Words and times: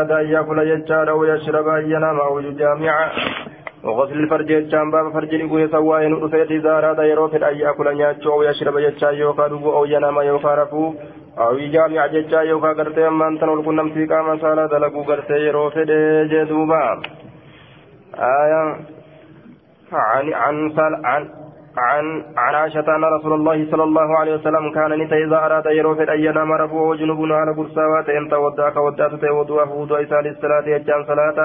أراد 0.00 0.12
أن 0.12 0.26
يأكل 0.26 0.58
يجار 0.58 1.10
أو 1.10 1.24
يشرب 1.24 1.68
أن 1.68 1.90
ينام 1.90 2.20
أو 2.20 2.38
يجامع 2.38 3.12
وغسل 3.84 4.12
الفرج 4.12 4.50
يجان 4.50 4.90
باب 4.90 5.12
فرج 5.12 5.34
نقول 5.34 5.70
سواء 5.70 6.08
نؤفيت 6.08 6.50
إذا 6.50 6.78
أراد 6.78 6.98
يروف 6.98 7.34
أن 7.34 7.56
يأكل 7.56 7.94
نياتشو 7.94 8.32
أو 8.32 8.42
يشرب 8.42 8.78
يجار 8.78 9.14
يوكا 9.14 9.46
أو 9.78 9.84
ينام 9.84 10.20
يوكا 10.20 10.66
أو 11.38 11.54
يجامع 11.56 12.06
ججار 12.06 12.44
يوكا 12.44 13.08
أما 13.08 13.28
أنت 13.28 13.44
نقول 13.44 13.74
نمسي 13.76 14.06
قام 14.06 14.38
صلاة 14.38 14.66
دلقو 14.66 15.02
قرتي 15.02 15.38
يروف 15.46 15.78
جدوبا. 16.32 17.02
آية 18.14 18.62
عن 19.92 20.34
عن 20.34 20.72
عن 21.04 21.39
عن 21.80 22.24
عن 22.36 22.54
عائشة 22.54 22.96
أن 22.96 23.04
رسول 23.04 23.32
الله 23.32 23.70
صلى 23.70 23.84
الله 23.84 24.18
عليه 24.18 24.34
وسلم 24.34 24.72
كان 24.74 24.90
نتا 25.00 25.16
إذا 25.16 25.36
أراد 25.46 25.66
يروف 25.66 26.00
أن 26.00 26.20
ينام 26.20 26.52
ربه 26.52 26.80
وجنوب 26.90 27.32
على 27.32 27.52
برساوات 27.54 28.08
إن 28.08 28.28
توداك 28.28 28.76
ودات 28.76 29.12
تودوه 29.14 29.72
ودو 29.80 29.94
إسال 29.96 30.26
الصلاة 30.26 30.66
يجان 30.74 31.04
صلاة 31.04 31.38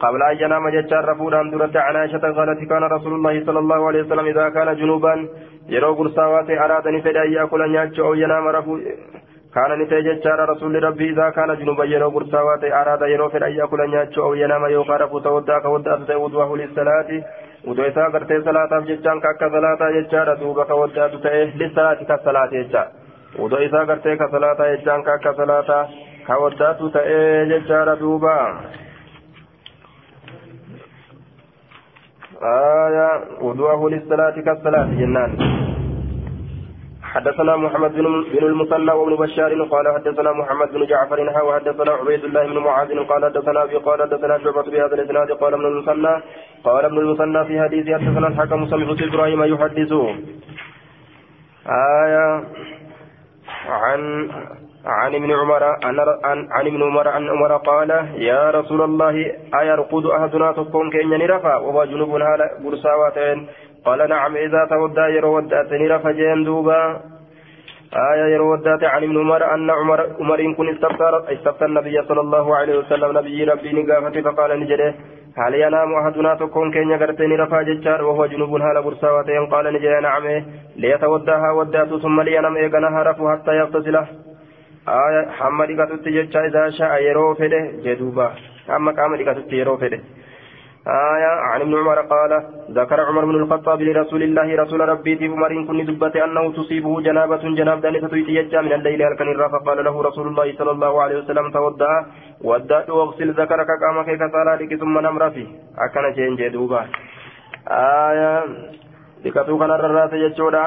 قبل 0.00 0.22
أن 0.22 0.36
ينام 0.44 0.68
ججار 0.68 1.04
رفودا 1.08 1.42
درت 1.52 1.76
عن 1.76 1.96
عائشة 1.96 2.24
قالت 2.36 2.60
كان 2.70 2.82
رسول 2.96 3.12
الله 3.14 3.44
صلى 3.46 3.58
الله 3.58 3.86
عليه 3.88 4.02
وسلم 4.02 4.26
إذا 4.26 4.48
كان 4.48 4.76
جنوبا 4.76 5.14
يرو 5.68 5.94
برساوات 5.94 6.50
أراد 6.50 6.88
نفد 6.88 7.16
أن 7.16 7.32
يأكل 7.32 7.60
نياتش 7.72 8.00
أو 8.00 8.14
ينام 8.14 8.48
رفو 8.48 8.78
كان 9.54 9.70
نتا 9.80 10.00
ججار 10.00 10.48
رسول 10.52 10.82
ربي 10.84 11.10
إذا 11.10 11.30
كان 11.30 11.50
جنوبا 11.60 11.84
يرو 11.84 12.10
برساوات 12.10 12.64
أراد 12.64 13.02
يروف 13.14 13.36
أن 13.36 13.52
يأكل 13.52 13.80
نياتش 13.90 14.18
أو 14.18 14.34
ينام 14.34 14.64
يوقع 14.76 14.96
رفو 14.96 15.18
توداك 15.18 15.64
ودات 15.64 16.00
تودوه 16.08 16.56
للصلاة. 16.56 17.10
Jechaan 17.66 19.20
ka 19.20 19.28
akka 19.30 19.50
salaataa 19.56 19.92
jechaadha 19.98 20.34
duuba 20.42 20.64
ka 20.64 20.74
waddaatu 20.82 21.18
ta'e 21.26 21.42
lissalaati 21.62 22.04
ka 22.12 22.18
salaate 22.24 22.56
jecha 22.62 22.82
udoo 23.38 23.60
isaa 23.68 23.84
gartee 23.92 24.16
ka 24.16 24.28
salaataa 24.36 24.70
jechaan 24.76 25.02
ka 25.08 25.12
akka 25.18 25.34
salaataa 25.42 25.82
ka 26.26 26.38
waddaatu 26.44 26.90
ta'e 26.98 27.18
jechaadha 27.54 27.96
duuba 28.04 28.36
آية 32.42 33.10
وضوءه 33.44 33.88
للصلاة 33.88 34.30
كالصلاة 34.40 34.84
جنان 35.00 35.30
حدثنا 37.14 37.56
محمد 37.56 37.92
بن 37.92 38.44
المثنى 38.46 38.92
وابن 38.92 39.16
بشار 39.16 39.62
قال 39.62 39.84
حدثنا 39.94 40.32
محمد 40.32 40.68
بن 40.72 40.86
جعفر 40.86 41.44
وحدثنا 41.46 41.92
عبيد 41.92 42.24
الله 42.24 42.46
بن 42.46 42.58
معاذ 42.58 42.98
قال 43.04 43.24
حدثنا 43.24 43.62
أبي 43.62 43.76
قال 43.76 44.02
حدثنا 44.02 44.38
شعبة 44.38 44.62
بهذا 44.62 44.94
الإسناد 44.94 45.30
قال 45.32 45.54
ابن 45.54 45.66
المثنى 45.66 46.22
قال 46.64 46.84
ابن 46.84 46.98
المثنى 46.98 47.44
في 47.44 47.60
حديث 47.62 47.86
حدثنا 47.94 48.26
الحكم 48.28 48.66
سمعت 48.66 49.02
إبراهيم 49.02 49.42
يحدث 49.54 49.92
آية 52.02 52.44
عن 53.68 54.30
عن 54.84 55.14
ابن 55.14 55.32
عمر 55.32 55.64
عن 55.64 55.98
عن 56.50 56.66
ابن 56.66 56.82
عمر 56.82 57.08
عن 57.08 57.28
عمر 57.28 57.56
قال 57.56 57.90
يا 58.14 58.50
رسول 58.50 58.82
الله 58.82 59.32
أيرقد 59.60 60.06
أحدنا 60.06 60.52
تكون 60.52 60.90
كين 60.90 61.08
نرفع 61.10 61.56
وهو 61.56 61.84
جنوب 61.84 62.10
هذا 62.10 62.50
برساوتين 62.64 63.46
قال 63.84 64.08
نعم 64.08 64.36
إذا 64.36 64.66
تودى 64.70 65.00
يرو 65.00 65.36
ودأتني 65.36 65.88
رفع 65.88 66.10
جين 66.10 66.44
دوبا. 66.44 67.00
آية 68.12 68.34
يرو 68.34 68.52
ودأت 68.52 68.84
عن 68.84 69.02
ابن 69.02 69.18
عمر 69.18 69.54
أن 69.54 69.70
عمر 69.70 70.00
عمر 70.20 70.40
إن 70.40 70.54
كن 70.54 70.68
استفتى 70.68 71.64
النبي 71.64 72.02
صلى 72.08 72.20
الله 72.20 72.56
عليه 72.56 72.78
وسلم 72.78 73.18
نبي 73.18 73.44
ربي 73.44 73.72
نقافة 73.72 74.20
فقال 74.20 74.60
نجده 74.60 74.94
هل 75.36 75.54
ينام 75.54 75.94
أحدنا 75.94 76.34
تكون 76.34 76.72
كين 76.72 76.90
يغرتني 76.90 77.36
رفع 77.36 77.62
ججار 77.62 78.04
وهو 78.04 78.26
جنوب 78.26 78.54
هال 78.54 78.82
برساوتين؟ 78.82 79.46
قال 79.46 79.72
نجده 79.74 80.00
نعم 80.00 80.24
ليتوداها 80.76 81.50
ودأت 81.52 81.94
ثم 82.02 82.20
لينام 82.20 82.56
إيقنها 82.56 83.02
رفع 83.02 83.36
حتى 83.36 83.52
يغتسله 83.60 84.06
آية 84.88 85.22
حمد 85.38 85.80
قتلت 85.80 86.08
ججا 86.08 86.40
إذا 86.46 86.70
شاء 86.70 87.02
يرو 87.02 87.34
فده. 87.34 87.60
جدوبا. 87.84 88.30
أما 88.76 88.92
قام 88.92 89.12
قتلت 89.28 89.52
يرو 89.52 89.76
فده. 89.76 90.00
آية 90.86 91.40
عن 91.40 91.60
ابن 91.60 91.74
عمر 91.78 92.00
قال 92.00 92.42
ذكر 92.70 93.00
عمر 93.00 93.24
بن 93.24 93.34
الخطاب 93.34 93.82
لرسول 93.82 94.22
الله 94.22 94.62
رسول 94.62 94.80
ربي 94.80 95.16
في 95.16 95.26
عمر 95.28 95.64
كن 95.66 95.84
دبت 95.84 96.16
أنه 96.16 96.52
تصيبه 96.52 97.00
جنابة 97.00 97.36
جناب 97.36 97.80
دانسة 97.80 98.16
يتيجى 98.16 98.60
من 98.60 98.72
الليل 98.72 99.02
هل 99.02 99.50
فقال 99.52 99.84
له 99.84 100.02
رسول 100.02 100.26
الله 100.28 100.56
صلى 100.58 100.70
الله 100.70 101.02
عليه 101.02 101.16
وسلم 101.18 101.50
تودع 101.50 102.04
ودأت 102.44 102.90
واغسل 102.90 103.30
ذكرك 103.30 103.68
قامك 103.82 104.08
كصلاتك 104.20 104.74
ثم 104.80 104.98
نمر 104.98 105.30
فيه. 105.30 105.48
أكن 105.78 106.12
جين 106.16 106.36
جدوبا 106.36 106.86
آية 107.68 108.44
لكتو 109.24 109.58
كان 109.58 109.70
الرات 109.70 110.12
يجودا. 110.12 110.64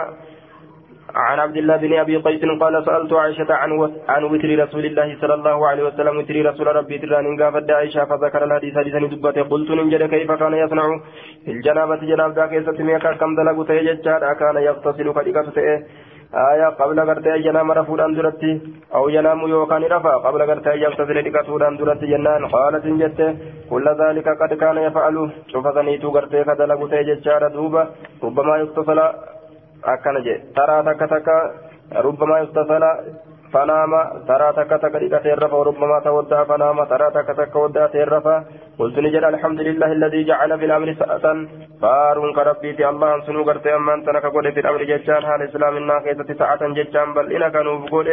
عن 1.16 1.40
عبد 1.40 1.58
الله 1.58 1.78
بن 1.78 1.94
أبي 1.94 2.18
قيس 2.18 2.42
قال 2.62 2.86
سألت 2.86 3.14
عائشة 3.14 3.54
عن 3.54 3.72
عن 4.10 4.24
وتر 4.24 4.50
رسول 4.64 4.86
الله 4.86 5.18
صلى 5.22 5.34
الله 5.34 5.68
عليه 5.68 5.84
وسلم. 5.84 6.18
وتر 6.18 6.36
رسول 6.46 6.68
ربي 6.76 6.98
تران 6.98 7.42
قافت 7.42 7.72
عائشه 7.72 8.06
فذكر 8.06 8.44
الحديث 8.44 8.78
حديثا 8.78 9.00
دبته 9.00 9.44
قلت 9.44 9.70
ننجد 9.72 10.04
كيف 10.10 10.32
كان 10.32 10.54
يصنع؟ 10.54 10.86
في 11.46 11.52
الجنابه 11.52 11.96
جناب 11.96 12.32
ذاك 12.38 12.52
يستميك 12.52 13.08
كم 13.20 13.36
دلغ 13.36 13.64
تيججار 13.64 14.34
كان 14.34 14.56
يغتسل 14.58 15.14
فديكه 15.14 15.58
آية 16.34 16.68
قبل 16.82 17.00
غرتي 17.00 17.48
ينام 17.48 17.72
رفودان 17.72 18.14
درتي. 18.14 18.62
أو 18.96 19.10
ينام 19.10 19.40
يوكان 19.40 19.84
رفا. 19.84 20.14
قبل 20.26 20.42
غرتي 20.50 20.82
يغتسل 20.86 21.18
ديكتودان 21.24 21.78
درتي. 21.78 22.06
جنان 22.06 22.46
قالت 22.46 22.86
جت 23.02 23.20
كل 23.70 23.86
ذلك 24.02 24.28
قد 24.42 24.54
كان 24.54 24.78
يفعل. 24.78 25.16
شوف 25.52 25.68
ذنيتو 25.68 26.10
غرتي 26.10 26.44
كدلغ 26.44 26.80
تيججار 26.90 27.48
دوبا 27.48 27.84
ربما 28.24 28.58
يغتسل. 28.58 29.00
Akkana 29.94 30.20
jedhe. 30.26 30.54
Taraa 30.56 30.84
takka 30.84 31.08
takka 31.08 31.36
rubbamaa 32.06 32.40
yustasala 32.44 32.92
fanaama 33.54 34.02
taraa 34.28 34.54
takka 34.58 34.80
takka 34.84 35.00
dhiqatee 35.04 35.36
rafa 35.44 35.64
rubbamaa 35.70 36.02
tawaddaa 36.08 36.46
fanaama 36.52 36.86
taraa 36.92 37.12
takka 37.18 37.34
takka 37.42 37.66
waddaatee 37.66 38.06
rafa 38.16 38.36
قلت 38.80 38.98
نجد 39.00 39.24
الحمد 39.24 39.60
لله 39.68 39.92
الذي 39.92 40.24
جعل 40.24 40.60
في 40.60 40.66
الامر 40.66 40.94
ساعة 41.00 41.26
فارون 41.82 42.34
كربيتي 42.34 42.90
الله 42.90 43.10
سنو 43.26 43.42
غرتي 43.48 43.76
اما 43.76 43.94
انت 43.94 44.10
نك 44.10 44.26
في 44.54 44.60
الامر 44.60 44.82
ججان 44.84 45.22
حال 45.30 45.42
اسلام 45.42 45.78
النا 45.78 46.00
كيست 46.06 46.32
ساعة 46.40 46.62
ججان 46.78 47.14
بل 47.14 47.26
أنا 47.34 47.50
كانوا 47.50 47.76
بقول 47.86 48.08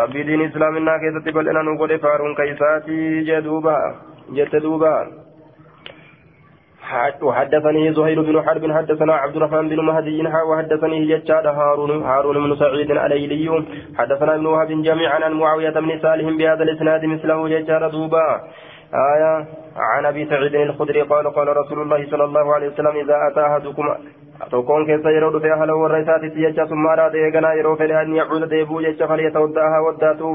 ربي 0.00 0.22
دين 0.22 0.40
اسلام 0.48 0.76
النا 0.76 0.94
كيست 1.02 1.28
بل 1.36 1.48
أنا 1.48 1.62
نقول 1.62 1.98
فارون 1.98 2.34
كيساتي 2.34 3.20
جدوبا 3.28 3.78
جتدوبا 4.36 4.94
وحدثني 7.22 7.92
زهير 7.92 8.22
بن 8.22 8.42
حرب 8.42 8.72
حدثنا 8.72 9.14
عبد 9.14 9.36
الرحمن 9.36 9.68
بن 9.68 9.80
مهدي 9.80 10.22
وحدثني 10.50 10.98
ججاد 11.10 11.46
هارون 11.46 12.02
هارون 12.02 12.36
بن 12.44 12.56
سعيد 12.56 12.90
الايلي 12.90 13.64
حدثنا 13.98 14.34
ابن 14.34 14.46
وهب 14.46 14.68
جميعا 14.68 15.24
عن 15.24 15.32
معاويه 15.32 15.70
بن 15.70 15.98
صالح 16.02 16.26
بهذا 16.38 16.62
الاسناد 16.62 17.04
مثله 17.04 17.48
ججاد 17.48 17.90
دوبا 17.90 18.40
آية 18.94 19.46
عن 19.76 20.06
أبي 20.06 20.26
سعيد 20.26 20.54
الخدري 20.54 21.02
قال 21.02 21.30
قال 21.36 21.56
رسول 21.56 21.82
الله 21.82 22.10
صلى 22.10 22.24
الله 22.24 22.54
عليه 22.54 22.68
وسلم 22.68 22.94
إذا 22.96 23.16
أتى 23.28 23.40
أحدكم 23.46 23.86
tokkoon 24.50 24.86
keessa 24.86 25.10
yeroo 25.12 25.30
dhufe 25.32 25.50
haala 25.60 25.74
warra 25.76 25.98
isaatitti 26.02 26.44
jecha 26.44 26.64
summaadhaa 26.68 27.10
eeganaa 27.22 27.52
yeroo 27.58 27.74
fedhe 27.80 27.96
an 28.02 28.14
yacuuda 28.18 28.46
deebuu 28.52 28.80
jecha 28.84 29.08
falyatawadda'aha 29.10 29.82
waddaatu 29.86 30.30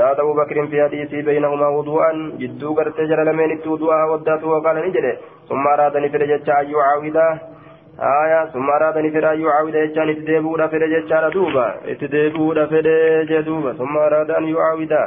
zaada 0.00 0.22
abubakrin 0.22 0.68
fi 0.74 0.78
hadiisii 0.82 1.22
beynahumaa 1.28 1.70
wudu'an 1.76 2.20
jidduu 2.42 2.74
gartee 2.80 3.08
jara 3.12 3.24
lameenitti 3.30 3.72
wudu'aha 3.72 4.06
waddaatu 4.12 4.52
waqaala 4.54 4.84
ni 4.86 4.92
jedhe 4.98 5.12
ayyuu 5.50 6.80
caawida 6.80 7.40
aya 7.98 8.48
summaadhaa 8.52 9.02
ni 9.02 9.10
fedhe 9.10 9.28
ayyuu 9.28 9.50
caawida 9.50 9.86
jechaan 9.86 10.10
itti 10.10 10.26
deebuudha 10.26 10.68
fedhe 10.68 10.88
jechaadha 10.88 11.30
duuba 11.30 11.64
itti 11.92 12.08
deebuudha 12.08 12.66
fedhe 12.66 13.26
jee 13.26 13.42
duuba 13.42 13.74
summaadhaa 13.74 14.36
an 14.36 14.48
yucaawida 14.48 15.00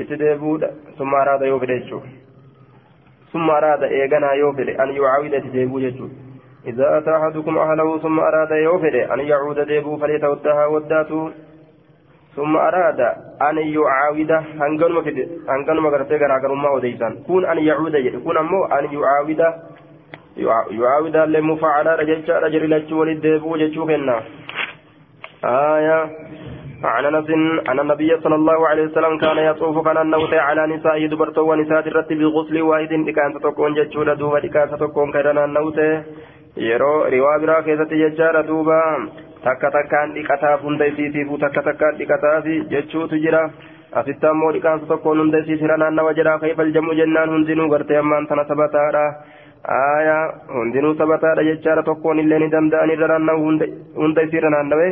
itti 0.00 0.16
deebuudha 0.16 0.68
summaadhaa 0.98 1.46
yoo 1.46 1.60
fedhe 1.60 1.78
jechuudha 1.80 2.10
summaadhaa 3.32 3.94
eeganaa 4.00 4.34
yoo 4.34 4.52
fedhe 4.52 4.76
an 4.76 4.94
yucaawida 4.96 5.36
itti 5.38 5.56
deebuu 5.56 5.80
jechuudha 5.80 6.32
إذا 6.66 6.98
أتى 6.98 7.16
أحدكم 7.16 7.58
أهله 7.58 7.98
ثم 7.98 8.20
أراد 8.20 8.50
يوفد 8.50 8.94
أن 8.94 9.20
يعود 9.20 9.60
ديبو 9.60 9.96
فليتودها 9.96 10.66
وداته 10.66 11.30
ثم 12.36 12.56
أراد 12.56 13.00
أن 13.48 13.56
يعاود 13.76 14.32
هنغنم 15.50 15.86
غرتي 15.86 16.16
غراغر 16.16 16.54
ما 16.54 16.70
وديسان. 16.70 17.12
كون 17.26 17.44
أن 17.44 17.58
يعود 17.58 17.94
يكون 17.94 18.36
أمو 18.36 18.64
أن 18.64 18.84
يعاود 18.96 19.40
يعاود 20.70 21.16
لمفعل 21.16 21.86
رجل 22.00 22.18
رجل 22.44 22.62
لجو 22.70 23.00
ولديبو 23.00 23.56
جتشو 23.56 23.86
كنا. 23.86 24.16
آية. 25.44 25.98
عن 26.84 27.04
أنس 27.04 27.30
ان 27.70 27.78
النبي 27.80 28.10
صلى 28.24 28.34
الله 28.34 28.68
عليه 28.68 28.82
وسلم 28.82 29.18
كان 29.18 29.38
يطوف 29.38 29.76
كان 29.86 29.98
النوت 30.04 30.34
على 30.34 30.62
نسائه 30.66 31.06
دبرتو 31.12 31.42
ونساء 31.50 31.88
الرتب 31.88 32.18
بغسل 32.18 32.56
واحد. 32.62 32.92
دكان 33.08 33.30
تكون 33.44 33.74
جتشو 33.74 34.02
دوبا 34.02 34.38
دكان 34.44 34.78
تكون 34.82 35.12
كان 35.12 35.38
النوت 35.38 35.78
riwaa 36.56 37.38
biraa 37.38 37.62
keessatti 37.62 37.96
jechaadha 37.96 38.42
duuba 38.42 38.76
takka 39.44 39.70
takkaan 39.76 40.14
dhiqataaf 40.16 40.62
hunda 40.68 40.86
isiitiifu 40.92 41.38
takka 41.44 41.62
takkaan 41.68 41.96
dhiqataafi 42.00 42.56
jechuutu 42.72 43.20
jira 43.24 43.42
asitti 44.00 44.26
ammoo 44.32 44.52
dhiqaansa 44.56 44.86
tokkoon 44.92 45.22
hunda 45.24 45.38
isiitira 45.44 45.76
naannawa 45.82 46.12
jedhaa 46.18 46.38
kaifal 46.44 46.72
jamu 46.76 46.94
jennaan 47.00 47.32
hundinuu 47.34 47.68
gartee 47.74 47.98
ammaan 48.02 48.26
tana 48.32 48.44
sabataadha 48.50 49.04
aya 49.78 50.18
hundinuu 50.58 50.94
sabataadha 51.00 51.46
jechaadha 51.50 51.82
tokkoon 51.90 52.22
illee 52.24 52.38
ni 52.44 52.50
danda'an 52.54 52.94
irra 52.96 53.08
naannawu 53.14 53.50
hunda 54.02 54.22
isiirra 54.28 54.50
naannawe 54.56 54.88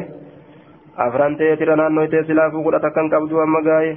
afran 1.06 1.36
ta'eetira 1.40 1.76
naannoo 1.80 2.04
itee 2.08 2.24
silaafuu 2.30 2.62
kudha 2.66 2.80
takkan 2.86 3.10
qabdu 3.14 3.40
amma 3.44 3.60
gaa'e 3.68 3.92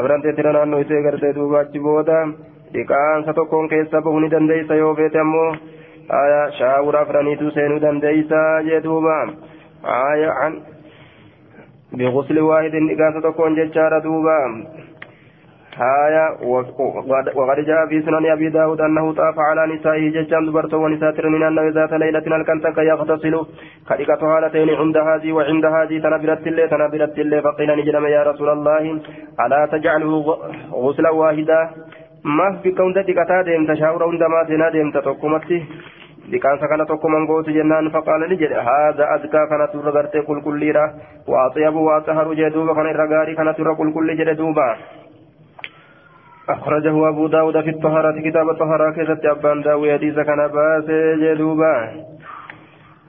abrantee 0.00 0.32
tira 0.38 0.52
naannoo 0.56 0.80
isee 0.84 1.02
gartee 1.06 1.32
duuba 1.38 1.60
achi 1.60 1.78
booda 1.86 2.18
dhiqaansa 2.74 3.34
tokkoon 3.38 3.68
keessa 3.72 4.00
bahuu 4.06 4.20
ni 4.24 4.30
dandeeysa 4.34 4.78
yoo 4.82 4.94
feete 5.00 5.18
ammoo 5.24 5.48
shaawura 6.58 7.00
afraniitu 7.06 7.50
seenuu 7.56 7.80
dandeeysa 7.86 8.40
jee 8.68 8.80
duuba 9.86 10.34
an 10.46 10.76
بغسل 11.92 12.40
واحد 12.40 12.74
إجازة 12.74 13.20
تكون 13.20 13.54
ججارة 13.54 13.98
دوبا. 13.98 14.66
هايا 15.76 16.26
وقد 17.36 17.58
جاء 17.66 17.86
في 17.86 18.02
سنن 18.02 18.26
أبي 18.26 18.48
داود 18.48 18.80
أنه 18.80 19.12
طاف 19.12 19.38
على 19.38 19.74
نسائه 19.74 20.10
ججان 20.10 20.46
دبرت 20.46 20.74
ونساء 20.74 21.26
من 21.28 21.42
أنه 21.42 21.68
ذات 21.68 21.92
ليلة 21.92 22.26
الكنتك 22.36 22.78
يغتسل. 22.78 23.34
خلقت 23.86 24.22
هالتين 24.22 24.70
عند 24.70 24.96
هذه 24.96 25.32
وعند 25.32 25.64
هذه 25.64 25.98
تنبرت 25.98 26.46
الله 26.46 26.66
تنبرت 26.66 27.18
الله 27.18 27.40
فقيل 27.40 27.70
نجرم 27.78 28.06
يا 28.06 28.22
رسول 28.22 28.48
الله 28.48 29.00
ألا 29.40 29.66
تجعله 29.72 30.12
غسلا 30.72 31.10
واحدا؟ 31.10 31.70
ما 32.24 32.56
في 32.62 32.70
كون 32.72 32.92
دقتا 32.92 33.42
ديمت 33.42 33.70
شاورا 33.80 34.06
عندما 34.06 34.44
سنا 34.48 34.70
ديمت 34.70 34.96
dhiqaansa 36.30 36.68
kana 36.68 36.86
tokko 36.86 37.08
mangootu 37.08 37.54
jennaan 37.56 37.90
faqaala 37.96 38.26
ni 38.28 38.36
jedhe 38.42 38.62
haadha 38.68 39.10
adkaa 39.16 39.46
kanatu 39.52 39.80
irra 39.82 39.92
gartee 39.96 40.22
qulqulliidha 40.28 40.84
waaxiyabu 41.34 41.84
waaxaharu 41.88 42.38
jee 42.40 42.50
duuba 42.54 42.74
kana 42.78 42.94
irra 42.94 43.06
gaarii 43.14 43.36
kanatu 43.40 43.62
irra 43.62 43.74
qulqulli 43.82 44.18
jedhe 44.22 44.38
duuba 44.42 44.68
أخرجه 46.46 47.08
أبو 47.08 47.26
داود 47.26 47.60
في 47.60 47.70
الطهارة 47.70 48.20
كتاب 48.26 48.48
الطهارة 48.50 48.90
كيست 48.94 49.24
أبان 49.26 49.62
داوي 49.62 49.92
حديث 49.92 50.14
كان 50.14 50.46
باس 50.54 50.88
جدوبا 51.22 51.74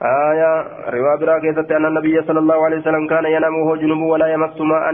آية 0.01 0.51
رواية 0.89 1.17
برا 1.21 1.37
أن 1.77 1.85
النبي 1.85 2.21
صلى 2.27 2.39
الله 2.39 2.65
عليه 2.65 2.77
وسلم 2.77 3.07
كان 3.07 3.25
ينام 3.25 3.55
وهو 3.61 3.75
جنوب 3.75 4.01
ولا 4.13 4.27
يمس 4.33 4.61
ماء 4.61 4.85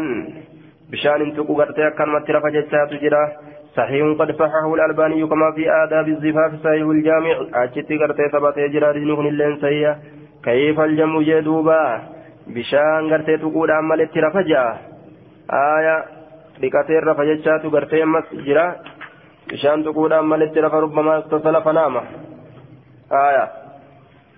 بشان 0.92 1.34
تقو 1.36 1.54
قرتي 1.60 1.90
كان 1.98 2.10
مترف 2.10 2.46
جتات 2.56 2.92
جراه 3.04 3.30
صحيح 3.78 4.18
قد 4.20 4.32
صححه 4.32 4.74
الألباني 4.74 5.28
كما 5.28 5.52
في 5.56 5.72
آداب 5.84 6.08
الزفاف 6.08 6.52
صحيح 6.64 6.86
الجامع 6.88 7.36
أجت 7.54 7.90
قرتي 8.02 8.26
ثبت 8.34 8.58
جراد 8.74 8.98
نهن 8.98 9.28
اللين 9.28 9.58
سيئة 9.62 9.94
كيف 10.44 10.80
الجمع 10.80 11.22
جدوبا 11.22 12.02
بشان 12.48 13.02
قرتي 13.14 13.38
تقول 13.38 13.72
عملت 13.72 14.18
رفجا 14.18 14.78
آية 15.50 16.06
rafa 16.62 17.26
jechaatu 17.26 17.72
gartee 17.72 18.02
ammas 18.04 18.26
jira 18.46 18.76
bishaan 19.50 19.84
tuquudhaan 19.84 20.26
malitti 20.26 20.62
rafa 20.62 20.80
rubbamaa 20.82 21.22
tasala 21.30 21.62
fanaama 21.62 22.02
aya 23.10 23.46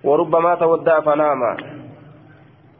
warubbamaa 0.04 0.56
tawadda'a 0.56 1.02
fanaama 1.02 1.50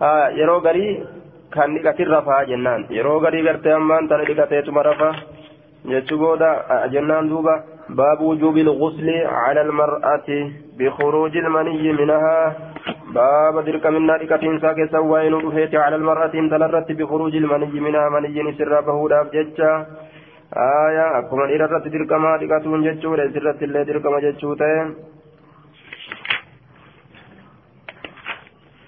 aya 0.01 0.31
yeroo 0.39 0.61
garii 0.61 1.05
kan 1.51 1.75
dhiqatin 1.75 2.09
rafaa 2.09 2.45
jennaan 2.51 2.87
yeroo 2.91 3.21
garii 3.21 3.45
gartee 3.45 3.73
ammaan 3.73 4.09
tana 4.09 4.25
dhiqateetuma 4.25 4.83
booda 6.19 6.51
jennaan 6.93 7.29
duuba 7.29 7.77
باب 7.89 8.21
وجوب 8.21 8.57
الغسل 8.59 9.09
على 9.27 9.61
المرأة 9.61 10.29
بخروج 10.79 11.37
المني 11.37 11.93
منها. 11.93 12.57
باب 13.15 13.65
درك 13.65 13.87
من 13.87 14.07
نار 14.07 14.25
كتين 14.25 14.59
ساك 14.59 14.91
سوين 14.91 15.35
رفيت 15.35 15.75
على 15.75 15.97
المرأة 15.97 16.35
تلرت 16.51 16.93
بخروج 16.93 17.37
المني 17.37 17.81
منها. 17.81 18.09
مني 18.09 18.53
سر 18.59 18.81
بهودا 18.81 19.23
بججا 19.23 19.87
آية 20.57 21.19
أكما 21.19 21.45
إررت 21.55 21.87
درك 21.95 22.13
ما 22.13 22.37
دكتون 22.37 22.83
ججو 22.83 23.15
لسرت 23.15 23.63
اللي 23.63 23.85
درك 23.85 24.07
ما 24.07 24.19
ججو 24.21 24.55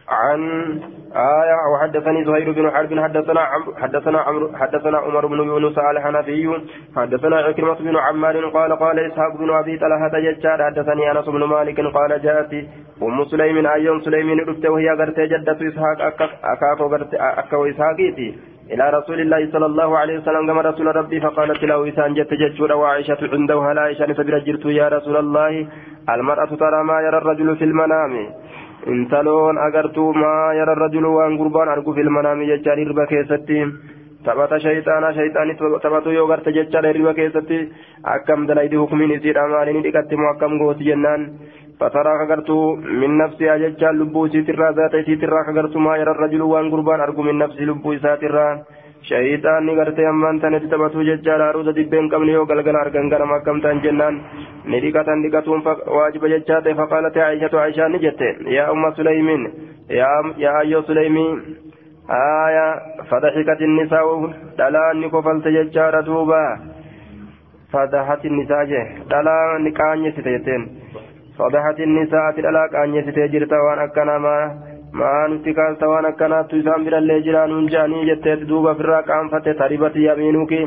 عن 0.08 0.40
آية 1.16 1.72
وحدثني 1.72 2.25
زهير 2.25 2.52
بن 2.52 2.70
حرب 2.70 3.00
حدثنا 3.00 3.40
عمرو 3.40 3.75
حدثنا 3.76 4.19
عمرو 4.19 4.56
حدثنا 4.56 4.99
عمر 4.99 5.26
بن 5.26 5.38
يونس 5.38 5.78
الحنفي 5.78 6.60
حدثنا 6.96 7.37
عكرمة 7.37 7.75
بن 7.75 7.96
عمار 7.96 8.49
قال 8.49 8.72
قال 8.78 8.99
إسحاق 8.99 9.37
بن 9.37 9.50
أبي 9.50 9.78
طلحة 9.78 10.14
ججار 10.19 10.64
حدثني 10.64 11.10
أنس 11.10 11.26
بن 11.28 11.44
مالك 11.44 11.81
قال 11.81 12.22
جاءت 12.22 12.52
أم 13.02 13.25
سليم 13.25 13.66
أيام 13.66 14.00
سليم 14.00 14.40
رفت 14.40 14.66
وهي 14.66 14.88
قرت 14.88 15.20
جدة 15.20 15.58
إسحاق 15.69 15.99
أكاكو 16.44 16.88
قرت 16.88 17.14
أكاكو 17.14 17.66
إسحاقيتي 17.66 18.28
إلى 18.72 18.90
رسول 18.90 19.20
الله 19.20 19.52
صلى 19.52 19.66
الله 19.66 19.99
عليه 19.99 20.19
وسلم 20.19 20.46
كما 20.46 20.62
رسول 20.62 20.96
ربي 20.96 21.20
فقالت 21.20 21.62
له 21.64 21.88
إسان 21.88 22.14
جت 22.14 22.34
ججور 22.34 22.72
وعائشة 22.72 23.19
عنده 23.32 23.72
لا 23.72 23.81
عائشة 23.81 24.12
سبيل 24.12 24.44
جرت 24.44 24.64
يا 24.66 24.88
رسول 24.88 25.16
الله 25.16 25.66
المرأة 26.14 26.50
ترى 26.62 26.84
ما 26.84 27.00
يرى 27.00 27.19
الرجل 27.19 27.56
في 27.56 27.64
المنام. 27.64 28.12
intaloon 28.95 29.57
agartuu 29.65 30.11
maa 30.13 30.53
yara 30.59 30.75
rajulu 30.83 31.15
waan 31.17 31.38
gurbaan 31.41 31.73
argu 31.75 31.94
filmanaami 32.00 32.50
jechaan 32.51 32.83
hirba 32.83 33.05
keessatti 33.11 33.59
taphata 34.25 34.59
shayxaanaa 34.65 35.13
shayxaani 35.17 35.57
taphatu 35.85 36.15
yoo 36.17 36.27
garte 36.31 36.51
jechaadha 36.57 36.94
hirba 36.94 37.13
keessatti 37.19 37.59
akkam 38.15 38.47
dalaydi 38.47 38.81
hukumiin 38.83 39.15
isiidha 39.17 39.47
maaliin 39.55 39.83
dhiqatti 39.88 40.21
moo 40.21 40.31
akkam 40.35 40.57
gooti 40.63 40.89
jennaan 40.91 41.27
فترى 41.79 42.13
كغرتو 42.19 42.75
من 43.01 43.17
نفسها 43.17 43.57
ججال 43.57 44.00
لبو 44.00 44.27
سيترا 44.33 44.71
ذات 44.77 44.95
سيترا 45.05 45.39
كغرتو 45.47 45.79
ما 45.79 45.97
يرى 45.97 46.11
الرجل 46.15 46.41
وان 46.41 46.71
قربان 46.71 47.00
أرجو 47.05 47.21
من 47.27 47.38
نفسي 47.44 47.65
لبو 47.65 47.97
ساترا 48.03 48.47
shayitaanni 49.10 49.76
gartee 49.76 50.06
ammaan 50.12 50.40
tanatti 50.40 50.68
taphatu 50.72 51.04
jechaadha 51.10 51.46
haruusa 51.50 51.72
dibbeen 51.78 52.10
qabne 52.14 52.32
yoo 52.32 52.46
galgala 52.46 52.80
argan 52.84 53.08
ganama 53.12 53.38
akkam 53.38 53.60
ta'an 53.62 53.80
jennaan 53.86 54.20
ni 54.64 54.80
dhiqatan 54.84 55.22
dhiqatuun 55.24 55.62
waajiba 55.96 56.28
jechaa 56.34 56.60
ta'e 56.66 56.74
faqaalate 56.82 57.22
aishatu 57.28 57.58
aishaan 57.64 57.92
ni 57.92 58.02
jette 58.06 58.28
yaa 58.56 58.68
umma 58.76 58.92
suleymiin 59.00 59.48
yaa 60.00 60.58
ayyoo 60.58 60.82
suleymii 60.90 61.30
آية 62.10 62.68
فضحكت 63.10 63.60
النساء 63.62 64.06
دلان 64.58 65.08
كفلت 65.11 65.49
ججار 65.49 66.00
دوبا 66.00 66.58
فضحت 67.73 68.25
النساء 68.25 68.64
دلان 69.11 69.73
كاني 69.73 70.12
ستيتين 70.12 70.62
فضحت 71.38 71.80
النساء 71.80 72.30
دلان 72.37 72.68
كاني 72.73 73.02
ستيجرت 73.02 73.52
وأنا 73.52 73.87
كنما 73.87 74.37
kaalta 75.59 75.88
waan 75.88 76.11
akkanaattu 76.11 76.61
isaan 76.62 76.85
birallee 76.85 77.21
jiraanuun 77.26 77.71
jaanii 77.75 78.05
jetteet 78.11 78.47
duuba 78.49 78.71
ofirraa 78.71 79.02
qaanfatte 79.11 79.55
taribati 79.62 80.05
yamiinuki 80.05 80.61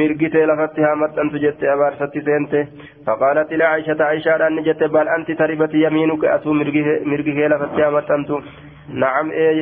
mirgitee 0.00 0.46
lafatti 0.46 0.82
haa 0.86 0.96
maxxantu 1.04 1.44
jette 1.46 1.70
abaarsatti 1.76 2.24
seente 2.28 2.66
faqaalati 3.06 3.62
licaishata 3.62 4.08
aishaadhaan 4.08 4.56
ni 4.56 4.66
jette 4.68 4.88
bal 4.98 5.14
anti 5.16 5.40
taribati 5.44 5.82
yamiinuki 5.86 6.28
atuu 6.36 6.54
mirgi 6.54 7.38
kee 7.40 7.48
lafatti 7.54 7.86
haa 7.86 7.96
maxxantu 7.98 8.42
nacam 9.04 9.32
ee 9.46 9.54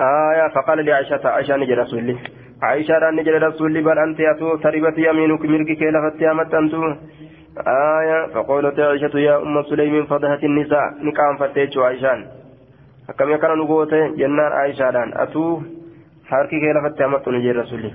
آية 0.00 0.48
فقال 0.48 0.84
لعائشة 0.84 1.28
عائشة 1.28 1.56
نجي 1.56 1.74
رسولي 1.74 2.16
عائشة 2.62 3.10
نجي 3.10 3.30
رسولي 3.30 3.80
بل 3.80 3.98
أنت 3.98 4.20
أتو 4.20 4.56
تربت 4.56 4.98
يمينك 4.98 5.42
ملكي 5.44 5.74
كي 5.74 5.90
لفت 5.90 6.20
يا 6.20 6.32
متنتو 6.32 6.94
آية 7.56 8.26
فقالت 8.34 8.80
عائشة 8.80 9.18
يا 9.18 9.36
أم 9.36 9.62
سليم 9.62 10.06
فضحت 10.06 10.44
النساء. 10.44 10.86
نقام 11.02 11.36
فتيت 11.36 11.78
عائشان. 11.78 12.26
أكم 13.10 13.30
يكن 13.30 13.58
نقوت؟ 13.58 13.94
جنان 13.94 14.52
عائشة 14.52 14.90
دان 14.90 15.12
أتو 15.16 15.60
حركي 16.28 16.60
كي 16.60 16.72
لفت 16.72 17.28
نجي 17.28 17.52
رسولي. 17.52 17.90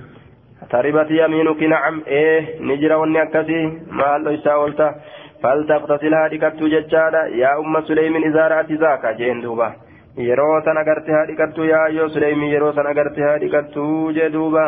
تربت 0.70 1.10
يمينك 1.10 1.62
نعم. 1.62 2.02
إيه 2.06 2.60
نجرى 2.60 2.94
وني 2.94 3.22
أكسي. 3.22 3.60
ما 3.90 4.16
الله 4.16 4.30
يساولتا 4.30 4.94
فلتغتسلها 5.42 6.28
لكتو 6.28 6.66
ججادا. 6.66 7.22
يا 7.26 7.58
أم 7.58 7.74
سليم 7.88 8.16
إذا 8.16 8.48
رأت 8.48 8.72
ذاك 8.72 9.06
جين 9.16 9.40
دوبا. 9.40 9.84
yeroo 10.16 10.62
san 10.64 10.76
agarte 10.78 11.10
haa 11.12 11.26
dhiqattu 11.26 11.64
yaa 11.66 11.88
yoo 11.88 12.08
suleymii 12.08 12.52
yeroo 12.52 12.72
san 12.72 12.86
agarte 12.86 13.22
haa 13.22 13.38
dhiqattu 13.42 13.86
jee 14.14 14.28
duuba 14.34 14.66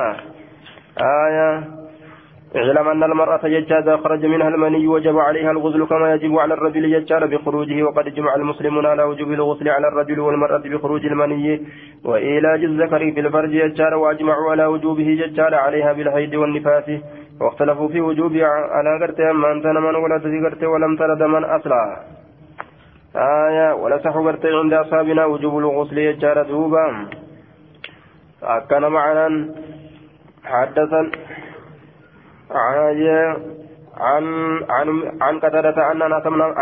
aayaa 1.08 1.52
اعلم 2.56 2.88
أن 2.88 3.02
المرأة 3.02 3.46
يجاز 3.46 3.88
خرج 3.90 4.26
منها 4.26 4.48
المني 4.48 4.88
وجب 4.88 5.18
عليها 5.18 5.50
الغسل 5.50 5.86
كما 5.86 6.14
يجب 6.14 6.38
على 6.38 6.54
الرجل 6.54 6.84
يجار 6.84 7.26
بخروجه 7.26 7.82
وقد 7.82 8.04
جمع 8.14 8.34
المسلمون 8.34 8.86
على 8.86 9.02
وجوب 9.02 9.32
الغسل 9.32 9.68
على 9.68 9.88
الرجل 9.88 10.20
والمرأة 10.20 10.58
بخروج 10.58 11.06
المني 11.06 11.66
وإيلاج 12.04 12.64
الذكر 12.64 12.98
في 13.14 13.20
الفرج 13.20 13.52
يجار 13.54 13.94
وأجمعوا 13.94 14.50
على 14.50 14.66
وجوبه 14.66 15.08
يجار 15.08 15.54
عليها 15.54 15.92
بالحيض 15.92 16.34
والنفاس. 16.34 16.84
واختلفوا 17.40 17.88
في 17.88 18.00
وجوب 18.00 18.32
على 18.76 18.98
قرت 19.00 19.20
أما 19.20 19.52
أنت 19.52 19.66
من 19.66 19.94
ولد 19.94 20.64
ولم 20.64 20.96
ترد 20.96 21.22
من 21.22 21.44
أصلا. 21.44 21.96
آية 23.16 23.74
ولا 23.74 23.98
صح 23.98 24.14
قرت 24.16 24.46
عند 24.46 24.72
أصحابنا 24.72 25.24
وجوب 25.26 25.58
الغسل 25.58 25.98
يجار 25.98 26.42
دوبا 26.42 27.06
أكن 28.42 28.82
معنا 28.82 29.54
حدثا 30.44 31.10
عن 33.96 34.24
عن 34.70 34.88
عن 35.20 35.38
قتادة 35.40 35.92
أن 35.92 36.02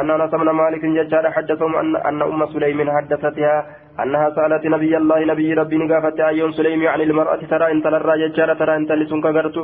أن 0.00 0.10
أنس 0.10 0.34
مالك 0.34 0.84
ججار 0.84 1.30
حدثهم 1.30 1.76
أن 1.76 1.96
أن 1.96 2.22
أم 2.22 2.46
سليم 2.46 2.90
حدثتها 2.90 3.66
أنها 4.02 4.30
سألت 4.30 4.66
نبي 4.66 4.96
الله 4.96 5.24
نبي 5.24 5.54
ربي 5.54 5.76
نقافت 5.76 6.20
أيون 6.20 6.52
سليم 6.52 6.88
عن 6.88 7.00
المرأة 7.00 7.40
ترى 7.50 7.72
إن 7.72 7.82
تلرى 7.82 8.14
ججار 8.22 8.54
ترى 8.54 8.76
إن 8.76 8.86
تلسن 8.86 9.20
كغرت 9.20 9.56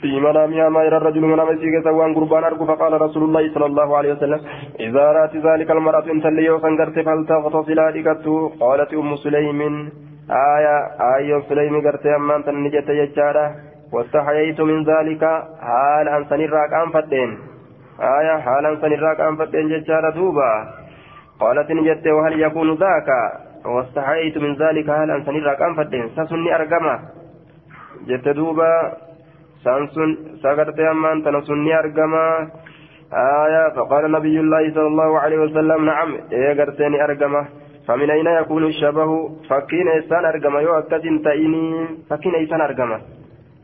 في 0.00 0.20
منامها 0.20 0.68
ما 0.68 0.82
يرى 0.84 0.96
الرجل 0.96 1.20
من 1.20 1.40
أمسيك 1.40 1.84
سوان 1.84 2.14
قربان 2.14 2.44
أرجو 2.44 2.64
فقال 2.66 2.92
رسول 3.00 3.22
الله 3.24 3.54
صلى 3.54 3.66
الله 3.66 3.96
عليه 3.96 4.12
وسلم 4.12 4.40
إذا 4.80 5.06
رأت 5.16 5.34
ذلك 5.36 5.70
المرأة 5.70 6.06
إن 6.12 6.20
تلي 6.22 6.50
وسنقرت 6.50 6.96
فلتغتسل 7.06 7.80
لكته 7.96 8.36
قالت 8.60 8.90
أم 8.94 9.16
سليم 9.16 9.60
آية 10.56 10.76
آية 11.16 11.40
سليمي 11.48 11.80
قرتي 11.86 12.16
أمان 12.16 12.44
تنجت 12.44 12.88
يجارة. 12.88 13.46
واستحييت 13.92 14.60
من 14.60 14.84
ذلك 14.84 15.22
حال 15.60 16.08
أن 16.08 16.24
سنراك 16.30 16.72
أنفتين 16.86 17.38
آية 18.00 18.36
حال 18.38 18.66
أن 18.66 18.76
سنراك 18.80 19.20
أنفتين 19.20 19.68
ججارة 19.68 20.10
دوبا. 20.10 20.52
قالت 21.40 21.70
نجت 21.70 22.06
وهل 22.06 22.40
يكون 22.42 22.74
ذاك؟ 22.74 23.08
واستحييت 23.66 24.38
من 24.38 24.54
ذلك 24.54 24.90
حال 24.90 25.10
أن 25.10 25.24
سنراك 25.24 25.62
أنفتين 25.62 26.08
سسني 26.16 26.54
أرقمه 26.54 26.98
جت 28.08 28.28
دوبا 28.28 28.92
سانسون 29.64 30.10
سقرت 30.42 30.78
أمان 30.80 31.24
تنسني 31.24 31.78
أرقمه 31.78 32.26
آية 33.12 33.68
فقال 33.76 34.12
نبي 34.12 34.40
الله 34.40 34.74
صلى 34.74 34.86
الله 34.86 35.10
عليه 35.20 35.38
وسلم 35.38 35.84
نعم 35.84 36.16
إيه 36.32 36.60
قرتني 36.60 37.04
أرقمه 37.04 37.44
فمن 37.88 38.10
أين 38.10 38.26
يكون 38.26 38.64
الشبه؟ 38.64 39.10
فكين 39.50 39.88
إنسان 39.88 40.24
أرقم 40.24 40.56
يو 40.58 40.78
أكتن 40.78 41.22
تأيني 41.22 41.86
فكين 42.10 42.34
إنسان 42.34 42.60
أرقم 42.60 42.90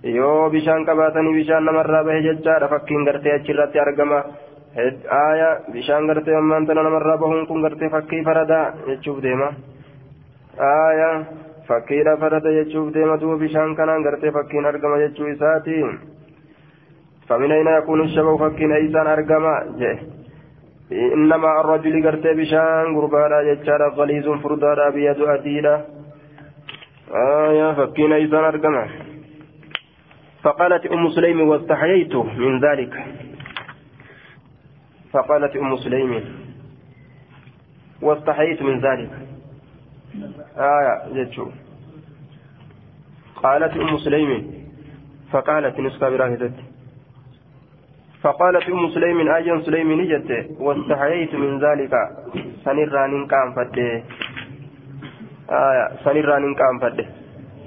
yoo 0.03 0.51
bishaan 0.51 0.85
qabaatanii 0.85 1.35
bishaan 1.35 1.65
namarraa 1.65 2.05
bahe 2.05 2.23
jechaadha 2.23 2.69
fakkiin 2.69 3.05
gartee 3.05 3.35
achirratti 3.35 3.79
argama 3.79 4.25
aaya 5.21 5.51
bishaan 5.73 6.07
gartee 6.07 6.37
ammaan 6.37 6.67
tana 6.67 6.83
namarraa 6.83 7.19
bahuun 7.19 7.47
kun 7.47 7.63
gartee 7.63 7.91
fakkii 7.91 8.23
faradaa 8.25 8.65
jechuuf 8.89 9.23
deema 9.23 9.49
aaya 10.71 11.11
fakkiidha 11.69 12.17
farada 12.17 12.51
jechuuf 12.59 12.95
deema 12.95 13.21
duuba 13.21 13.37
bishaan 13.45 13.77
kanaan 13.77 14.03
gartee 14.03 14.33
fakkiin 14.39 14.67
argama 14.67 14.99
jechuu 15.05 15.29
isaati 15.35 15.79
فمن 17.29 17.53
أين 17.53 17.67
يكون 17.67 18.01
الشبه 18.01 18.37
فكين 18.37 18.73
إيسان 18.73 19.07
أرقما 19.07 19.55
جه 19.81 19.99
إنما 21.15 21.61
الرجل 21.61 21.95
قرتي 22.07 22.33
بشان 22.35 22.87
قربانا 22.97 23.39
جتشارا 23.47 23.89
غليظ 23.99 24.27
فردانا 24.43 24.91
بيد 24.95 25.21
أدينا 25.35 25.75
آية 27.15 27.69
فكين 27.79 28.13
إيسان 28.13 28.45
أرقما 28.45 28.85
فقالت 30.43 30.87
أم 30.87 31.11
سليم 31.11 31.49
واستحييت 31.49 32.15
من 32.17 32.61
ذلك. 32.61 32.95
فقالت 35.13 35.57
أم 35.57 35.77
سليم 35.77 36.25
واستحييت 38.03 38.63
من 38.63 38.81
ذلك. 38.81 39.11
آية 40.59 40.95
جتشو 41.15 41.47
قالت 43.43 43.77
أم 43.77 43.99
سليم 43.99 44.31
فقالت 45.33 45.81
نسكا 45.81 46.09
براهدت 46.09 46.55
فقالت 48.23 48.69
أم 48.69 48.89
سليم 48.91 49.29
أجن 49.29 49.63
سليم 49.63 49.93
نجت. 50.01 50.31
واستحييت 50.59 51.35
من 51.35 51.59
ذلك. 51.59 51.95
سنران 52.65 53.27
كان 53.27 53.49
فده. 53.57 54.03
آية 55.51 55.85
سنران 56.05 56.55
كان 56.55 56.79
فده. 56.83 57.07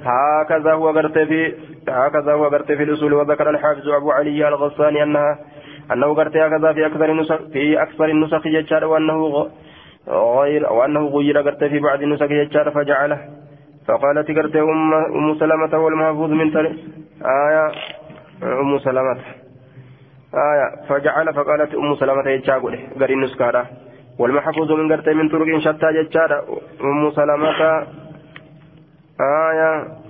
هكذا 0.03 0.71
هو 0.73 0.87
قرت 0.89 1.17
في 1.17 1.41
هكذا 1.89 2.33
هو 2.33 2.45
قرت 2.45 2.71
في 2.71 2.83
الأصول 2.83 3.13
وذكر 3.13 3.49
الحافظ 3.49 3.89
أبو 3.89 4.11
علي 4.11 4.47
الغساني 4.47 5.03
أنها 5.03 5.39
أنه 5.93 6.13
قرت 6.13 6.37
هكذا 6.37 6.73
في 6.73 6.85
أكثر 6.85 7.11
النسخ 7.11 7.41
في 7.53 7.81
أكثر 7.81 8.05
النسخ 8.05 8.47
ججار 8.47 8.85
وأنه 8.85 9.47
غير 10.07 10.73
وأنه 10.73 11.07
غير 11.07 11.37
قرت 11.37 11.63
في 11.63 11.79
بعض 11.79 12.01
النسخ 12.01 12.25
ججار 12.25 12.71
فجعله. 12.71 13.19
فقالت 13.87 14.27
قرت 14.31 14.55
أم 14.55 14.93
أم 14.93 15.35
سلمة 15.39 15.77
والمحفوظ 15.83 16.29
من 16.29 16.51
تل 16.51 16.65
آية 17.21 17.71
أم 18.43 18.79
سلمة. 18.79 19.17
آية 20.33 20.87
فجعل 20.89 21.33
فقالت 21.33 21.75
أم 21.75 21.95
سلمة 21.95 22.29
يجاقل 22.29 22.79
قرين 23.01 23.21
نسكارا 23.21 23.65
والمحفوظ 24.19 24.71
من 24.71 24.91
قرت 24.91 25.09
من 25.09 25.29
طرق 25.29 25.59
شتى 25.59 25.87
ججار 25.93 26.43
أم 26.81 27.11
سلمة. 27.11 27.87
آية 29.21 30.04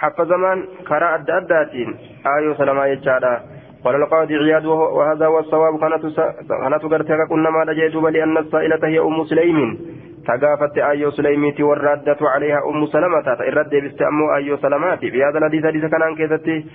حق 0.00 0.22
زمان 0.22 0.58
كرا 0.88 1.14
أدى 1.14 1.32
أداتين. 1.32 1.88
آية 2.36 2.52
سلمة 2.54 2.86
يجارا 2.86 3.40
قال 3.84 3.94
القاضي 3.94 4.36
عياد 4.36 4.64
وهذا 4.66 5.26
هو 5.26 5.38
الصواب. 5.38 5.80
كانت 5.80 6.02
كانت 6.48 6.82
قرتها 6.92 7.24
كنا 7.30 7.50
ما 7.50 7.72
لجيتوب 7.72 8.06
لأن 8.06 8.38
السائلة 8.38 8.88
هي 8.88 8.98
أم 8.98 9.24
سليم 9.24 9.78
تقافت 10.26 10.78
آية 10.78 11.10
سليميتي 11.10 11.62
والردة 11.62 12.16
عليها 12.20 12.58
أم 12.70 12.86
سلمة. 12.86 13.26
الرد 13.48 13.70
باستأمو 13.70 14.36
آية 14.36 14.56
سلمات 14.56 14.98
في 14.98 15.24
هذا 15.24 15.38
الحديث 15.38 15.66
حديث 15.66 15.84
كان 15.84 16.02
عن 16.02 16.14
كيستي. 16.14 16.66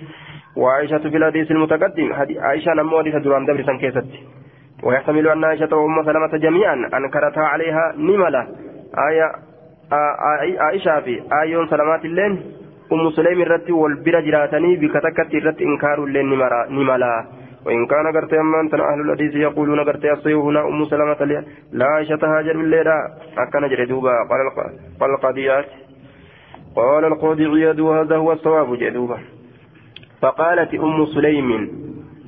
وعائشة 0.56 0.98
في 1.10 1.16
الحديث 1.16 1.50
المتقدم. 1.50 2.12
عائشة 2.38 2.74
نمو 2.74 2.98
حديث 2.98 3.14
درام 3.14 3.46
دبر 3.46 3.62
سن 3.62 3.78
كيستي. 3.78 4.20
ويحتمل 4.82 5.28
أن 5.28 5.44
عائشة 5.44 5.76
وأم 5.76 6.04
سلمة 6.04 6.32
جميعا 6.38 6.74
أنكرتها 6.74 7.44
عليها 7.44 7.94
نملة. 7.98 8.46
آية 9.08 9.32
عائشة 10.58 11.00
في 11.00 11.22
آية 11.42 11.66
سلمات 11.66 12.04
اللين 12.04 12.55
أم 12.92 13.10
سليم 13.10 13.40
الرت 13.42 13.70
والبر 13.70 14.20
جراتني 14.20 14.76
بكتكت 14.76 15.34
الرت 15.34 15.58
إنكار 15.62 16.04
اللين 16.04 16.26
نملا 16.76 17.14
وإن 17.66 17.86
كان 17.86 18.06
قرت 18.16 18.32
أمان 18.34 18.66
أهل 18.80 19.00
الحديث 19.00 19.34
يقولون 19.34 19.80
قرت 19.80 20.04
الصيو 20.04 20.40
هنا 20.48 20.60
أم 20.68 20.84
سلمة 20.84 21.44
لا 21.72 21.86
عائشة 21.86 22.22
هاجر 22.22 22.56
بالليلة 22.56 22.96
أكن 23.38 23.68
جردوبا 23.68 24.14
قال 25.00 25.10
القضيات 25.10 25.66
قال 26.76 27.04
القاضي 27.04 27.46
عياد 27.46 27.80
وهذا 27.80 28.16
هو 28.16 28.32
الصواب 28.32 28.78
جدوبا 28.78 29.18
فقالت 30.22 30.74
أم 30.74 31.06
سليم 31.06 31.48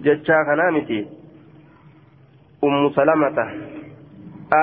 جتشا 0.04 0.44
خنامتي 0.46 1.06
أم 2.64 2.90
سلمة 2.90 3.38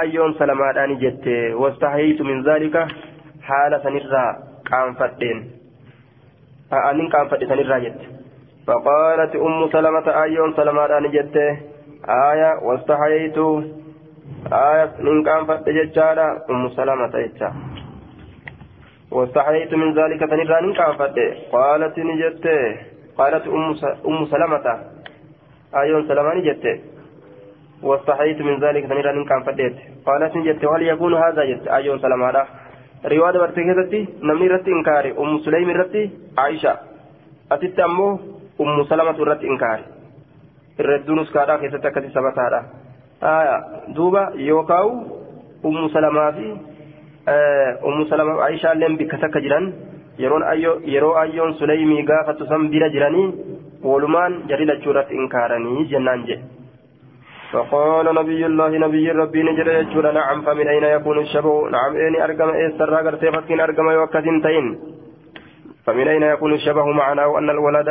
آيون 0.02 0.34
سلمات 0.34 0.78
جت 0.90 1.28
واستحييت 1.54 2.22
من 2.22 2.44
ذلك 2.44 2.88
حالة 3.42 3.90
نرى 3.90 4.28
قام 4.72 4.94
فتين 4.94 5.38
أنين 6.75 7.09
قام 7.09 7.29
فتين 7.29 7.49
نرى 7.49 7.81
جت 7.85 8.01
فقالت 8.67 9.37
أم 9.37 9.69
سلمة 9.73 10.07
آيون 10.23 10.55
سلمات 10.57 10.91
جت 11.15 11.37
آية 12.09 12.51
واستحييت 12.63 13.39
آية 14.53 14.91
نين 15.05 15.29
قام 15.29 15.43
فتين 15.47 15.75
جتشارا 15.77 16.29
أم 16.51 16.69
سلمة 16.69 17.15
جتشا 17.25 17.51
واستحييت 19.11 19.75
من 19.75 19.89
ذلك 19.99 20.21
تنرى 20.21 20.61
نين 20.63 20.75
قام 20.79 20.93
فتين 21.01 21.35
قالت 21.53 21.99
نجت 21.99 22.47
قالت 23.19 23.45
أم 23.47 23.65
أم 24.09 24.25
سلمة 24.33 24.67
آيون 25.75 26.09
سلمان 26.09 26.43
جت 26.43 26.65
واستحييت 27.83 28.41
من 28.43 28.61
ذلك 28.61 28.85
تنيرا 28.87 29.11
إن 29.11 29.25
كان 29.25 29.43
فديت 29.43 29.77
قالت 30.07 30.37
جت 30.37 30.65
وهل 30.65 30.83
يكون 30.83 31.15
هذا 31.15 31.45
جت 31.45 31.69
آيون 31.69 31.99
سلمان 31.99 32.45
برتكتتي 33.10 34.08
نمني 34.24 34.48
رت 34.48 34.68
إنكاري 34.68 35.12
أم 35.20 35.40
سليم 35.46 35.70
رت 35.70 35.96
عائشة 36.38 36.74
أتت 37.52 37.80
أمه 37.80 38.20
أم 38.62 38.84
سلمة 38.90 39.18
رت 39.30 39.44
إنكاري 39.44 39.86
الردونس 40.80 41.32
كارا 41.32 41.58
كيف 41.58 41.76
تكتي 41.76 42.10
سبتها 42.10 42.62
آية 43.24 43.58
دوبا 43.96 44.24
يوكاو 44.36 44.88
أم 45.66 45.88
سلمة 45.88 46.32
في 46.32 46.46
أم 47.88 48.06
سلمة 48.10 48.34
عائشة 48.42 48.74
لم 48.74 48.94
بكتك 48.98 49.38
جران 49.38 49.74
yeroon 50.18 50.44
ayyo 50.44 50.82
yeroo 50.88 51.16
ayyoon 51.20 51.54
suleymii 51.60 52.04
gaafatu 52.10 52.46
san 52.48 52.70
bira 52.74 52.88
jiranii 52.90 53.34
walumaan 53.84 54.38
jari 54.50 54.66
lachuurratti 54.70 55.16
inkaaranii 55.22 55.86
jennaan 55.92 56.24
jedhe. 56.30 56.46
فقال 57.52 58.16
نبي 58.16 58.46
الله 58.46 58.78
نبي 58.86 59.12
ربي 59.12 59.44
نجر 59.44 59.68
يجور 59.80 60.12
نعم 60.12 60.42
فمن 60.42 60.68
أين 60.68 60.84
يكون 60.84 61.18
الشبه؟ 61.20 61.70
نعم 61.70 61.92
إني 61.96 62.24
أرقم 62.24 62.50
إيستر 62.50 62.90
راقر 62.90 63.16
تفكين 63.16 63.60
أرقم 63.60 63.90
يوكسين 63.90 64.42
تين. 64.42 64.66
فمن 65.86 66.08
أين 66.08 66.24
يكون 66.24 66.54
الشبه 66.54 66.86
معناه 66.86 67.38
أن 67.40 67.50
الولد 67.50 67.90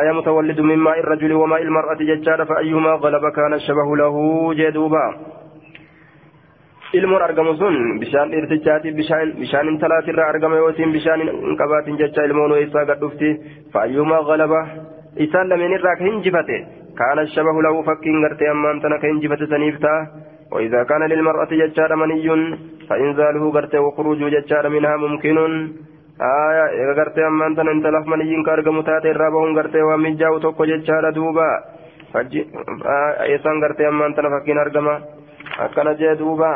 آية 0.00 0.12
متولد 0.12 0.60
من 0.60 0.78
ماء 0.78 0.98
الرجل 1.00 1.32
وماء 1.32 1.62
المرأة 1.62 1.98
ججار 2.10 2.44
فأيهما 2.44 2.90
غلب؟ 2.90 3.24
كان 3.36 3.54
الشبه 3.54 3.96
له 3.96 4.14
جدوبا. 4.54 5.06
ilmoon 6.94 7.22
argamu 7.22 7.52
sun 7.60 7.98
bishaan 8.00 8.30
dhiirtichaati 8.32 8.92
bishaan 9.40 9.68
intalaatirraa 9.72 10.28
argama 10.32 10.56
yootiin 10.56 10.92
bishaan 10.96 11.20
hin 11.20 11.56
qabaatin 11.60 11.98
jecha 12.00 12.26
ilmoon 12.28 12.54
isaa 12.62 12.84
gadhufti 12.90 13.30
faayyumaa 13.72 14.22
galaba 14.28 14.60
isaan 15.24 15.50
lameen 15.52 15.74
irraa 15.78 15.96
ka 15.98 16.04
hinjifate 16.08 16.56
lahu 17.66 17.84
fakkiin 17.84 18.22
gartee 18.22 18.48
ammaan 18.48 18.80
tana 18.80 18.98
ka 18.98 19.06
hinjifate 19.06 19.46
saniif 19.46 19.80
ta'a 19.80 20.26
وإذا 20.52 20.82
كان 20.82 21.02
للمرأة 21.02 21.48
ججار 21.50 21.96
مني 21.96 22.28
فإنزاله 22.88 23.52
قرتي 23.52 23.78
وخروج 23.78 24.20
ججار 24.34 24.68
منها 24.68 24.96
ممكن. 24.96 25.38
آية 26.20 26.64
إذا 26.80 26.92
قرتي 27.02 27.26
أما 27.26 27.46
أنت 27.46 27.58
أنت 27.58 27.86
لف 27.86 28.06
مني 28.06 28.42
كارغ 28.46 28.70
متاتي 28.70 29.10
رابهم 29.12 29.58
قرتي 29.58 29.82
ومن 29.82 30.16
جاو 30.16 30.38
توكو 30.38 30.64
ججار 30.64 31.10
دوبا. 31.10 31.50
آية 33.24 33.46
قرتي 33.62 33.88
أما 33.88 34.06
أنت 34.06 34.20
فكين 34.20 34.58
أرغما 34.58 34.94
أكن 35.58 35.88
جدوبا 36.00 36.52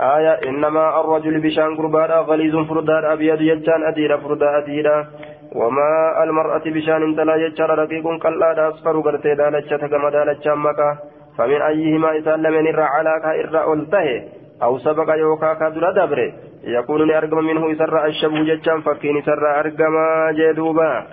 آية 0.00 0.34
إنما 0.48 1.00
الرجل 1.00 1.40
بشان 1.40 1.76
قربانا 1.76 2.18
غليظ 2.28 2.56
فردان 2.68 3.04
أبيض 3.04 3.40
يجان 3.40 3.80
أديرا 3.90 4.16
فردا 4.16 4.58
أديرا 4.58 4.96
وما 5.54 6.22
المرأة 6.24 6.64
بشان 6.66 7.02
انتلا 7.02 7.36
يجان 7.36 7.70
رقيق 7.70 8.06
قلاد 8.24 8.58
أصفر 8.58 9.00
قرتي 9.00 9.34
دالتشا 9.34 9.76
تقم 9.76 10.08
دالتشا 10.08 10.54
مكا 10.54 10.98
فمن 11.38 11.62
أيهما 11.62 12.18
إسان 12.18 12.42
لمن 12.42 12.66
إرى 12.66 12.82
علاكا 12.82 13.30
إرى 13.30 13.72
ألته 13.72 14.08
أو 14.62 14.78
سبق 14.78 15.08
يوكا 15.14 15.54
كدر 15.54 15.90
دبر 15.90 16.32
يكون 16.64 17.10
أرقم 17.10 17.44
منه 17.44 17.70
يسرى 17.70 18.06
الشبه 18.06 18.42
جتشان 18.42 18.80
فكين 18.80 19.16
يسرى 19.16 19.50
أرقم 19.60 19.94
جدوبا. 20.38 21.06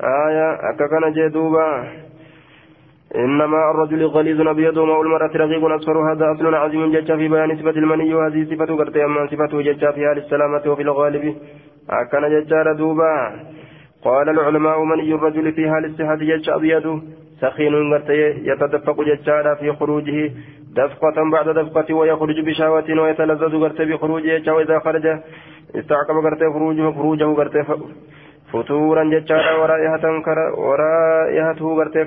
آية 0.00 0.48
أككن 0.70 1.12
جدوبا. 1.12 1.68
إنما 3.16 3.70
الرجل 3.70 4.06
غليظ 4.06 4.48
أبيض 4.48 4.76
وماء 4.76 5.00
المرأة 5.02 5.32
رقيق 5.36 5.64
أصفر. 5.64 6.12
هذا 6.12 6.32
أصل 6.32 6.54
عظيم 6.54 6.92
جتشا 6.92 7.16
في 7.16 7.28
بيان 7.28 7.56
صفة 7.56 7.70
المني 7.70 8.14
وهذه 8.14 8.44
صفة 8.44 8.76
قرتي. 8.76 9.04
أما 9.04 9.26
صفة 9.26 9.62
جتشا 9.62 9.90
في 9.92 10.06
حال 10.06 10.18
السلامة 10.18 10.62
وفي 10.66 10.82
الغالب. 10.82 11.36
أكن 11.90 12.22
جتشا 12.28 12.72
دوبا 12.72 13.32
قال 14.04 14.28
العلماء 14.28 14.84
مني 14.84 15.14
الرجل 15.14 15.52
في 15.52 15.70
حال 15.70 15.84
الصحة 15.84 16.14
جتشا 16.14 16.54
أبيض 16.54 17.02
سخين 17.40 17.74
يتدفق 18.50 19.00
جتشا 19.02 19.54
في 19.54 19.72
خروجه 19.72 20.32
دفقة 20.76 21.30
بعد 21.32 21.48
دفقة 21.48 21.94
ويخرج 21.94 22.40
بشهوة 22.40 23.00
ويتلذذ 23.02 23.60
قرتي 23.62 23.84
بخروجه 23.84 24.52
وإذا 24.52 24.78
خرج 24.78 25.06
استعقب 25.74 26.16
قرتي 26.24 26.46
خروجه 26.54 26.90
خروجه 26.90 27.24
قرتي 27.24 27.62
فتورا 28.52 29.04
جتشارا 29.04 29.52
ورائحة 29.62 30.04
ورائحته 30.58 31.66
غرتي 31.78 32.04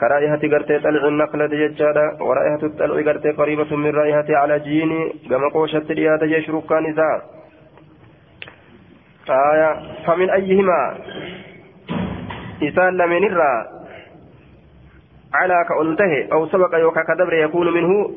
كرائحة 0.00 0.40
غرتي 0.52 0.78
طلع 0.78 1.08
النخلة 1.08 1.46
جتشارا 1.46 2.22
ورائحة 2.22 2.62
الطلع 2.62 2.94
غرتي 3.06 3.30
قريبة 3.30 3.76
من 3.76 3.90
رائحة 3.90 4.28
على 4.30 4.58
جيني 4.58 5.12
كما 5.30 5.48
قوشت 5.54 5.90
رياض 5.90 6.22
يشرك 6.22 6.72
نساء 6.72 7.35
آية 9.30 9.80
فمن 10.06 10.30
أيهما؟ 10.30 10.98
إسان 12.62 12.96
لمن 12.96 13.24
الرا 13.24 13.66
على 15.34 15.64
كأنته 15.68 16.32
أو 16.32 16.46
سبق 16.46 16.74
يوكا 16.74 17.02
كدبر 17.02 17.34
يكون 17.34 17.72
منه 17.74 18.10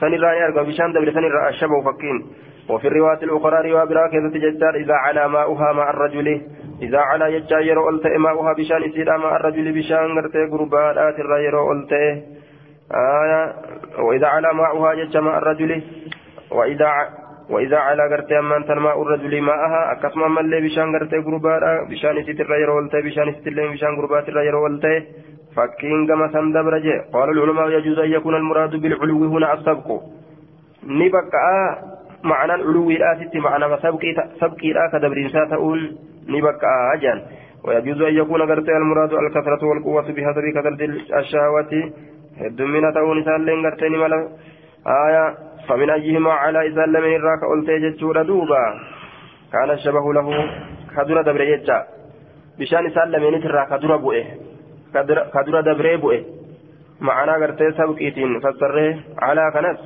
سنرى 0.00 0.38
يرقى 0.40 0.64
بشان 0.64 0.92
دبر 0.92 1.10
سنرى 1.12 1.48
الشبه 1.48 1.82
فكين 1.82 2.26
وفي 2.68 2.88
الرواية 2.88 3.18
الأخرى 3.22 3.70
رواية 3.70 3.84
براكزة 3.84 4.28
ججار 4.28 4.74
إذا 4.74 4.94
على 4.94 5.28
ماؤها 5.28 5.72
مع 5.72 5.90
الرجل 5.90 6.42
إذا 6.82 6.98
على 6.98 7.34
يجا 7.34 7.58
يرو 7.58 7.88
ألت 7.90 8.06
ماؤها 8.06 8.52
بشان 8.52 8.82
إسيرا 8.82 9.16
مع 9.16 9.36
الرجل 9.36 9.72
بشان 9.72 10.18
غرتي 10.18 10.46
قربانات 10.52 11.18
الرا 11.18 11.38
يرو 11.38 11.72
ألت 11.72 11.92
آية 12.92 13.54
وإذا 13.98 14.26
على 14.26 14.54
ماؤها 14.54 14.92
يجا 14.92 15.20
مع 15.20 15.38
الرجل 15.38 15.82
وإذا 16.50 16.90
وإذا 17.50 17.76
على 17.76 18.02
غرتي 18.10 18.38
أمان 18.38 18.64
تنماء 18.66 19.02
الرجل 19.02 19.40
ماءها 19.40 19.92
أكسما 19.92 20.28
من 20.28 20.50
لي 20.50 20.60
بشان 20.60 20.86
غرتي 20.94 21.18
قربانا 21.26 21.70
بشان 21.90 22.18
إسيت 22.18 22.40
الرا 22.40 22.56
يرو 22.56 22.78
ألت 22.78 22.96
بشان 23.06 23.28
اللي 23.46 23.68
بشان 23.68 23.96
قربات 23.96 24.28
الرا 24.28 24.42
يرو 24.42 24.66
ألت 24.66 24.86
فكين 25.56 26.06
كما 26.08 26.26
سندبرج 26.32 26.86
قال 27.14 27.28
العلماء 27.30 27.68
يجوز 27.70 27.98
أن 27.98 28.10
يكون 28.16 28.34
المراد 28.34 28.76
بالعلو 28.82 29.24
هنا 29.32 29.54
السبق. 29.54 29.88
نبقى 30.86 31.78
معنى 32.24 32.54
العلو 32.54 32.90
الآتي 32.90 33.38
معنى 33.38 33.64
سبقي 34.40 34.70
لا 34.76 34.90
كدبر 34.92 35.18
تؤون 35.50 35.80
نبقى 36.28 36.72
أجان 36.94 37.18
ويجوز 37.64 38.02
أن 38.02 38.14
يكون 38.14 38.42
قرت 38.50 38.68
المراد 38.68 39.12
الكثرة 39.12 39.62
والقوة 39.68 40.02
بحسب 40.02 40.44
كثرة 40.56 40.80
الشهوة 41.20 41.72
الدمنة 42.40 42.90
تؤون 42.90 43.24
سالين 43.24 43.66
قرتين 43.66 43.92
ملا 43.92 44.28
آية 44.86 45.45
فمن 45.68 45.90
أيهما 45.90 46.32
على 46.32 46.66
إذا 46.66 46.86
لم 46.86 47.04
يراك 47.04 47.40
قلت 47.44 47.70
جتشور 47.70 48.22
دوبا 48.22 48.64
كان 49.52 49.70
الشبه 49.70 50.12
له 50.12 50.48
كدر 50.96 51.22
دبر 51.22 51.40
يجا 51.40 51.78
بشان 52.58 52.90
سال 52.90 53.12
من 53.22 53.40
ترى 53.42 53.66
كدر 53.70 53.96
بؤه 53.96 54.24
كدر 55.34 55.60
دبر 55.60 55.96
بؤه 55.96 56.20
معنى 57.00 57.32
قرت 57.44 57.62
سبقيتين 57.78 58.40
فسره 58.40 58.94
على 59.22 59.44
كنس 59.54 59.80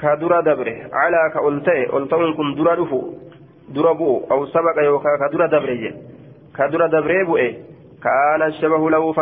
ka 0.00 0.16
dura 0.20 0.42
dabre 0.42 0.90
calaa 0.90 1.30
ka 1.32 1.40
ol 1.40 1.62
ta'e 1.62 1.86
ol 1.96 2.08
ta'uun 2.10 2.34
kun 2.36 2.54
dura 2.58 2.74
dhufu 2.76 2.98
dura 3.74 3.94
bu'u 3.94 4.26
aw 4.30 4.40
sabaqa 4.52 4.82
yookaan 4.82 5.18
ka 5.22 5.28
dura 5.32 5.46
dabre 5.48 5.74
je 5.82 5.90
ka 6.56 6.66
dura 6.68 6.88
dabree 6.88 7.24
bu'e 7.24 7.48
kaana 8.02 8.50
shabahu 8.58 8.90
lahu 8.90 9.14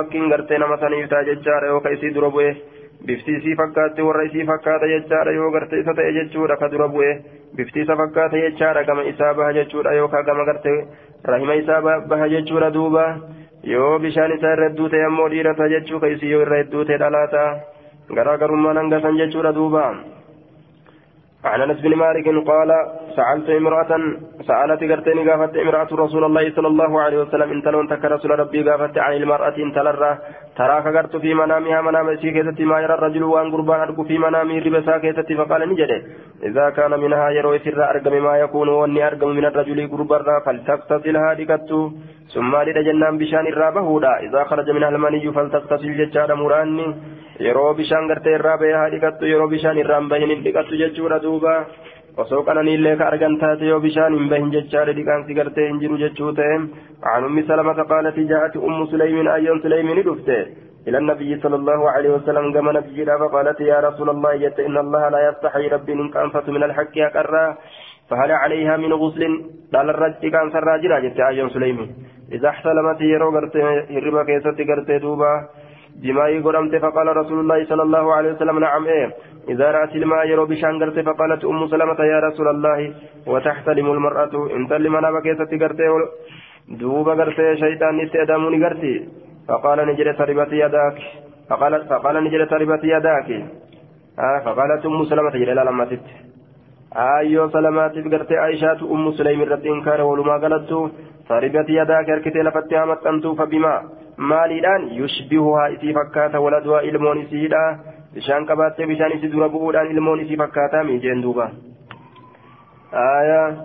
jechaadha 4.93 5.33
yoo 5.39 5.51
garte 5.51 5.81
isa 5.81 5.95
ta'e 5.95 6.13
jechuudha 6.19 6.57
ka 6.57 6.69
dura 6.69 6.89
bu'e 6.89 7.11
bifti 7.57 7.81
isa 7.83 7.97
fakkaata 7.97 8.43
jechaadha 8.45 8.85
gama 8.85 9.03
isaa 9.13 9.35
baha 9.35 9.53
jechuudha 9.59 9.95
yookaan 9.99 10.25
gama 10.25 10.45
garte 10.45 10.73
rahima 11.25 11.55
isaa 11.63 11.81
baha 11.83 12.29
jechuudha 12.35 12.71
duuba 12.71 13.05
yoo 13.75 13.99
bishaan 13.99 14.33
isaa 14.39 14.55
irra 14.57 14.69
hedduu 14.71 14.89
ta'e 14.95 15.05
ammoo 15.11 15.29
dhiirata 15.35 15.69
jechuu 15.75 16.01
ka 16.01 16.09
isii 16.15 16.31
yoo 16.33 16.43
irra 16.47 16.63
hedduu 16.63 16.85
ta'e 16.85 16.99
dhalaata 17.05 17.45
garaagarummaan 18.15 18.77
hanga 18.83 19.01
san 19.01 19.17
jechuudha 19.23 19.53
duuba. 19.53 19.85
عن 21.45 21.61
أنس 21.61 21.81
بن 21.81 21.95
مالك 21.97 22.27
قال 22.51 22.71
سألت 23.17 23.51
امرأة 23.51 23.93
سألت 24.49 24.81
قرتني 24.91 25.31
قافت 25.31 25.57
امرأة 25.57 25.91
رسول 25.93 26.25
الله 26.25 26.45
صلى 26.57 26.69
الله 26.69 27.01
عليه 27.01 27.19
وسلم 27.23 27.51
إن 27.53 27.63
تلون 27.63 27.89
تك 27.89 28.05
رسول 28.05 28.31
ربي 28.39 28.71
قافت 28.71 28.99
عن 28.99 29.13
المرأة 29.13 29.57
ان 29.57 29.73
تلرى 29.73 30.19
تراك 30.57 30.87
قرت 30.97 31.17
في 31.17 31.35
منامها 31.35 31.81
منام 31.81 32.17
سيكتت 32.17 32.61
ما 32.61 32.81
يرى 32.81 32.95
الرجل 32.95 33.23
وان 33.23 33.51
قربان 33.53 33.81
ارجو 33.81 34.05
في 34.05 34.19
منامه 34.19 34.59
ربسا 34.67 34.99
كيتت 34.99 35.33
فقال 35.39 35.61
نجد. 35.71 35.91
إذا 36.49 36.71
كان 36.77 36.93
منها 37.01 37.31
يروي 37.31 37.59
سر 37.65 37.81
أرقم 37.91 38.15
ما 38.27 38.35
يكون 38.45 38.69
واني 38.69 39.07
أرقم 39.07 39.29
من 39.39 39.45
الرجل 39.45 39.79
قربان 39.93 40.41
فلتغتسل 40.47 41.17
هادكت 41.17 41.71
ثم 42.35 42.53
لجنان 42.67 43.19
بشان 43.19 43.47
الرابة 43.53 43.87
إذا 44.27 44.45
خرج 44.51 44.71
منها 44.71 44.89
المني 44.89 45.33
فلتغتسل 45.33 45.91
ججار 45.99 46.35
مراني 46.35 46.87
yeroo 47.39 47.75
bishaan 47.75 48.09
gartee 48.09 48.37
irraa 48.39 48.59
bahee 48.59 48.77
haa 48.81 48.91
dhiqattu 48.95 49.33
yeroo 49.33 49.49
bishaan 49.49 49.83
irraa 49.85 50.01
hin 50.01 50.09
bahin 50.15 50.35
hin 50.35 50.45
dhiqattu 50.45 50.81
jechuudha 50.85 51.23
duuba. 51.27 51.57
Osoo 52.23 52.43
qananiillee 52.47 52.97
ka 52.97 53.11
argan 53.11 53.39
taate 53.43 53.69
yoo 53.73 53.81
bishaan 53.81 54.19
hin 54.19 54.29
bahin 54.33 54.51
jechaadha 54.57 54.97
dhiqaansi 54.99 55.39
gartee 55.41 55.69
hin 55.69 55.81
jiru 55.85 56.01
jechuu 56.07 56.33
ta'e. 56.41 56.57
عن 57.05 57.25
أم 57.25 57.43
سلمة 57.43 57.83
قالت 57.83 58.19
جاءت 58.19 58.57
أم 58.57 58.87
سليم 58.87 59.29
أيام 59.29 59.59
سليم 59.59 60.01
دفته 60.01 60.47
إلى 60.89 60.99
النبي 60.99 61.41
صلى 61.41 61.57
الله 61.57 61.91
عليه 61.91 62.11
وسلم 62.11 62.53
كما 62.53 62.73
نبي 62.73 63.05
فقالت 63.05 63.61
يا 63.61 63.81
رسول 63.81 64.11
الله 64.11 64.37
جت 64.37 64.61
إن 64.61 64.79
الله 64.79 65.09
لا 65.09 65.21
يستحي 65.29 65.69
ربي 65.69 65.93
إن 65.93 66.09
كأنفت 66.09 66.49
من 66.49 66.63
الحق 66.63 66.99
أقرى 66.99 67.57
فهل 68.11 68.31
عليها 68.33 68.77
من 68.77 68.93
غسل 68.93 69.23
قال 69.75 69.91
الرجل 69.91 70.31
كان 70.31 70.51
سراجنا 70.51 70.99
جت 71.05 71.21
أيام 71.21 71.49
سليم 71.49 71.79
إذا 72.33 72.49
احتلمت 72.49 73.01
يرو 73.01 73.31
قرت 73.35 73.57
هربا 73.97 74.23
كيست 74.29 74.59
قرت 74.69 74.91
دوبا 75.03 75.33
بماء 76.03 76.41
قرمت 76.41 76.77
فقال 76.77 77.17
رسول 77.17 77.41
الله 77.41 77.65
صلى 77.65 77.83
الله 77.83 78.15
عليه 78.15 78.33
وسلم 78.33 78.59
نعم 78.59 78.87
إيه. 78.87 79.11
إذا 79.49 79.71
رأت 79.71 79.95
الماء 79.97 80.29
يرو 80.29 80.47
بشان 80.47 80.83
قرت 80.83 80.99
فقالت 81.01 81.45
أم 81.45 81.67
سلمة 81.67 82.01
يا 82.13 82.19
رسول 82.21 82.49
الله 82.49 82.95
وتحتلم 83.27 83.93
المرأة. 83.93 84.35
إن 84.57 84.69
تلم 84.69 84.97
أنا 84.97 85.11
بكيست 85.11 85.51
قرت 85.63 85.81
دوبا 86.69 87.13
قرت 87.13 87.39
شيطان 87.63 87.97
نتأدموني 87.97 88.65
قرتي. 88.65 89.09
فقال 89.49 89.79
نجري 89.89 90.13
تربت 90.13 90.53
يداك. 90.53 90.99
فقال 91.51 91.73
فقال 91.89 92.25
نجري 92.25 92.47
تربت 92.47 92.85
يداك. 92.85 93.29
آه 94.19 94.39
فقالت 94.45 94.87
أم 94.87 95.05
سلمة 95.05 95.31
جري 95.31 95.55
لما 95.55 95.85
تت 95.85 96.07
آيو 96.97 97.49
سلمات 97.49 97.95
قرت 98.13 98.33
عائشة 98.33 98.81
أم 98.95 99.13
سليم 99.13 99.43
رد 99.43 99.67
إنكار 99.67 100.01
ولما 100.03 100.37
قالت 100.43 100.71
تربت 101.29 101.69
يداك 101.69 102.11
أركتي 102.11 102.43
لفتها 102.43 102.85
متنتو 102.85 103.35
فبما 103.35 103.75
maaliidhaan 104.31 104.89
yushbihuhaa 105.01 105.67
isii 105.75 105.99
fakkaata 105.99 106.41
waladuhaa 106.47 106.87
ilmoon 106.93 107.21
isiidha 107.25 107.63
bishaan 108.15 108.49
qabaattee 108.53 108.87
bishaan 108.95 109.19
isii 109.19 109.33
dura 109.35 109.53
bu'uudhaan 109.59 109.93
ilmoon 109.97 110.25
isii 110.25 110.41
fakkaata 110.45 110.85
miijeen 110.89 111.23
duuba 111.27 111.51
آية 112.95 113.57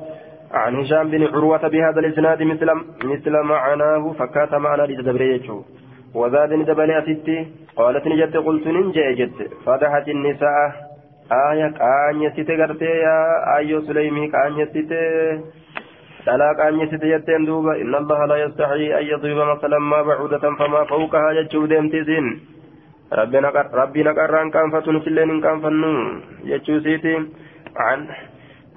عن 0.52 0.76
هشام 0.76 1.10
بن 1.10 1.24
عروة 1.24 1.68
بهذا 1.68 2.00
الإسناد 2.00 2.44
مثل 2.44 2.68
مثل 3.04 3.32
معناه 3.32 4.14
فكات 4.20 4.54
معنا 4.54 4.82
لتدبريته 4.82 5.66
وزاد 6.16 6.50
دبل 6.50 6.92
أتتي 6.92 7.48
قالت 7.76 8.08
نجت 8.08 8.38
قلت 8.38 8.68
ننجي 8.68 9.14
جت 9.14 9.52
فتحت 9.66 10.08
النساء 10.08 10.72
آية 11.32 11.68
كان 11.68 12.22
يستي 12.22 12.54
يا 13.04 13.58
أيو 13.58 13.82
سليمي 13.82 14.28
كان 14.28 14.60
يستي 14.60 14.82
طلاق 16.28 16.60
أن 16.62 16.80
يسد 16.82 17.04
يتين 17.04 17.46
دوبا 17.46 17.74
إن 17.82 17.96
الله 17.96 18.20
لا 18.26 18.38
يستحي 18.46 18.86
أن 19.00 19.06
يضرب 19.12 19.40
مثلا 19.58 19.80
ما 19.80 20.02
بعودة 20.02 20.44
فما 20.60 20.82
فوقها 20.92 21.32
يجو 21.40 21.66
ديمتزين 21.66 22.26
ربنا 23.20 23.50
قران 24.20 24.48
كان 24.52 24.68
فتن 24.74 24.96
سلين 25.06 25.42
كان 25.42 25.58
فنو 25.64 25.94
يجو 26.52 26.76
سيتي 26.86 27.16
عن 27.86 28.00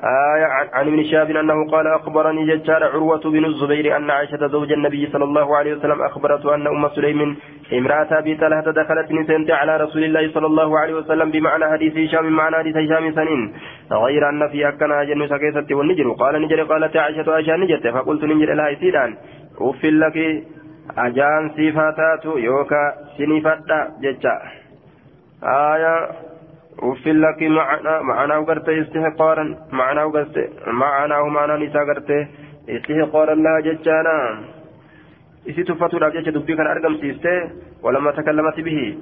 آية 0.05 0.47
عن 0.73 0.87
ابن 0.87 1.05
شهاب 1.05 1.31
أنه 1.31 1.71
قال 1.71 1.87
أخبرني 1.87 2.47
ججار 2.47 2.85
عروة 2.85 3.21
بن 3.21 3.45
الزبير 3.45 3.97
أن 3.97 4.11
عائشة 4.11 4.47
زوج 4.47 4.73
النبي 4.73 5.07
صلى 5.13 5.25
الله 5.25 5.57
عليه 5.57 5.75
وسلم 5.75 6.03
أخبرته 6.03 6.55
أن 6.55 6.67
أم 6.67 6.89
سليم 6.89 7.37
امرأة 7.73 8.19
أبي 8.19 8.37
طلحة 8.37 8.61
دخلت 8.61 9.13
نسنت 9.13 9.51
على 9.51 9.77
رسول 9.77 10.05
الله 10.05 10.31
صلى 10.33 10.47
الله 10.47 10.79
عليه 10.79 10.95
وسلم 10.95 11.31
بمعنى 11.31 11.65
حديث 11.73 11.97
هشام 11.97 12.33
معنى 12.33 12.57
حديث 12.57 12.77
هشام 12.77 13.13
سنين. 13.13 13.53
غير 13.93 14.29
أن 14.29 14.49
في 14.49 14.69
أكنا 14.69 15.05
جن 15.05 15.29
سكيست 15.29 15.73
والنجر. 15.73 16.11
قال 16.13 16.43
نجر 16.43 16.63
قالت 16.63 16.97
عائشة 16.97 17.33
عائشة 17.33 17.57
نجت 17.57 17.87
فقلت 17.87 18.25
نجر 18.25 18.55
لها 18.55 18.75
سيدان. 18.75 19.17
أف 19.61 19.85
لك. 19.85 20.45
أجان 20.99 21.51
صفاتات 21.51 22.25
يوكا 22.25 22.95
سنفتا 23.19 23.89
ججا. 24.03 24.37
آية 25.45 26.30
أفل 26.83 27.23
لك 27.23 27.43
معنا 27.43 28.03
معناه 28.03 28.39
قرت 28.49 28.69
استحقارا 28.69 29.45
معناه 29.73 30.05
قرت 30.05 30.37
معناه 30.67 31.23
معنى 31.29 31.67
نساء 31.67 31.85
قرت 31.89 32.11
استحقارا 32.69 33.35
لها 33.35 33.61
ججانا 33.61 34.17
إسي 35.49 35.63
تفتو 35.63 35.97
راجع 35.99 36.21
دبي 36.21 36.57
كان 36.57 36.67
أرقم 36.67 36.95
سيسته 37.01 37.37
ولما 37.83 38.11
تكلمت 38.11 38.61
به 38.61 38.99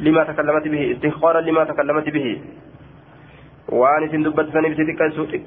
لما 0.00 0.22
تكلمت 0.24 0.68
به 0.68 0.92
استحقارا 0.92 1.40
لما 1.40 1.64
تكلمت 1.64 2.08
به 2.08 2.28
وأن 3.68 4.02
إسن 4.04 4.22
دبت 4.22 4.48
سنب 4.52 4.72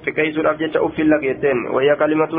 تكيسو 0.06 0.42
راجع 0.42 0.68
أفل 0.76 1.10
لك 1.10 1.24
يتين 1.24 1.58
وهي 1.74 1.96
كلمة 1.96 2.34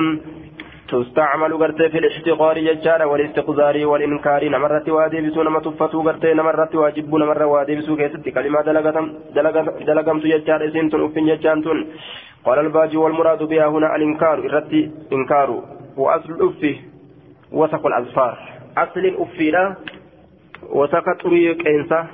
تستعمل 0.92 1.52
غرتي 1.55 1.88
في 1.88 1.98
الاحتقار 1.98 2.59
ججارة 2.59 3.05
والاستقذار 3.07 3.87
والإنكار 3.90 4.42
نمرت 4.55 4.88
وادي 4.88 5.20
بسو 5.20 5.42
نما 5.42 5.61
تفتو 5.61 5.98
غرتي 6.07 6.33
نمرت 6.40 6.74
واجب 6.74 7.14
نمر 7.22 7.42
وادي 7.52 7.74
بسو 7.76 7.96
كيست 7.96 8.28
كلمة 8.37 8.61
دلغم 9.88 10.18
ججارة 10.33 10.64
سنتون 10.74 11.00
أفن 11.05 11.26
ججانتون 11.26 11.78
قال 12.44 12.59
الباجي 12.59 12.96
والمراد 12.96 13.42
بها 13.42 13.66
هنا 13.66 13.96
الإنكار 13.96 14.38
إرتي 14.48 14.90
إنكار 15.12 15.48
وأصل 15.96 16.33
الأف 16.33 16.62
وثق 17.52 17.87
الأظفار. 17.87 18.35
أصل 18.78 19.00
الأفيرة 19.00 19.76
وثق 20.78 21.07
طريق 21.24 21.68
إنسا 21.68 22.07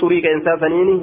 طريق 0.00 0.24
إنسا 0.34 0.52
سنيني 0.60 0.96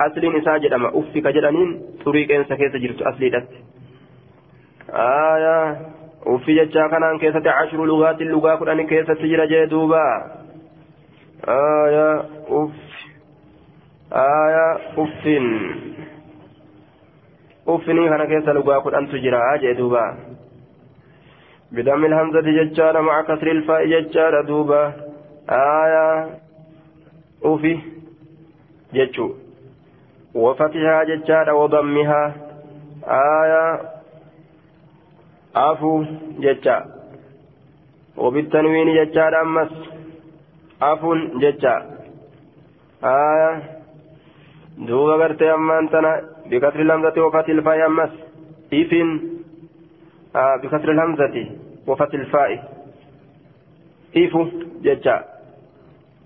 أصل 0.00 0.24
إنسا 0.24 0.58
جدما 0.58 0.88
أفك 0.98 1.26
جدنين 1.36 1.82
طريق 2.04 2.32
إنسا 2.38 2.54
كيس 2.54 2.76
جرت 2.82 3.02
أصلي 3.02 3.28
آية 4.90 5.76
وفي 6.26 6.54
جتشا 6.64 6.88
كان 6.88 7.18
كيسة 7.18 7.50
عشر 7.50 7.84
لغات 7.84 8.20
اللغة 8.20 8.64
كان 8.64 8.86
كيسة 8.86 9.14
تجرى 9.14 9.46
جدوبا 9.46 10.32
آية 11.48 12.20
أف 12.48 12.70
آية 14.12 14.78
أفن 14.98 15.44
أفني 17.68 18.08
كان 18.08 18.24
كيسة 18.24 18.52
لغة 18.52 18.90
كان 18.90 19.08
تجرى 19.08 19.58
جدوبا 19.58 20.16
بدم 21.72 22.04
الهمزة 22.04 22.40
جتشا 22.40 23.00
مع 23.00 23.22
كسر 23.22 23.46
الفاء 23.50 23.86
جتشا 23.86 24.40
دوبا 24.40 24.92
آية 25.50 26.28
أفي 27.44 27.78
جتشو 28.94 29.34
وفتحها 30.34 31.04
جتشا 31.04 31.52
وضمها 31.52 32.34
آية 33.08 33.97
afuu 35.53 36.05
jecha 36.43 36.77
وبالتنوين 38.17 38.87
جتشار 38.97 39.41
أمس 39.41 39.71
أفون 40.81 41.19
جتشا 41.41 41.75
آية 43.03 43.51
دوبا 44.77 45.15
غرتي 45.15 45.53
أمان 45.53 45.89
تنا 45.89 46.21
بكسر 46.45 46.79
الهمزة 46.81 47.17
وفتح 47.25 47.49
الفاء 47.49 47.85
أمس 47.85 48.09
إفن 48.73 49.07
آه 50.35 50.55
بكسر 50.61 50.89
الهمزة 50.91 51.35
وفتح 51.87 52.13
الفاء 52.13 52.51
إفو 54.17 54.41
جتشا 54.85 55.15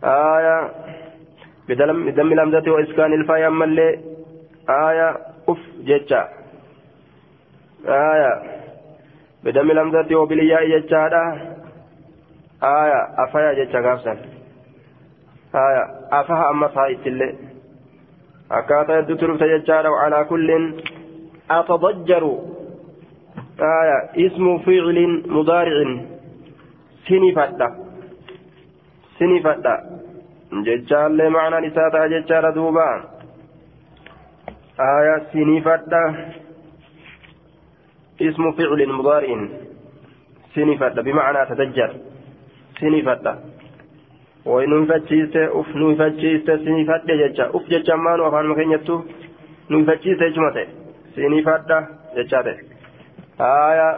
آية 0.04 0.58
بدم 1.70 2.30
الهمزة 2.36 2.72
وإسكان 2.72 3.14
الفاء 3.14 3.48
أما 3.48 3.66
اللي 3.66 3.90
آية 4.70 5.10
أف 5.50 5.60
جتشا 5.88 6.22
آية 7.88 8.32
بدم 9.45 9.71
الهمزة 9.71 10.17
وبالياء 10.17 10.79
جتشادا 10.79 11.25
آية 12.63 13.65
جتشا 13.65 13.81
غافسا 13.81 14.13
آية 15.55 15.85
أفها 16.13 16.51
أما 16.51 16.69
صايت 16.75 17.07
اللي 17.07 17.35
أكاتا 18.51 18.99
يدو 18.99 19.15
ترفت 19.17 19.43
جتشادا 19.43 19.89
وعلى 19.89 20.25
كل 20.25 20.75
أتضجر 21.51 22.25
آية 23.61 24.27
اسم 24.27 24.59
فعل 24.59 25.23
مضارع 25.27 26.01
سنفتا 27.09 27.69
سنفتا 29.19 29.75
جتشا 30.67 31.09
معنى 31.09 31.67
نساتا 31.67 32.07
جتشادا 32.07 32.51
دوبا 32.51 32.89
آية 34.81 35.17
سنفتا 35.33 36.33
اسم 38.29 38.53
فعل 38.53 38.81
مضارع. 38.99 39.31
سنفت 40.55 40.97
بمعنى 41.07 41.41
تدجر 41.51 41.91
سنفت 42.81 43.27
وإن 44.47 44.71
نفتشيست 44.81 45.37
أف 45.37 45.69
نفتشيست 45.77 46.49
سنفت 46.65 47.07
ججا. 47.07 47.47
أف 47.57 47.65
ججا 47.73 47.95
ما 48.05 48.17
نو 48.17 48.29
أفعل 48.29 48.47
مكين 48.49 48.73
يتو 48.73 48.97
نفتشيست 49.71 50.23
جمته 50.35 50.67
سنفت 51.17 51.71
ججاته. 52.17 52.57
آية. 53.41 53.91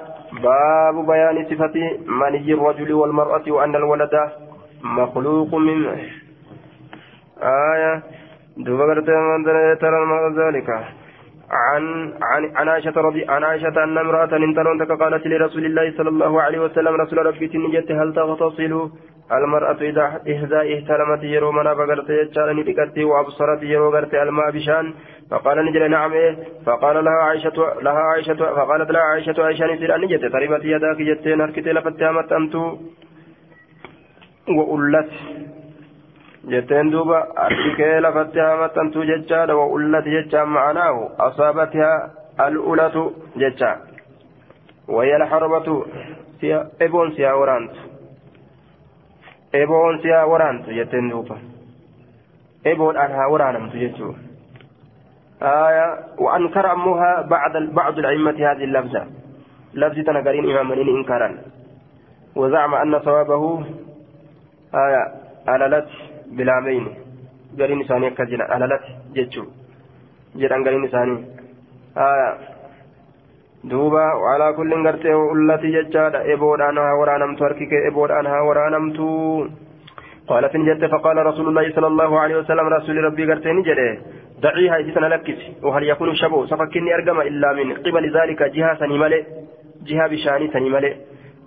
باب 0.44 0.96
بيان 1.06 1.37
صفة 1.50 1.76
مني 2.20 2.52
الرجل 2.52 2.92
والمرأة 2.92 3.46
وأن 3.48 3.74
الولد 3.76 4.14
مخلوق 4.82 5.54
من 5.54 5.78
آية. 7.42 8.02
دوبا 8.56 9.00
ترى 9.80 10.00
ذلك. 10.40 10.68
عن 11.50 12.12
عن 12.22 12.57
عن 12.57 12.68
عائشة 12.68 12.92
رضي 12.96 13.24
عن 13.28 13.44
عائشة 13.44 13.85
أن 13.85 13.98
امرأة 13.98 14.37
انترون 14.37 14.83
قالت 14.83 15.26
لرسول 15.26 15.64
الله 15.64 15.92
صلى 15.96 16.09
الله 16.09 16.42
عليه 16.42 16.59
وسلم 16.59 16.94
رسول 16.94 17.26
ربي 17.26 17.48
تنجت 17.48 17.92
هل 17.92 18.14
تغتصل 18.14 18.90
المرأة 19.33 19.80
إذا 19.80 20.20
إذا 20.26 20.61
اهتلمت 20.61 21.22
يرو 21.22 21.52
منا 21.52 21.74
بغرت 21.74 22.11
يجعلني 22.11 22.62
بكتي 22.62 23.04
وأبصرت 23.04 23.62
يرو 23.62 23.90
غرت 23.94 24.14
الماء 24.14 24.50
بشان. 24.50 24.94
فقال 25.30 25.66
نجل 25.66 25.90
نعم. 25.90 26.12
فقال 26.66 27.04
لها 27.04 27.12
عائشة 27.12 27.59
لها 27.83 28.02
عائشة 28.11 28.35
فقالت 28.35 28.90
لها 28.90 29.02
عائشة 29.02 29.35
عائشة 29.38 29.64
أن 29.64 30.00
نجت. 30.00 30.24
تربت 30.33 30.64
يداك 30.64 30.96
جتين 30.96 31.40
هركت 31.40 31.68
لفتها 31.68 32.37
أنت 32.37 32.54
وأولت 34.48 35.11
duuba 36.92 37.26
arkikee 37.37 38.00
lafatti 38.00 38.38
hamattantuu 38.38 39.04
jechaadha 39.04 39.57
wa 39.57 39.66
ullati 39.66 40.11
jechaan 40.11 40.48
ma'anaahu 40.48 41.11
asaabathaa 41.18 42.11
al'ulatu 42.38 43.12
jecha 43.37 43.78
wayya 44.88 45.16
alxarbatu 45.16 45.87
eboon 46.80 47.14
siyaa 47.16 47.37
waraantu 47.37 47.80
eboon 49.52 50.02
siyaa 50.02 50.26
waraantu 50.26 50.70
jetteen 50.70 51.11
duuba 51.11 51.38
eboodhaan 52.64 53.12
haa 53.12 53.28
waraanamtu 53.28 53.78
jechuu 53.78 54.14
آية 55.42 55.87
وأنكر 56.18 56.72
أمها 56.72 57.20
بعد 57.22 57.52
بعض 57.72 57.98
الأئمة 57.98 58.30
هذه 58.30 58.64
اللفظة 58.64 59.07
لفظة 59.74 60.02
تنقرين 60.02 60.50
إمام 60.50 60.68
منين 60.68 60.88
إنكارا 60.96 61.38
وزعم 62.37 62.74
أن 62.74 63.00
صوابه 63.00 63.64
آية 64.74 65.02
أللت 65.48 65.88
bilaameyni 66.38 66.92
gariin 67.58 67.84
isaanii 67.84 68.10
akkas 68.12 68.30
jedhan 68.32 68.52
alalati 68.56 68.96
jechuu 69.16 69.46
jedhan 70.42 70.64
gariin 70.66 70.88
isaanii 70.90 71.20
haya 72.00 72.28
duuba 73.70 74.04
walaa 74.24 74.52
kullin 74.58 74.86
gartee 74.86 75.14
ullati 75.34 75.74
jechaadha 75.76 76.24
eboodhaan 76.36 76.80
haa 76.84 76.96
waraanamtu 77.02 77.46
harki 77.46 77.70
kee 77.74 77.84
eboodhaan 77.90 78.32
haa 78.32 78.48
waraanamtu 78.50 79.12
قال 80.28 80.44
فين 80.50 80.64
جت 80.64 80.84
فقال 80.84 81.16
رسول 81.26 81.48
الله 81.48 81.66
صلى 81.76 81.86
الله 81.86 82.20
عليه 82.20 82.36
وسلم 82.36 82.66
رسول 82.76 82.96
ربي 83.04 83.24
قرتين 83.30 83.62
جده 83.62 83.98
دعيها 84.42 84.76
إذا 84.76 85.08
لكس 85.14 85.40
وهل 85.62 85.82
يكون 85.92 86.14
شبو 86.14 86.46
سفكني 86.46 86.94
أرقم 86.94 87.20
إلا 87.20 87.52
من 87.52 87.66
قبل 87.84 88.04
ذلك 88.16 88.40
جهة 88.56 88.74
سنمالي 88.80 89.24
جهة 89.88 90.06
بشاني 90.06 90.46
سنمالي 90.54 90.90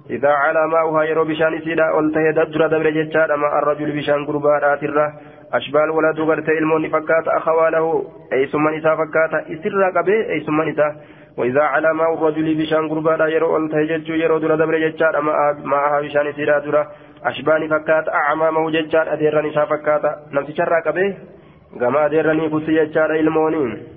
إذا 0.09 0.29
على 0.29 0.67
ماؤها 0.67 1.03
يرو 1.03 1.25
بشان 1.25 1.59
سيدا 1.59 1.91
قلته 1.91 2.31
دجر 2.31 2.67
دبر 2.67 2.89
جتشاد 2.89 3.31
مع 3.31 3.59
الرجل 3.59 3.91
بشان 3.97 4.25
قربات 4.25 4.83
الرة 4.83 5.13
أشبال 5.53 5.89
ولد 5.89 6.19
غرت 6.19 6.49
المون 6.49 6.89
فكات 6.89 7.27
أخواله 7.27 8.03
أي 8.33 8.45
ثم 8.47 8.69
نساء 8.69 8.95
فكات 8.95 9.33
إسر 9.33 9.83
قبي 9.97 10.31
أي 10.31 10.39
ثم 10.39 10.61
نساء 10.61 10.95
وإذا 11.37 11.61
على 11.61 11.93
ماء 11.93 12.13
الرجل 12.13 12.55
بشان 12.61 12.89
قربات 12.89 13.19
يرو 13.19 13.55
قلته 13.55 13.83
جتشو 13.83 14.13
يرو 14.13 14.37
در 14.37 14.55
دبر 14.55 14.77
جتشاد 14.77 15.15
معها 15.63 16.01
بشان 16.01 16.33
سيدا 16.33 16.59
درة 16.59 16.87
أشبال 17.25 17.69
فكات 17.69 18.09
أعمامه 18.09 18.71
جتشاد 18.71 19.07
أدير 19.07 19.41
نساء 19.47 19.65
فكات. 19.65 20.03
نمسي 20.33 20.53
شر 20.57 20.73
قبي. 20.85 21.17
كما 21.79 22.05
أديرني 22.05 22.49
كسي 22.49 22.85
جتشاد 22.85 23.11
المونين 23.11 23.96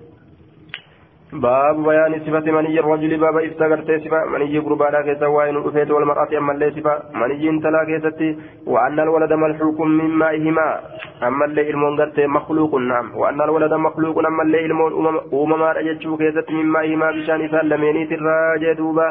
باب 1.32 1.76
بيان 1.82 2.20
صفة 2.26 2.52
مني 2.52 2.80
الرجل 2.80 3.16
باب 3.20 3.36
استغرت 3.38 3.90
صفة 4.04 4.24
مني 4.32 4.58
قربانا 4.58 5.00
كيسا 5.02 5.26
وين 5.26 5.56
رفيت 5.56 5.90
والمرأة 5.90 6.38
أما 6.38 6.52
اللي 6.52 6.70
صفة 6.70 6.94
مني 7.14 7.48
انتلا 7.48 7.84
كيستي 7.84 8.38
وأن 8.66 9.00
الولد 9.00 9.32
ملحوق 9.32 9.80
من 9.80 10.10
مائهما 10.22 10.80
أما 11.22 11.44
اللي 11.44 11.70
المنغرت 11.70 12.20
مخلوق 12.20 12.74
نعم 12.74 13.06
وأن 13.16 13.40
الولد 13.40 13.74
مخلوق 13.74 14.18
أما 14.26 14.42
اللي 14.42 14.66
إلمون 14.66 14.92
أمما 15.32 15.72
رجتشو 15.72 16.16
كيست 16.16 16.50
من 16.50 16.66
مائهما 16.66 17.10
بشان 17.10 17.48
سلميني 17.48 18.06
تراجع 18.06 18.72
دوبا 18.72 19.08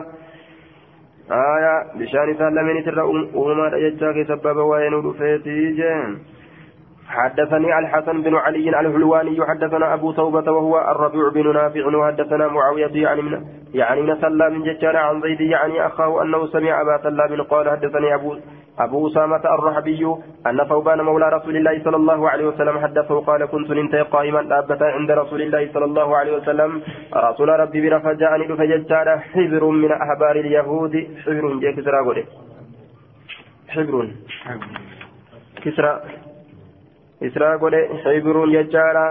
آية 1.32 1.76
بشان 2.00 2.28
سلميني 2.40 2.82
ترى 2.82 3.02
أمما 3.36 3.66
رجتشا 3.74 4.12
كيسبب 4.12 4.58
وين 4.58 4.94
رفيتي 4.94 5.72
جين 5.80 6.10
حدثني 7.10 7.80
الحسن 7.80 8.22
بن 8.22 8.36
علي 8.36 8.70
الحلواني 8.70 9.46
حدثنا 9.46 9.94
أبو 9.94 10.12
توبة 10.12 10.52
وهو 10.52 10.92
الربيع 10.92 11.30
بن 11.30 11.54
نافع 11.54 11.98
وحدثنا 11.98 12.48
معاوية 12.48 13.04
يعني 13.04 13.22
من 13.22 13.46
يعني 13.74 14.02
من 14.02 14.22
سلام 14.22 14.64
ججار 14.64 14.98
عن 14.98 15.22
زيد 15.22 15.42
يعني 15.42 15.86
أخاه 15.88 16.22
أنه 16.22 16.48
سمع 16.48 16.82
أبا 16.82 17.04
سلام 17.04 17.42
قال 17.42 17.70
حدثني 17.70 18.16
أبو 18.16 18.36
أبو 18.80 19.08
أسامة 19.08 19.44
الرحبي 19.56 20.16
أن 20.48 20.64
ثوبان 20.70 21.02
مولى 21.02 21.30
رسول 21.30 21.56
الله 21.58 21.84
صلى 21.84 21.96
الله 21.96 22.30
عليه 22.30 22.46
وسلم 22.46 22.80
حدثه 22.80 23.20
قال 23.20 23.46
كنت 23.46 23.72
ننتهي 23.72 24.02
قائما 24.02 24.42
دابة 24.44 24.86
عند 24.86 25.12
رسول 25.12 25.42
الله 25.42 25.70
صلى 25.74 25.86
الله 25.86 26.18
عليه 26.18 26.38
وسلم 26.38 26.82
رسول 27.16 27.50
ربي 27.50 27.90
برفع 27.90 28.14
جاءني 28.14 28.48
فججار 28.48 29.20
حبر 29.20 29.64
من 29.66 29.92
أحبار 29.92 30.36
اليهود. 30.36 31.08
حبر 31.26 31.60
جاء 31.62 31.72
كسرى 31.72 31.98
حبر. 31.98 32.26
كسرى. 35.64 36.19
Israa 37.28 37.58
godhe 37.64 37.82
xibruun 38.04 38.52
jechaadha 38.56 39.06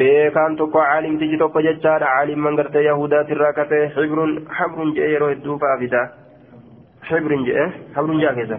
beekaan 0.00 0.56
tokko 0.60 0.78
caalimtichi 0.86 1.38
tokko 1.42 1.60
jechaadha 1.68 2.06
caalimman 2.14 2.56
gartee 2.60 2.84
yahudaatirraa 2.88 3.52
katee 3.58 3.84
xibruun 3.96 4.32
habruun 4.58 4.94
jedhe 4.96 5.10
yeroo 5.14 5.30
hedduu 5.34 5.58
fa'aa 5.64 5.78
fida 5.84 6.02
xibruun 7.08 7.46
jedhe 7.48 7.64
habruun 7.96 8.20
jaa 8.24 8.34
keessa 8.40 8.58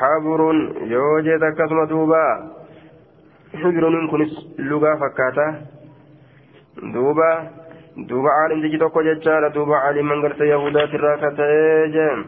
habruun 0.00 0.58
yoo 0.94 1.20
jeet 1.28 1.42
akkasuma 1.50 1.86
duuba 1.92 2.20
xibruun 3.62 4.08
kunis 4.12 4.32
lugaa 4.70 4.96
fakkaata 5.04 5.46
duuba 6.94 7.28
duuba 8.08 8.30
caalimtichi 8.38 8.78
tokko 8.84 9.02
jechaadha 9.08 9.54
duuba 9.56 9.80
caalimman 9.84 10.22
gartee 10.26 10.48
yahudaatirraa 10.54 11.16
katee 11.24 11.88
jeen 11.96 12.24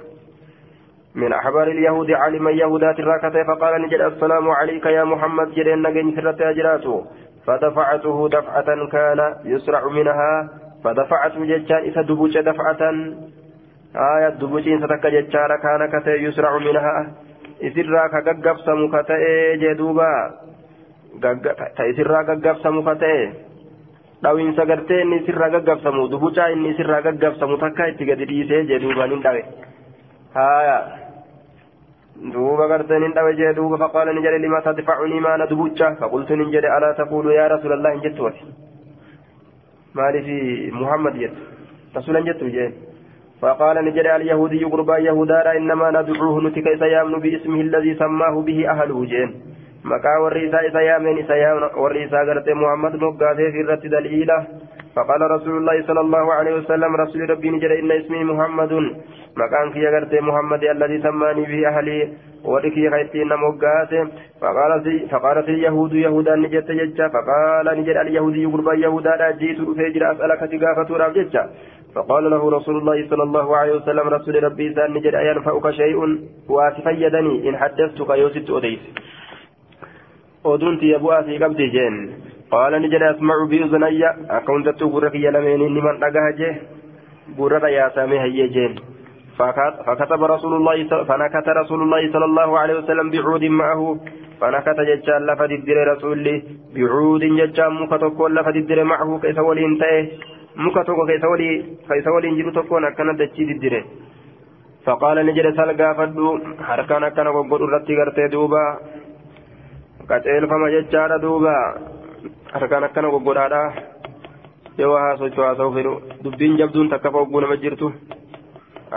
من 1.16 1.32
أحبار 1.32 1.68
اليهود 1.68 2.10
علم 2.10 2.48
يهودات 2.48 2.98
الراكتة 3.00 3.44
فقال 3.48 3.82
نجد 3.82 4.00
السلام 4.00 4.50
عليك 4.50 4.86
يا 4.86 5.04
محمد 5.04 5.48
جرين 5.56 5.82
نجن 5.82 6.16
سرت 6.16 6.40
أجراته 6.40 7.04
فدفعته 7.46 8.28
دفعة 8.28 8.68
كان 8.92 9.20
يسرع 9.44 9.88
منها. 9.88 10.48
فدفعته 10.84 11.44
ججان 11.44 11.82
إذا 11.88 12.02
دبوش 12.02 12.34
دفعة. 12.36 12.82
آية 13.96 14.28
دبوشين 14.28 14.78
ستك 14.82 15.04
ججار 15.06 15.50
كان 15.64 15.80
كتي 15.92 16.14
يسرع 16.26 16.58
منها. 16.58 16.96
إسرا 17.62 18.02
كققف 18.12 18.56
سمكتئ 18.66 19.24
جدوبا 19.62 20.14
تأسرا 21.76 22.20
ققف 22.28 22.56
سمكتئ 22.62 23.16
dhawinsa 24.22 24.64
gartee 24.64 25.00
inni 25.04 25.18
sirraa 25.26 25.48
gaggabsamu 25.54 26.08
dubucaa 26.08 26.48
inni 26.48 26.74
sirraa 26.76 27.02
gaggabsamu 27.04 27.58
takka 27.60 27.88
itti 27.92 28.04
gadi 28.08 28.24
dhiisee 28.30 28.62
jedhuubaan 28.70 29.12
hin 29.12 29.20
dhawe 29.26 29.42
haaya 30.36 30.76
دوبا 32.22 32.66
قرتين 32.66 33.12
دعوة 33.12 33.30
جاء 33.30 33.52
دوبا 33.52 33.76
فقال 33.76 34.08
نجد 34.16 34.34
لما 34.44 34.60
تدفعني 34.60 35.20
ما 35.20 35.36
ندبوتشا 35.36 35.94
فقلت 36.00 36.32
نجد 36.32 36.64
ألا 36.64 36.92
تقول 36.98 37.32
يا 37.32 37.46
رسول 37.46 37.72
الله 37.72 37.92
إن 37.92 38.00
جدت 38.00 38.20
مالي 39.94 40.22
في 40.22 40.70
محمد 40.72 41.14
جد 41.18 41.34
رسولا 41.96 42.20
جدت 42.20 42.44
جاء 42.44 42.72
فقال 43.42 43.84
نجد 43.84 44.06
اليهودي 44.06 44.64
قربا 44.64 44.96
يهودا 44.98 45.56
إنما 45.56 45.90
ندعوه 45.90 46.42
نتك 46.44 46.66
إسيامن 46.68 47.18
باسمه 47.24 47.60
الذي 47.60 47.94
سماه 47.94 48.34
به 48.40 48.70
أهله 48.70 49.04
جين 49.04 49.30
مكا 49.84 50.16
ورئيسا 50.22 50.58
إسيامين 50.68 51.18
إسيام 51.18 51.56
ورئيسا 51.82 52.18
قرت 52.28 52.48
محمد 52.48 52.94
مقاته 52.96 53.50
في 53.52 53.60
الرد 53.60 53.84
دليله 53.96 54.46
فقال 54.96 55.20
رسول 55.30 55.56
الله 55.56 55.86
صلى 55.86 56.00
الله 56.00 56.32
عليه 56.32 56.54
وسلم 56.54 56.96
رسول 56.96 57.30
ربي 57.30 57.50
نجد 57.50 57.70
إن 57.70 57.90
اسمي 57.92 58.24
محمد. 58.24 58.72
مكان 59.36 59.66
في 59.72 59.86
غرت 59.92 60.14
محمد 60.14 60.62
الذي 60.64 61.02
سماني 61.02 61.42
به 61.50 61.68
أهلي 61.68 62.08
ولكي 62.44 62.90
خيتين 62.90 63.28
مقاته 63.28 64.02
فقال 64.40 64.72
فقالت 65.10 65.48
اليهود 65.48 65.92
يهودا 65.92 66.34
نجت 66.36 66.70
ججا. 66.70 67.08
فقال 67.08 67.66
نجد 67.78 67.96
اليهودي 67.96 68.44
قربا 68.46 68.74
يهودا 68.74 69.30
جيت 69.30 69.60
فيجر 69.76 70.02
أسألك 70.12 70.40
تقافة 70.52 70.96
راب 70.96 71.12
ججا. 71.12 71.44
فقال 71.94 72.30
له 72.30 72.50
رسول 72.50 72.76
الله 72.78 73.08
صلى 73.10 73.22
الله 73.22 73.56
عليه 73.56 73.72
وسلم 73.72 74.08
رسول 74.08 74.44
ربي 74.44 74.74
سان 74.74 74.94
نجد 74.94 75.14
أينفعك 75.14 75.70
شيء 75.70 75.98
واتفيدني 76.48 77.48
إن 77.48 77.56
حدثتك 77.56 78.10
يوسف 78.10 78.50
أديس 78.50 78.82
أدنت 80.46 80.82
يبوء 80.82 81.22
في 81.22 81.38
قبضي 81.38 81.66
جين 81.68 81.94
قال 82.50 82.72
نجد 82.82 83.02
أسمع 83.02 83.34
بأذني 83.50 84.02
أكونت 84.30 84.68
تقرك 84.68 85.14
يلمين 85.14 85.60
لمن 85.74 85.94
أقهجه 86.04 86.52
قرر 87.38 87.64
يا 87.68 87.88
سامي 87.94 88.18
هي 88.20 88.48
جين 88.48 88.74
فكتب 89.38 90.24
رسول 90.24 90.54
الله 90.54 90.76
فنكت 91.08 91.48
رسول 91.48 91.80
الله 91.82 92.12
صلى 92.12 92.24
الله 92.24 92.58
عليه 92.58 92.74
وسلم 92.78 93.10
بعود 93.10 93.44
معه 93.44 93.80
فنكت 94.40 94.78
ججال 94.90 95.26
لفد 95.26 95.50
الدر 95.58 95.76
رسول 95.92 96.42
بعود 96.74 97.22
ججال 97.38 97.72
مكتوك 97.82 98.20
لفد 98.36 98.56
الدر 98.56 98.84
معه 98.84 99.18
كيس 99.22 99.38
ولين 99.38 99.78
تأه 99.78 100.06
مكتوك 100.56 100.98
كيس 101.10 101.24
ولي 101.32 101.50
كيس 101.88 102.06
ولين 102.14 102.34
جلو 102.38 102.50
تكون 102.50 102.84
أكنا 102.84 103.12
دجيد 103.20 103.48
الدر 103.56 103.74
فقال 104.84 105.16
نجد 105.26 105.46
سلقا 105.58 105.92
فدو 105.98 106.26
حركان 106.68 107.04
أكنا 107.04 107.30
وقل 107.30 107.60
رتي 107.74 107.92
غرتي 107.98 108.28
دوبا 108.34 108.64
قتل 110.10 110.42
فما 110.50 110.68
ججال 110.74 111.10
دوبا 111.20 111.56
أكنا 112.54 113.06
وقل 113.08 113.38
هذا 113.38 113.62
yoo 114.78 114.96
haa 115.00 115.16
socho'aa 115.16 115.54
ta'uu 115.58 115.72
fedhu 115.74 115.92
dubbiin 116.24 116.58
jabduun 116.60 116.90
takka 116.92 117.12
fogguu 117.14 117.40
nama 117.40 117.56
jirtu 117.62 117.88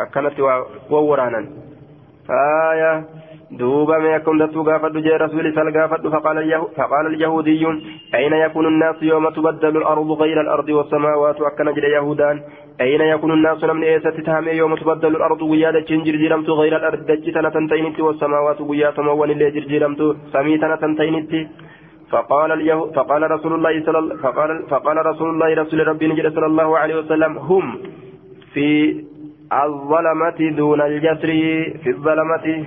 akkanatti 0.02 0.42
waa 0.42 1.04
waraanan. 1.10 1.48
Faaya 2.28 2.92
دوبا 3.52 3.98
ما 3.98 4.10
يكون 4.16 4.38
دتو 4.38 4.62
غافد 4.62 4.98
جاء 4.98 5.18
رسول 5.18 5.56
سال 5.56 5.68
غافد 5.78 6.08
فقال 6.08 6.38
فقال 6.78 7.06
اليهودي 7.08 7.66
أين 8.16 8.34
يكون 8.34 8.66
الناس 8.68 8.96
يوم 9.02 9.30
تبدل 9.30 9.78
الأرض 9.78 10.12
غير 10.12 10.42
الأرض 10.42 10.70
والسماوات 10.70 11.42
أكن 11.42 11.74
جل 11.74 11.84
يهودان 11.84 12.42
أين 12.82 13.02
يكون 13.02 13.32
الناس 13.32 13.64
من 13.64 13.84
إيسة 13.84 14.10
تتهم 14.10 14.48
يوم 14.48 14.76
تبدل 14.76 15.16
الأرض 15.16 15.42
ويادة 15.42 15.90
جرجرمت 16.06 16.50
غير 16.50 16.74
الأرض 16.78 17.00
دجتنا 17.06 17.50
تنتينت 17.50 18.00
والسماوات 18.00 18.62
وياة 18.62 18.98
مول 18.98 19.32
اللي 19.32 19.52
جرجرمت 19.52 20.02
سميتنا 20.34 20.76
تنتينت 20.76 21.32
فقال 22.12 22.52
اليهود 22.52 22.96
فقال 22.96 23.32
رسول 23.32 23.54
الله 23.54 23.86
صلى 23.86 24.00
الله 24.00 24.16
فقال 24.18 24.64
فقال 24.70 25.06
رسول 25.06 25.30
الله 25.30 25.54
رسول 25.62 25.88
ربي 25.88 26.08
نجد 26.08 26.34
صلى 26.36 26.46
الله 26.46 26.78
عليه 26.78 26.96
وسلم 26.96 27.38
هم 27.38 27.80
في 28.54 28.70
الظلمة 29.54 30.40
دون 30.58 30.82
الجسر 30.82 31.32
في 31.84 31.90
الظلمة 31.90 32.66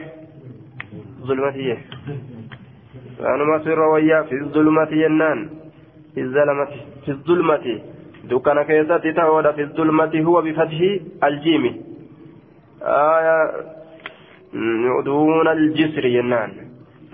ظلمة 1.26 1.76
أنا 3.20 3.44
ما 3.44 3.58
سر 3.64 3.80
ويا 3.80 4.22
في 4.22 4.34
الظلمة 4.34 4.90
ينان 4.92 5.50
في 6.14 6.20
الظلمة 6.20 6.68
في 7.04 7.10
الظلمة. 7.10 7.80
دكان 8.24 8.62
كيسات 8.62 9.06
تهود 9.06 9.50
في 9.50 9.62
الظلمة 9.62 10.12
هو 10.20 10.42
بفتح 10.42 10.78
الجيم. 11.24 11.64
آية 12.82 13.38
دون 15.04 15.48
الجسر 15.48 16.04
ينان. 16.06 16.50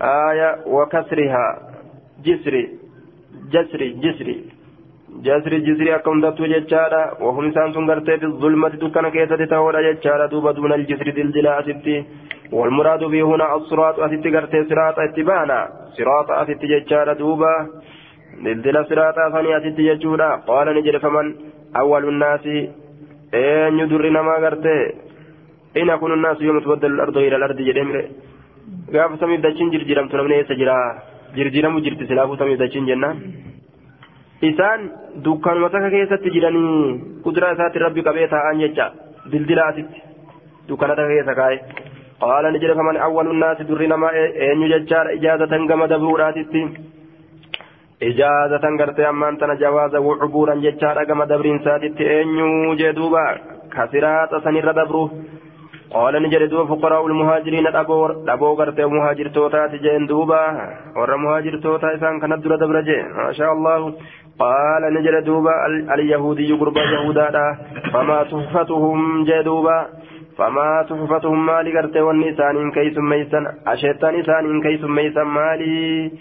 آية 0.01 0.49
وكسرها. 0.67 1.68
جسر 2.25 2.55
جسر 3.53 3.81
جسر 4.03 4.29
جسر 5.25 5.53
جسر 5.67 5.87
أكون 5.95 6.21
دتو 6.21 6.45
جتشارا 6.51 7.01
وهم 7.23 7.51
سانسون 7.55 7.89
غرتي 7.89 8.17
في 8.17 8.25
الظلمة 8.25 8.69
دكان 8.81 9.05
كيسات 9.13 9.41
تهود 9.51 9.75
جتشارا 9.87 10.25
دوبا 10.31 10.51
دون 10.51 10.73
الجسر 10.73 11.07
دلدلا 11.17 11.59
أسبتي 11.59 11.95
والمراد 12.51 13.03
به 13.11 13.21
هنا 13.29 13.55
الصراط 13.55 13.99
أتت 13.99 14.25
غرتي 14.35 14.59
صراط 14.69 14.97
اتبانا 14.99 15.59
صراط 15.97 16.29
أتت 16.41 16.61
جتشارا 16.71 17.13
دوبا. 17.13 17.53
دلدلا 18.45 18.81
صراط 18.89 19.17
ثاني 19.33 19.57
أتت 19.57 19.79
جتشورا 19.87 20.29
قال 20.47 20.67
نجد 20.75 20.97
فمن 21.03 21.25
أول 21.81 22.03
الناس. 22.11 22.45
أين 23.33 23.79
يدرنا 23.79 24.21
ما 24.27 24.35
غرتي. 24.43 24.77
إن 25.79 25.89
يكون 25.93 26.11
الناس 26.13 26.37
يوم 26.41 26.59
تبدل 26.59 26.91
الأرض 26.95 27.17
إلى 27.17 27.35
الأرض 27.35 27.59
جدمر 27.67 27.97
samiif 29.21 29.41
dachiin 29.43 29.71
jirjiiramtu 29.71 30.17
namni 30.17 30.35
eessa 30.35 30.55
jira 30.55 30.75
jirjiiramu 31.35 31.81
jirti 31.85 32.07
silaafuu 32.09 32.37
samiif 32.41 32.59
dachiin 32.59 32.87
jennaan. 32.91 33.17
Isaan 34.49 34.81
dukkaanuma 35.25 35.69
takka 35.69 35.89
keessatti 35.95 36.29
jiranii 36.35 37.21
kuduraa 37.23 37.51
isaatti 37.55 37.79
rabbi 37.85 38.01
qabee 38.07 38.27
taa'an 38.33 38.59
jecha 38.63 38.85
dildilaatitti 39.31 39.99
dukkaana 40.69 40.95
takka 40.99 41.13
keessa 41.15 41.35
kaa'e. 41.41 41.57
Qaala 42.21 42.51
ni 42.51 42.59
jedhe 42.63 42.75
faman 42.79 42.97
awwalu 43.07 43.33
naasi 43.41 43.63
durri 43.67 43.87
namaa 43.87 44.11
eenyu 44.47 44.67
jechaadha 44.73 45.11
ijaazatan 45.19 45.67
gama 45.71 45.87
dabruudhaatitti 45.91 46.61
ijaazatan 48.09 48.77
gartee 48.79 49.05
ammaan 49.11 49.37
tana 49.37 49.55
jawaaza 49.63 49.99
wucubuuran 50.07 50.61
jechaadha 50.65 51.05
gama 51.05 51.25
dabriinsaatitti 51.31 52.03
eenyu 52.15 52.49
jee 52.81 52.93
duuba 52.99 53.23
kasiraaxa 53.75 54.41
sanirra 54.45 54.73
dabru 54.79 55.03
قال 55.93 56.23
نجري 56.23 56.47
دوبا 56.47 56.75
فقراء 56.75 57.07
المهاجرين 57.07 57.65
دبو 58.27 58.53
غرتي 58.53 58.85
مهاجر 58.85 59.27
توتا 59.27 59.67
تجين 59.67 60.05
دوبا. 60.07 60.41
ور 60.95 61.17
مهاجر 61.17 61.59
توتا 61.63 61.95
إسان 61.95 62.19
كانت 62.19 62.43
درا 62.45 62.55
دبرجي. 62.55 63.01
ما 63.17 63.31
شاء 63.31 63.53
الله. 63.53 63.93
قال 64.39 64.93
نجري 64.93 65.21
دوبا 65.21 65.51
اليهودي 65.93 66.53
قرب 66.53 66.77
يهودا 66.77 67.57
فما 67.93 68.23
تحفتهم 68.23 69.23
جدوبا 69.23 69.87
فما 70.37 70.85
تحفتهم 70.89 71.45
مالي 71.45 71.71
قرتي 71.77 72.01
والنسان 72.01 72.71
كيس 72.71 72.97
ميسا 72.97 73.39
أشيطان 73.67 74.19
إسان 74.19 74.61
كيس 74.61 74.83
ميسا 74.83 75.23
مالي. 75.23 76.11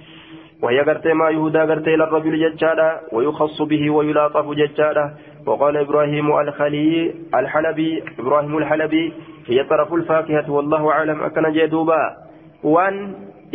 وهي 0.62 0.80
قرتي 0.80 1.12
ما 1.12 1.30
يهدى 1.30 1.58
قرتي 1.58 1.96
للرجل 1.96 2.34
ججالا 2.42 3.00
ويخص 3.12 3.62
به 3.62 3.90
ويلاطف 3.90 4.46
ججالا 4.50 5.04
وقال 5.48 5.74
إبراهيم 5.84 6.28
الخلي 6.44 6.92
الحلبي 7.40 7.90
إبراهيم 8.20 8.54
الحلبي 8.58 9.04
هي 9.50 9.58
طرف 9.70 9.90
الفاكهة 9.98 10.46
والله 10.56 10.82
أعلم 10.94 11.18
أكن 11.28 11.44
جدوبا 11.56 12.02
وان 12.74 12.94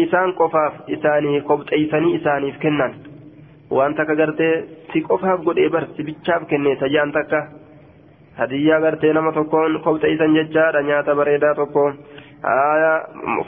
إسان 0.03 0.31
قفاف 0.39 0.73
إساني 0.93 1.39
قبط 1.49 1.67
إيساني 1.77 2.09
إساني 2.17 2.51
فكنن 2.55 2.91
وان 3.75 3.91
تكا 3.97 4.13
قرتي 4.19 4.49
في 4.91 4.99
قفاف 5.09 5.37
قد 5.47 5.57
إبر 5.67 5.83
سبتشاف 5.97 6.41
كني 6.49 6.71
سجان 6.81 7.09
تكا 7.17 7.41
hadiyyaa 8.39 8.79
gartee 8.81 9.13
nama 9.13 9.31
tokkoon 9.31 9.75
qobxeeysan 9.85 10.33
jechaadha 10.37 10.81
nyaata 10.87 11.15
bareedaa 11.19 11.53
tokko 11.59 11.83
aya 12.53 12.93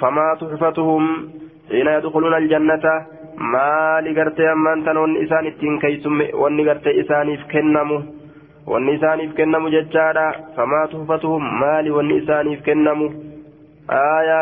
famaa 0.02 0.36
tuxfatuhum 0.42 1.06
xiina 1.70 1.96
yadkhuluuna 1.96 2.38
aljannata 2.42 2.94
maali 3.54 4.14
gartee 4.20 4.50
ammaan 4.52 4.84
tan 4.86 4.98
wanni 5.04 5.24
isaan 5.26 5.50
ittiin 5.52 5.80
keeysumme 5.86 6.30
wanni 6.42 6.64
gartee 6.70 6.94
isaaniif 7.02 7.48
wanni 8.68 8.94
isaaniif 8.98 9.34
kennamu 9.40 9.70
jechaadha 9.76 10.26
famaa 10.56 10.88
tuxfatuhum 10.94 11.44
maali 11.64 11.92
wanni 11.98 12.16
isaaniif 12.24 12.62
kennamu 12.70 13.08
aya 13.88 14.42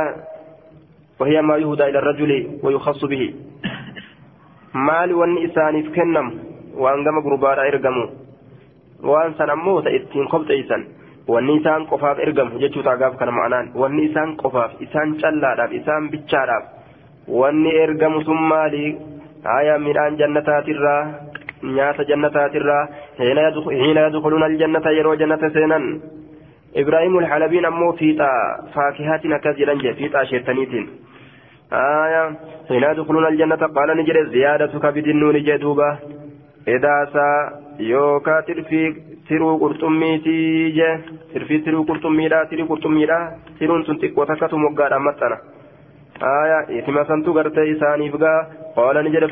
وهي 1.19 1.41
ما 1.41 1.55
يهدى 1.57 1.83
إلى 1.89 1.99
الرجل 1.99 2.31
ويخص 2.63 3.05
به 3.05 3.23
maali 4.73 5.13
wanni 5.13 5.41
isaaniif 5.47 5.87
kennamu 5.95 6.31
waan 6.83 7.03
gama 7.05 7.21
gurbaadha 7.21 7.67
ergamu 7.71 8.05
waan 9.09 9.33
san 9.37 9.49
ammoo 9.49 9.81
ta 9.85 9.89
ittiin 9.97 10.27
qopheessan 10.33 10.83
wanni 11.27 11.55
isaan 11.61 11.85
qofaaf 11.91 12.17
ergamu 12.25 12.59
jechuu 12.63 12.83
taagaaf 12.87 13.15
kana 13.19 13.31
ma'anaan 13.37 13.69
wanni 13.81 14.03
isaan 14.09 14.35
qofaaf 14.41 14.71
isaan 14.85 15.15
callaadhaaf 15.21 15.71
isaan 15.79 16.09
bichaadhaaf 16.13 16.63
wanni 17.27 17.71
ergamu 17.85 18.23
sun 18.27 18.41
maali 18.51 18.97
haya 19.43 19.77
midhaan 19.85 20.17
jannataatirraa 20.21 21.01
nyaata 21.76 22.04
jannataatirraa 22.10 22.82
hiina 23.18 24.00
yadkhuluuna 24.06 24.46
aljannata 24.50 24.90
yeroo 24.98 25.16
jannata 25.22 25.50
seenan 25.56 25.84
ibraahimu 26.82 27.18
alxalabiin 27.24 27.66
ammoo 27.72 27.92
fiixa 28.00 28.28
faakihaatiin 28.74 29.36
akkas 29.38 29.56
jedhan 29.62 29.82
jee 29.84 29.94
fiixa 30.00 30.24
sheettaniitiin 30.32 30.88
آية 31.72 32.24
حين 32.68 32.82
يدخلون 32.82 33.26
الجنة 33.26 33.62
قال 33.76 33.88
نجري 33.96 34.22
زيادة 34.34 34.72
كبد 34.84 35.06
النون 35.14 35.36
جدوبة 35.48 35.88
إداسا 36.68 37.28
يوكا 37.80 38.40
ترفي 38.40 38.82
tiruu 39.28 39.58
qurxummiitii 39.60 40.72
je 40.78 40.88
tirfii 41.32 41.58
tiruu 41.64 41.84
qurxummiidha 41.88 42.38
tirii 42.50 42.66
qurxummiidha 42.70 43.18
tiruun 43.58 43.84
sun 43.84 43.98
xiqqoo 44.02 44.24
takkatu 44.30 44.56
moggaadhaan 44.62 45.04
maxxana 45.08 45.36
aya 46.30 46.58
itima 46.78 47.04
santu 47.10 47.34
gartee 47.36 47.66
isaaniif 47.74 48.14
gaa 48.22 48.38
qaala 48.76 49.02
ni 49.02 49.10
jedhe 49.14 49.28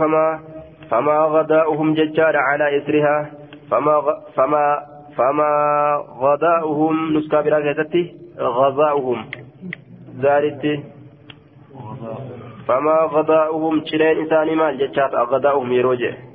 gadaa'uhum 0.92 1.96
jechaadha 1.96 2.42
calaa 2.50 2.70
isrihaa 2.70 3.26
famaa 3.70 4.16
famaa 5.16 6.04
gadaa'uhum 6.24 7.14
nuskaa 7.14 7.44
biraa 7.44 7.62
keessatti 7.62 8.02
gadaa'uhum 8.38 9.20
zaalitti 10.22 10.74
famaa 12.68 13.08
gadaa'uhum 13.16 13.82
cireen 13.92 14.26
isaanii 14.26 14.56
maal 14.64 14.78
jechaadha 14.84 15.26
gadaa'uhum 15.36 15.72
yeroo 15.72 15.96
jedhe 16.04 16.32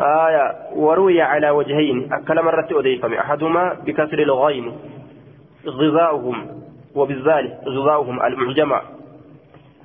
آية 0.00 0.74
وروي 0.76 1.22
على 1.22 1.50
وجهين 1.50 2.12
أكل 2.12 2.42
مرة 2.42 2.68
أضيفم 2.72 3.12
أحدهما 3.14 3.72
بكسر 3.86 4.18
الغين 4.18 4.72
غذاؤهم 5.66 6.46
وبالذال 6.94 7.58
غذاؤهم 7.66 8.22
المعجمة 8.22 8.80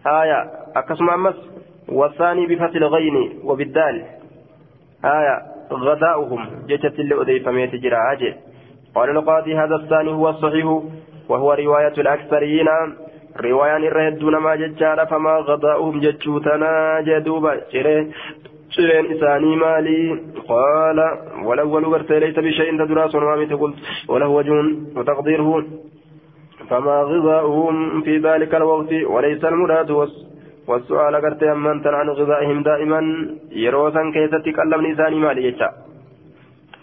آية 0.08 0.52
أكسم 0.76 1.10
أمس 1.10 1.36
والثاني 1.92 2.46
بفتح 2.48 2.76
الغين 2.76 3.40
وبالدال. 3.44 4.04
آية 5.06 5.42
غذاؤهم 5.72 6.46
جتت 6.68 6.96
أضيفم 7.00 7.58
يتجرى 7.58 7.96
أجل 8.12 8.34
قال 8.96 9.10
القاضي 9.10 9.56
هذا 9.56 9.76
الثاني 9.76 10.12
هو 10.12 10.30
الصحيح 10.30 10.66
وهو 11.30 11.54
رواية 11.54 11.94
الأكثرين. 11.98 12.68
رواية 13.42 13.78
الرهدون 13.78 14.38
ما 14.38 14.56
ججال 14.56 15.08
فما 15.08 15.38
غذاؤهم 15.38 16.00
جتشوتنا 16.00 17.02
جدوبا 17.02 17.62
شرين 18.70 19.06
إساني 19.12 19.56
مالي. 19.56 20.20
قال 20.48 21.00
والأول 21.44 21.86
قرت 21.86 22.12
ليس 22.12 22.40
بشيء 22.40 22.86
تدراس 22.86 23.16
وما 23.16 23.56
قلت 23.62 23.76
وله 24.10 24.28
وجه 24.28 24.54
وتقديره. 24.96 25.66
فما 26.70 27.02
غذاؤهم 27.02 28.02
في 28.02 28.18
ذلك 28.18 28.56
الوقت 28.56 28.94
وليس 28.94 29.46
المراد 29.46 29.92
والسؤال 30.70 31.14
قرت 31.24 31.44
أمن 31.44 31.78
عن 32.00 32.10
غذائهم 32.20 32.60
دائما 32.70 33.00
يروسا 33.66 34.04
كيف 34.14 34.32
تتكلم 34.36 34.82
إساني 34.92 35.20
مالي 35.26 35.42
يجا 35.48 35.70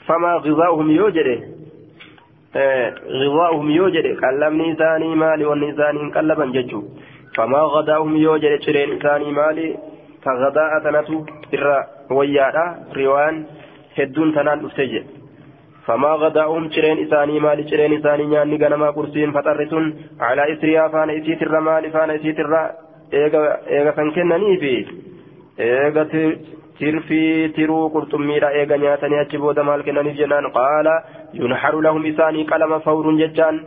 فما 0.07 0.33
غذاؤهم 0.45 0.89
يوجد 1.01 1.29
غذاؤهم 3.21 3.69
يوجد 3.71 4.07
كلمني 4.23 4.67
إساني 4.73 5.11
مالي 5.23 5.45
والنسان 5.51 5.97
كلبا 6.15 6.47
ججو 6.57 6.81
فما 7.37 7.63
غذاؤهم 7.75 8.17
يوجد 8.27 8.53
شرين 8.65 8.91
إساني 8.97 9.29
مالي 9.41 9.69
كغداء 10.25 10.73
تنتو 10.85 11.17
wayyaadha. 12.11 12.65
riwaan 12.95 13.47
hedduun 13.99 14.33
tanaan 14.33 14.61
dhufte 14.63 14.87
jedhe 14.95 15.15
فما 15.87 16.13
غداهم 16.23 16.71
شرين 16.75 16.99
إساني 17.07 17.41
مال 17.41 17.71
شرين 17.71 17.93
إساني 17.99 18.27
نياني 18.27 18.57
غنما 18.59 18.91
قرسين 18.91 19.31
فطرسون 19.33 19.85
على 20.21 20.43
إسريا 20.53 20.89
فانا 20.89 21.13
إسيت 21.19 21.43
الرمال 21.43 21.91
فانا 21.91 22.15
إسيت 22.17 22.39
الرا 22.41 22.63
eega 23.13 23.93
kan 23.93 24.13
kennanii 24.13 24.57
fi 24.59 24.75
eega 25.59 26.05
tirfii 26.79 27.49
tiruu 27.57 27.91
qurxummiidha 27.95 28.53
eega 28.61 28.77
nyaatanii 28.79 29.19
achi 29.25 29.39
booda 29.39 29.65
maal 29.65 29.83
kennaniif 29.83 30.17
jennaan? 30.17 30.51
Qaala 30.53 30.95
yunharu 31.33 31.83
lahum 31.83 32.05
isaanii 32.13 32.45
qalama 32.53 32.81
fawruun 32.81 33.19
jechaan 33.19 33.61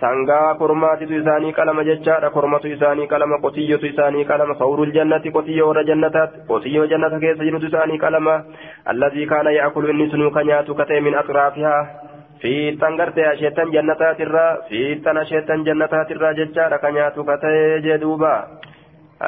sangaa 0.00 0.54
kormaatitu 0.54 1.14
isaanii 1.14 1.52
qalama 1.52 1.84
jechaadha 1.84 2.30
kormatu 2.36 2.68
isaanii 2.68 3.06
qalama 3.06 3.38
qotiyyotu 3.44 3.86
isaanii 3.86 4.24
qalama 4.24 4.54
fawrul 4.60 4.92
jannati 4.92 5.32
qotiyyo 5.36 5.66
warra 5.68 5.84
jannataatti 5.90 6.46
qotiyyoo 6.48 6.86
jannata 6.92 7.20
keessa 7.20 7.44
jirutu 7.44 7.66
isaanii 7.66 7.98
qalama. 7.98 8.44
Allazii 8.84 9.26
kaana 9.26 9.50
yaakulu 9.50 9.92
inni 9.92 10.10
sunuu 10.10 10.30
ka 10.30 10.44
nyaatu 10.44 10.74
ka 10.74 10.86
ta'e 10.86 11.00
min 11.00 11.18
atraafihaa. 11.22 12.09
Fiixan 12.42 12.96
gartee 13.00 13.26
asheettan 13.32 13.72
jannataatirraa 13.76 14.50
fiixan 14.68 15.22
asheettan 15.22 15.64
jannataatirraa 15.68 16.34
jechaadha 16.40 16.82
ka 16.84 16.90
nyaatu 16.96 17.24
katee 17.30 17.80
jedhuuba 17.86 18.34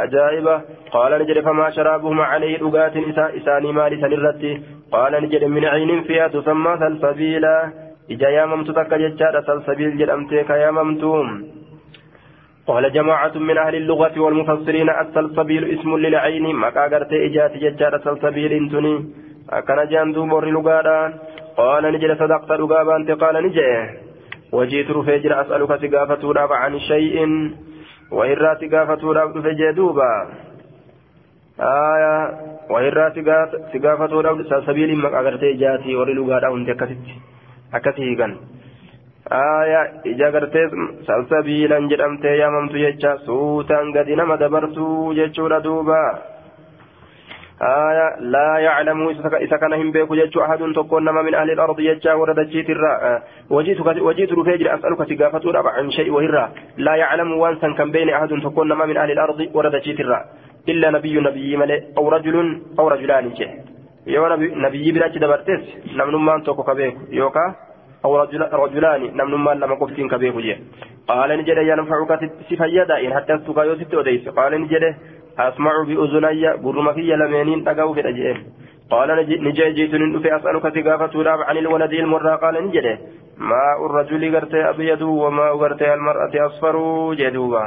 ajaa'iba 0.03 0.55
qaala 0.93 1.19
ni 1.23 1.29
jedhe 1.31 1.47
famaa 1.49 1.71
sharaabuhuma 1.79 2.29
calayhi 2.33 2.61
dhugaatiin 2.65 3.09
isaanii 3.41 3.73
maali 3.79 4.03
sanirratti 4.05 4.53
qaala 4.95 5.21
ni 5.25 5.33
jedhe 5.35 5.55
min 5.57 5.67
ciinin 5.75 6.05
fiyaa 6.11 6.29
tusammaa 6.37 6.77
salsabiilaa 6.85 7.63
ija 8.17 8.37
yaamamtu 8.37 8.79
takka 8.79 9.03
jechaadha 9.05 9.47
salsabiil 9.51 9.99
jedhamtee 10.03 10.45
ka 10.53 10.63
yaamamtu 10.65 11.13
قال 12.67 12.93
جماعة 12.93 13.35
من 13.49 13.59
أهل 13.59 13.75
اللغة 13.75 14.21
والمفسرين 14.25 14.91
السلسبيل 15.03 15.63
اسم 15.75 15.91
للعين 15.97 16.47
مكا 16.63 16.85
غرتي 16.93 17.27
إجاتي 17.27 17.59
ججارة 17.65 17.99
سلسبيل 18.07 18.53
انتني 18.61 18.95
أكن 19.51 19.79
جاندو 19.93 20.23
مور 20.31 20.45
لغادا 20.55 20.99
قال 21.58 21.84
نجل 21.94 22.18
صدقت 22.18 22.52
لغابا 22.52 22.96
أنت 22.96 23.12
قال 23.12 23.36
نجي 23.46 23.72
وجيت 24.52 24.92
رفيجر 24.92 25.42
أسألك 25.42 25.72
سقافة 25.82 26.24
راب 26.38 26.52
عن 26.54 26.80
شيء 26.80 27.16
وإرى 28.12 28.52
سقافة 28.62 29.04
راب 29.18 29.34
فجدوبا 29.44 30.12
آية 31.60 32.16
وإرى 32.70 33.06
سقافة 33.74 34.22
راب 34.22 34.44
سلسبيل 34.50 34.98
مكا 34.98 35.20
غرتي 35.26 35.52
إجاتي 35.52 35.96
ور 35.96 36.10
لغادا 36.18 36.48
أنت 36.54 36.72
كتت 36.72 37.08
akkasii 37.72 38.16
kan 38.16 38.32
aya 39.30 39.82
ija 40.08 40.32
gartee 40.32 40.68
salsabiilan 41.08 41.90
jedhamtee 41.92 42.36
yaamamtu 42.40 42.80
jecha 42.80 43.18
suutaan 43.28 43.92
gadi 43.92 44.16
nama 44.16 44.38
dabartuu 44.40 45.14
jechuudha 45.20 45.60
duuba 45.64 46.00
aya 46.00 46.31
laa 47.63 48.59
yaclamu 48.59 49.11
isa 49.11 49.59
kana 49.59 49.77
hin 49.77 49.93
beeku 49.93 50.17
jechuu 50.17 50.43
ahadun 50.43 50.75
tokkoon 50.75 51.05
nama 51.05 51.23
min 51.23 51.35
ahli 51.35 51.55
lardi 51.55 51.85
jecha 51.87 52.17
warra 52.17 52.35
dachiitirra 52.35 53.23
wajiitu 53.51 54.35
dhufee 54.35 54.59
jira 54.59 54.75
as'aluka 54.75 55.07
si 55.07 55.17
gaafatuudhaaf 55.17 55.67
an 55.79 55.91
shay'i 55.93 56.11
wahirra 56.11 56.51
laa 56.77 56.97
yaclamu 56.97 57.41
waan 57.41 57.61
san 57.61 57.75
kan 57.75 57.93
beene 57.93 58.15
ahadun 58.15 58.43
tokkoon 58.43 58.69
nama 58.69 58.87
min 58.87 58.99
ahli 58.99 59.15
lardi 59.15 59.51
warra 59.55 59.71
dachiitirra 59.71 60.19
illa 60.67 60.91
nabiyyu 60.91 61.21
nabiyyii 61.21 61.57
malee 61.57 61.81
aw 61.97 62.09
rajulun 62.11 62.49
aw 62.79 62.89
rajulaani 62.95 63.35
jedhe 63.39 63.63
yoo 64.07 64.29
nabiyyi 64.67 64.93
birachi 64.93 65.23
dabartes 65.27 65.63
namnummaan 66.01 66.43
tokko 66.43 66.63
ka 66.71 66.75
beeku 66.75 67.07
yookaan 67.11 67.55
أو 68.05 68.17
رجلان 68.65 69.17
نمنمان 69.17 69.59
لما 69.63 69.75
قفتين 69.75 70.09
ka 70.11 70.19
beeku 70.19 70.43
jee 70.43 70.59
qaala 71.07 71.37
ni 71.37 71.45
jedhe 71.47 71.63
yanfacuka 71.67 72.19
si 72.49 72.57
fayyada 72.57 72.99
in 72.99 73.13
haddastuka 73.13 73.65
yoo 73.65 73.77
sitti 73.79 73.97
asmacu 75.37 75.87
biuzunayya 75.87 76.57
gurruma 76.65 76.95
kiyya 76.95 77.17
lameeniin 77.17 77.65
dhaga'u 77.65 77.95
fedha 77.95 78.13
jeen 78.13 78.45
قال 78.93 79.09
نجي 79.09 79.73
جيت 79.73 79.95
ندفي 79.95 80.37
أسألك 80.37 80.69
ثقافة 80.69 81.31
عن 81.49 81.57
الولد 81.57 81.93
المرة 81.93 82.37
قال 82.37 82.55
نجده 82.65 82.99
ماء 83.39 83.87
الرجل 83.87 84.37
قرت 84.37 84.55
أبيض 84.55 85.03
وماء 85.03 85.57
قرت 85.57 85.83
المرأة 85.83 86.35
أصفر 86.47 86.77
جدوبا 87.15 87.65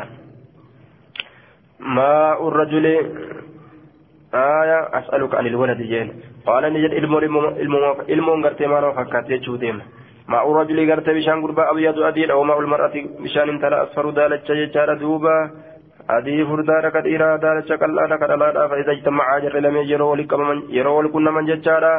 ماء 1.80 2.48
الرجل 2.48 2.86
آية 4.34 4.80
أسألك 5.00 5.36
عن 5.36 5.46
الولد 5.48 5.82
جين 5.82 6.08
قال 6.46 6.64
نجد 6.74 6.94
gartee 8.46 8.68
maaloo 8.68 8.94
fakkaate 8.94 9.30
jechuu 9.30 9.58
deema 9.58 9.84
maa'u 10.28 10.54
rajulii 10.54 10.86
gartee 10.86 11.14
bishaan 11.14 11.42
gurbaa 11.42 11.70
abiyyadu 11.72 12.06
adiidha 12.06 12.38
wamaa 12.38 12.56
ulmar'ati 12.62 13.02
bishaan 13.24 13.50
intala 13.50 13.82
asfaru 13.86 14.12
daalacha 14.12 14.56
jechaadha 14.60 14.96
duuba 15.00 15.34
adii 16.08 16.46
furdaadha 16.46 16.92
ka 16.92 17.02
dhiiraa 17.02 17.38
daalacha 17.44 17.78
qal'aadha 17.84 18.18
ka 18.22 18.28
dhalaadha 18.32 18.68
fa'iza 18.72 18.94
ijtamacaa 18.98 19.40
jirre 19.44 19.62
lamee 19.66 19.86
yeroo 19.92 20.10
wali 20.12 20.26
qabaman 20.32 20.60
yeroo 20.78 20.96
wali 20.98 21.10
qunnaman 21.16 21.48
jechaadha 21.52 21.94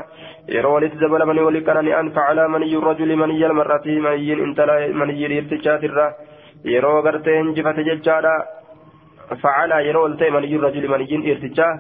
yeroo 0.57 0.75
walitti 0.77 1.01
dabalamanii 1.03 1.47
wali 1.49 1.65
qanani'an 1.69 2.13
facalaa 2.19 2.47
maniyyu 2.55 2.85
rajuli 2.87 3.17
maniyya 3.23 3.49
almar'ati 3.51 3.99
maniyyiin 4.07 4.45
intala 4.47 4.77
maniyyi 5.01 5.33
dhiirtichaatirra 5.33 6.07
yeroo 6.75 7.03
gartee 7.09 7.37
hinjifate 7.41 7.83
jechaadha 7.91 8.35
facalaa 9.43 9.83
yeroo 9.89 10.07
ol 10.09 10.17
ta'e 10.23 10.31
maniyyu 10.39 10.65
rajuli 10.69 10.95
maniyyiin 10.95 11.27
dhiirtichaa 11.27 11.75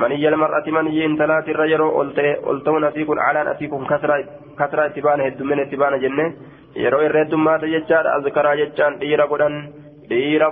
مني 0.00 0.28
المرأة 0.28 0.66
مني 0.76 1.06
انتلات 1.06 1.48
الرجل 1.48 1.82
قلتون 2.46 2.84
أتيكم 2.84 3.18
على 3.26 3.40
أتيكم 3.50 3.84
كثرة 3.90 4.24
كثرة 4.58 4.86
اتبان 4.86 5.20
هدومين 5.20 5.60
اتبان 5.60 5.94
جنة 6.00 6.26
يرو 6.76 7.00
الرد 7.08 7.34
ما 7.34 7.54
تججار 7.62 8.04
أذكر 8.16 8.46
ججان 8.60 8.92
ديرا 8.98 9.24
قدن 9.32 9.54
ديرا 9.60 9.79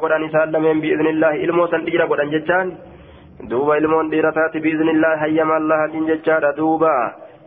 قدن 0.03 0.23
سالمين 0.35 0.81
بإذن 0.81 1.07
الله 1.07 1.35
إلموسا 1.45 1.79
ديرا 1.87 2.05
قدن 2.11 2.31
ججان 2.31 2.67
دوبا 3.51 3.79
إلمون 3.79 4.11
ديرا 4.11 4.31
تاتي 4.31 4.59
بإذن 4.65 4.89
الله 4.95 5.15
هيما 5.25 5.57
الله 5.57 5.81
دين 5.93 6.07
ججار 6.11 6.45
دوبا 6.57 6.97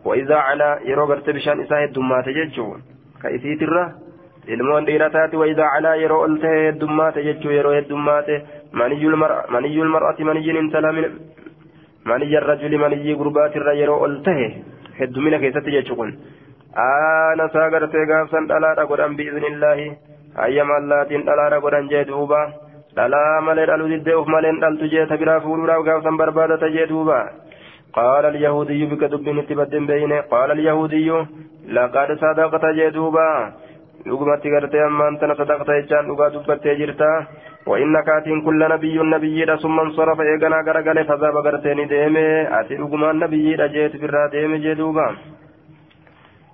وإذا 0.04 0.36
على 0.36 0.68
يرو 0.90 1.04
قرت 1.10 1.30
بشان 1.30 1.60
إساه 1.60 1.84
الدمات 1.84 2.26
ججو 2.28 2.66
كيسيت 3.22 3.62
الره 3.62 3.86
ilmoon 4.46 4.86
dhiirataati 4.86 5.36
waidaa 5.36 5.70
calaa 5.74 5.94
yeroo 6.02 6.22
ol 6.26 6.32
ta'e 6.42 6.62
heddummaate 6.66 7.22
jechuu 7.26 7.52
yeroo 7.56 7.74
heddummaate 7.76 8.38
maniyyul 8.72 9.90
mar'ati 9.94 10.24
maniyyin 10.24 10.56
intala 10.62 10.90
maniyya 12.04 12.40
rajuli 12.40 12.78
maniyyii 12.84 13.14
gurbaatirra 13.20 13.74
yeroo 13.80 14.00
ol 14.06 14.16
tahe 14.28 14.48
heddumina 14.98 15.38
keessatti 15.38 15.74
jechu 15.76 15.96
kun 16.00 16.10
aana 16.86 17.48
saa 17.52 17.68
gartee 17.74 18.06
gaafsan 18.12 18.48
dhalaadha 18.52 18.86
godhan 18.90 19.14
biiznillaahi 19.20 19.86
hayyama 20.40 20.76
allaatiin 20.80 21.26
dhalaadha 21.28 21.60
godhan 21.60 21.88
jee 21.92 22.04
duuba. 22.10 22.40
Dhalaa 22.96 23.40
malee 23.40 23.66
dhaluu 23.66 23.92
diddee 23.94 24.18
uf 24.20 24.28
maleen 24.36 24.60
dhaltu 24.60 24.90
jee 24.92 25.06
ta 25.06 25.16
biraa 25.16 25.82
gaafsan 25.88 26.16
barbaadata 26.16 26.74
jee 26.76 26.88
duuba. 26.88 27.20
قال 27.92 28.24
اليهودي 28.24 28.84
بك 28.90 29.04
دبين 29.04 29.46
تبدن 29.46 29.86
بينه 29.86 30.20
قال 30.32 30.50
اليهودي 30.50 31.10
لقد 31.68 32.08
صدقت 32.22 32.64
جدوبا 32.78 33.52
لقمت 34.06 34.44
قرتي 34.54 34.86
أما 34.86 35.08
أنت 35.08 35.22
صدقت 35.38 35.68
يجان 35.68 36.04
لقا 36.08 36.28
دبت 36.28 36.66
جرتا 36.78 37.12
وإنك 37.66 38.08
أتين 38.08 38.40
كل 38.46 38.60
نبي 38.74 38.98
نبي 39.14 39.46
ثم 39.62 39.80
انصرف 39.80 40.20
إيقنا 40.20 40.58
قرقل 40.66 41.04
فذاب 41.04 41.36
قرتين 41.46 41.88
ديمي 41.88 42.26
أتي 42.60 42.74
لقما 42.80 43.10
النبي 43.10 43.56
جيت 43.74 43.94
برا 44.02 44.26
ديمي 44.32 44.58
جدوبا 44.64 45.06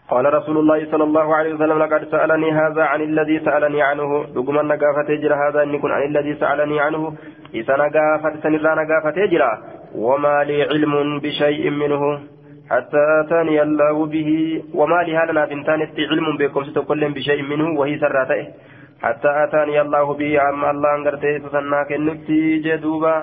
قال 0.09 0.35
رسول 0.35 0.57
الله 0.59 0.91
صلى 0.91 1.05
الله 1.05 1.37
عليه 1.37 1.55
وسلم 1.55 1.79
لقد 1.79 2.03
سألني 2.09 2.49
هذا 2.53 2.83
عن 2.83 3.01
الذي 3.01 3.37
سألني 3.45 3.83
عنه. 3.83 4.25
لقما 4.37 4.63
نقافة 4.63 5.09
جرى 5.23 5.35
هذا 5.35 5.63
أن 5.63 5.75
يكون 5.75 5.93
عن 5.93 6.03
الذي 6.03 6.35
سألني 6.35 6.81
عنه. 6.81 7.03
إذا 7.55 7.75
نقافة 7.77 8.33
سنرى 8.43 8.73
نقافة 8.81 9.17
جرى 9.33 9.53
وما 9.95 10.45
لي 10.49 10.63
علم 10.63 11.19
بشيء 11.25 11.71
منه. 11.71 12.03
حتى 12.71 13.03
أتاني 13.21 13.63
الله 13.63 14.07
به 14.07 14.31
وما 14.75 14.99
لي 15.07 15.13
هذا 15.17 15.45
بنتان 15.45 15.81
علم 16.13 16.37
بكم 16.41 16.65
ستكل 16.65 17.03
بشيء 17.13 17.43
منه. 17.43 17.67
وهي 17.81 17.99
سراته 17.99 18.41
حتى 19.03 19.31
أتاني 19.45 19.81
الله 19.81 20.07
به 20.15 20.41
عما 20.41 20.71
الله 20.71 20.91
أنقرته 20.97 21.39
تسنى 21.45 21.81
كنتي 21.89 22.41
جدوبا 22.65 23.17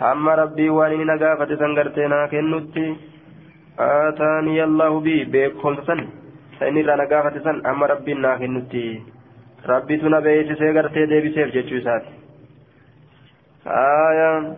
عما 0.00 0.34
ربي 0.34 0.68
وأني 0.70 1.04
نقافة 1.04 1.50
سنقرتنا 1.60 2.26
كنتي 2.32 3.15
آتاني 3.78 4.64
الله 4.64 5.00
به 5.00 5.26
بكم 5.32 5.76
سن. 5.86 6.00
سني 6.60 6.82
را 6.82 6.96
نقافة 6.96 7.38
سن. 7.44 7.66
عما 7.66 7.86
ربي 7.86 8.14
ناكنتي 8.14 9.02
ربي 9.68 9.96
تنبيت 9.96 10.58
سيقرتي 10.58 11.06
ديبي 11.06 11.30
سيف 11.34 11.48
جتشوسات 11.54 12.04
آية. 13.66 14.56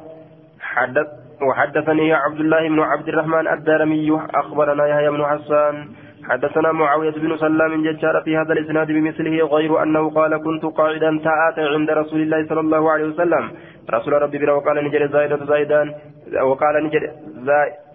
حدث 0.61 1.09
وحدثني 1.43 2.13
عبد 2.15 2.41
الله 2.41 2.69
بن 2.69 2.81
عبد 2.81 3.09
الرحمن 3.09 3.49
الدارمي. 3.49 4.21
أخبرنا 4.35 4.87
يحيى 4.87 5.11
بن 5.11 5.23
حسان. 5.27 5.89
حدثنا 6.29 6.73
معاوية 6.73 7.11
بن 7.11 7.37
سلام 7.37 7.83
ججار 7.83 8.23
في 8.25 8.37
هذا 8.37 8.53
الإسناد 8.53 8.87
بمثله. 8.87 9.47
غير 9.47 9.83
أنه 9.83 10.11
قال 10.11 10.37
كنت 10.37 10.65
قاعدا 10.65 11.11
تآتى 11.25 11.65
عند 11.75 11.91
رسول 11.91 12.21
الله 12.21 12.47
صلى 12.49 12.61
الله 12.61 12.83
عليه 12.93 13.05
وسلم. 13.05 13.45
رسول 13.91 14.13
ربي 14.23 14.39
بلا 14.39 14.53
وقال 14.53 14.85
نجر 14.85 15.07
زائدة 15.07 15.45
زايدان. 15.45 15.95
وقال 16.43 16.85
نجر 16.85 17.11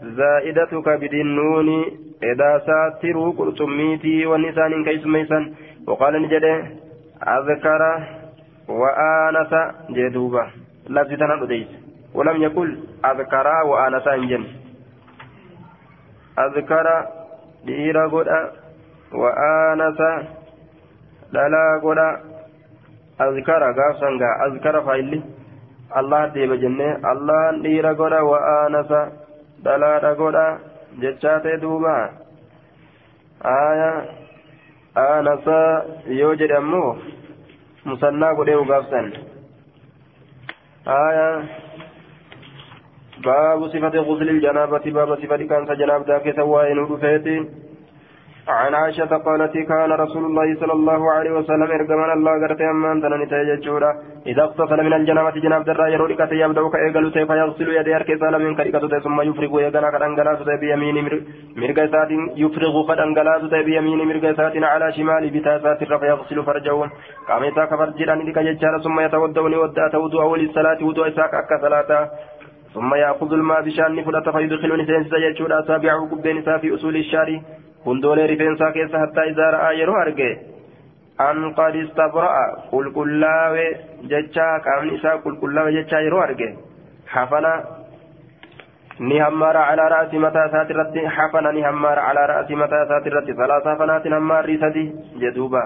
زائدتك 0.02 0.90
بدنون 0.90 1.70
إذا 2.24 2.52
ساتروا 2.68 3.34
قرطميتي 3.38 4.26
والنسان 4.26 4.84
كيس 4.86 5.06
ميسا 5.06 5.54
وقال 5.88 6.22
نجر 6.22 6.66
أذكر 7.28 7.82
وآنس 8.70 9.54
جدوبا 9.90 10.48
لفظتنا 10.90 11.44
أديس 11.44 11.68
ولم 12.14 12.42
يقل 12.42 12.70
أذكر 13.06 13.48
وآنس 13.66 14.08
إنجن. 14.08 14.44
أذكر 16.40 16.88
dhiira 17.66 18.08
godha 18.12 18.40
wa'aanasa 19.12 20.10
dhalaa 21.34 21.80
godha 21.80 22.08
azkara 23.26 23.70
gaafsan 23.74 24.18
gaa 24.20 24.36
azkara 24.48 24.82
jennee 26.64 26.98
allahan 27.12 27.62
dhiira 27.64 27.94
godha 27.94 28.24
wa'aanasa 28.32 29.02
dhalaadha 29.64 30.16
godha 30.16 30.46
jechaa 31.02 31.40
ta'e 31.40 31.58
duuba 31.62 31.96
aya 33.56 33.92
aanasa 35.06 35.58
yoo 36.22 36.36
jedhe 36.36 36.56
ammoo 36.62 36.98
musannaa 37.86 38.34
godhee 38.40 38.64
gaafsan 38.72 39.12
aya 40.86 41.28
باب 43.24 43.68
صفة 43.68 43.96
غسل 44.08 44.30
الجنابة 44.30 44.86
باب 44.92 45.16
صفة 45.16 45.38
كان 45.38 45.64
جناب 45.78 46.02
ذاك 46.08 46.36
سواء 46.36 46.74
نور 46.74 47.00
عن 48.48 48.74
عائشة 48.76 49.06
قالت 49.06 49.58
كان 49.58 49.92
رسول 49.92 50.26
الله 50.26 50.56
صلى 50.60 50.74
الله 50.74 51.12
عليه 51.12 51.32
وسلم 51.32 51.64
إرجمان 51.72 52.12
الله 52.18 52.32
قرت 52.42 52.62
أمان 52.62 53.02
تنني 53.02 53.26
تيجورا 53.26 53.92
إذا 54.28 54.44
اغتسل 54.44 54.84
من 54.84 54.94
الجنابة 54.94 55.36
جناب 55.44 55.64
درا 55.64 55.88
يرورك 55.88 56.32
يبدأ 56.32 56.70
كأيقل 56.74 57.12
فيغسل 57.12 57.68
يدي 57.78 57.96
أركي 57.96 58.16
من 58.16 58.56
كريكة 58.56 59.00
ثم 59.06 59.22
يفرغ 59.22 59.54
يغنى 59.62 59.92
كدنغلاس 59.92 60.42
بيمين 60.62 60.98
مرقى 61.62 61.88
سات 61.94 62.12
يفرغ 62.44 62.76
كدنغلاس 62.90 63.44
بيمين 63.68 64.00
مرقى 64.10 64.34
سات 64.40 64.56
على 64.72 64.88
شمال 64.96 65.24
بتاسات 65.36 65.80
فيغسل 66.02 66.44
فرجه. 66.48 66.80
قامتا 67.28 67.66
كفرجران 67.66 68.20
لك 68.28 68.38
يجار 68.38 68.74
ثم 68.86 68.98
يتودوني 69.06 69.58
ودأ 69.62 69.88
تودع 69.94 70.24
وللصلاة 70.32 70.80
ودع 70.88 71.08
إساك 71.08 71.34
أكا 71.42 71.58
صلاة. 71.62 71.92
ثم 72.74 72.92
يأخذ 72.96 73.34
الماء 73.34 73.62
بشان 73.66 74.04
فلة 74.06 74.28
فيدخلني 74.36 74.86
سينسى 74.86 75.16
يجور 75.26 75.60
أصابعه 75.60 76.02
قبين 76.12 76.42
في 76.62 76.76
أصول 76.76 76.96
الشاري 76.96 77.42
hundoolee 77.86 78.28
rifeensaa 78.34 78.72
keessa 78.78 79.00
hattaa 79.04 79.24
isaa 79.34 79.52
ra'aa 79.58 79.74
yeroo 79.82 80.00
arge 80.06 80.30
an 81.28 81.54
qad 81.60 81.76
istabra'a 81.84 82.44
qulqullaawe 82.72 83.66
jechaa 84.14 84.54
qaamni 84.68 84.96
isaa 85.00 85.18
qulqullaawe 85.26 85.72
jechaa 85.78 86.02
yeroo 86.08 86.22
arge 86.28 86.50
hafana 87.16 87.54
ni 89.00 89.18
hammaara 89.26 89.62
calaa 89.70 89.90
ra'asi 89.96 90.18
mataa 90.26 90.46
isaati 90.50 90.74
irratti 90.74 91.06
hafana 91.18 91.52
ni 91.52 91.62
hammaara 91.68 92.02
calaa 92.08 92.28
ra'asi 92.34 92.56
mataa 92.64 92.84
isaati 92.86 93.10
irratti 93.14 93.34
salaasa 93.42 93.70
hafanaatiin 93.70 94.20
hammaarrii 94.20 94.60
sadi 94.66 94.86
jedhuuba 95.26 95.64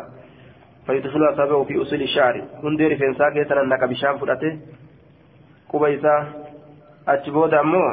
فيدخل 0.88 1.24
أصابعه 1.34 1.64
في 1.64 1.82
أصول 1.82 2.02
الشعر 2.02 2.36
هندي 2.64 2.88
رفنسا 2.88 3.30
كيسنا 3.30 3.64
نك 3.72 3.84
بشام 3.92 4.18
فرأته 4.18 4.52
قبيسا 5.70 6.16
أجبود 7.08 7.54
أمو 7.54 7.84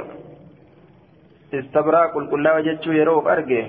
استبرا 1.55 2.03
قل 2.14 2.25
كل 2.31 2.47
وجدت 2.49 2.87
يروف 2.87 3.27
أرجه 3.27 3.66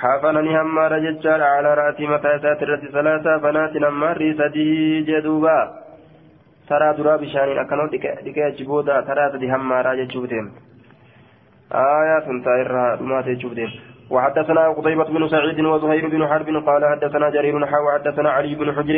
حافنني 0.00 0.60
همار 0.60 0.92
ججار 1.04 1.42
على 1.42 1.74
رأسي 1.74 2.06
متى 2.06 2.32
ساترة 2.42 2.82
ثلاثة 2.94 3.36
بنات 3.36 3.76
نماري 3.76 4.34
سدي 4.38 5.00
جدوبا. 5.08 5.58
ترى 6.68 6.92
درا 6.96 7.16
بشان 7.16 7.58
أكنو 7.58 7.86
ديكا 8.24 8.48
جبودا 8.58 9.00
ترى 9.00 9.24
سدي 9.32 9.46
همارا 9.54 9.94
ججوبتين 9.94 10.46
آية 11.72 12.18
تنتهي 12.26 12.62
ما 13.00 13.20
تجوبتين 13.26 13.70
وحدثنا 14.10 14.68
قتيبة 14.68 15.04
بن 15.04 15.28
سعيد 15.28 15.60
وزهير 15.60 16.08
بن 16.08 16.26
حرب 16.26 16.48
قال 16.68 16.82
حدثنا 16.92 17.30
جرير 17.30 17.66
حا 17.66 17.78
وحدثنا 17.78 18.30
علي 18.30 18.54
بن 18.54 18.68
حجر 18.76 18.96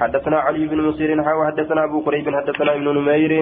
حدثنا 0.00 0.38
علي 0.46 0.66
بن 0.66 0.78
مسير 0.88 1.22
حا 1.24 1.32
وحدثنا 1.32 1.84
أبو 1.84 2.00
قريب 2.00 2.36
حدثنا 2.36 2.74
ابن 2.74 2.88
نمير. 2.98 3.32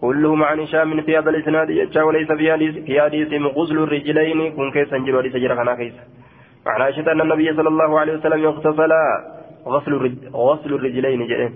كلهم 0.00 0.42
عن 0.44 0.60
هشام 0.60 1.00
في 1.00 1.18
هذا 1.18 1.30
الإسناد 1.30 1.68
وليس 1.96 2.32
في 2.32 3.00
حديث 3.00 3.32
غسل 3.56 3.78
الرجلين 3.78 4.52
كن 4.56 4.70
كيس 4.70 4.92
انجل 4.92 5.14
وليس 5.14 5.36
جرى 5.36 5.76
كيس 5.76 5.96
عن 6.68 6.82
عائشة 6.82 7.12
أن 7.12 7.20
النبي 7.20 7.56
صلى 7.56 7.68
الله 7.68 8.00
عليه 8.00 8.12
وسلم 8.12 8.46
اغتسل 8.46 8.92
غسل 9.66 9.92
غسل 10.34 10.74
الرجلين 10.74 11.26
جئ. 11.26 11.50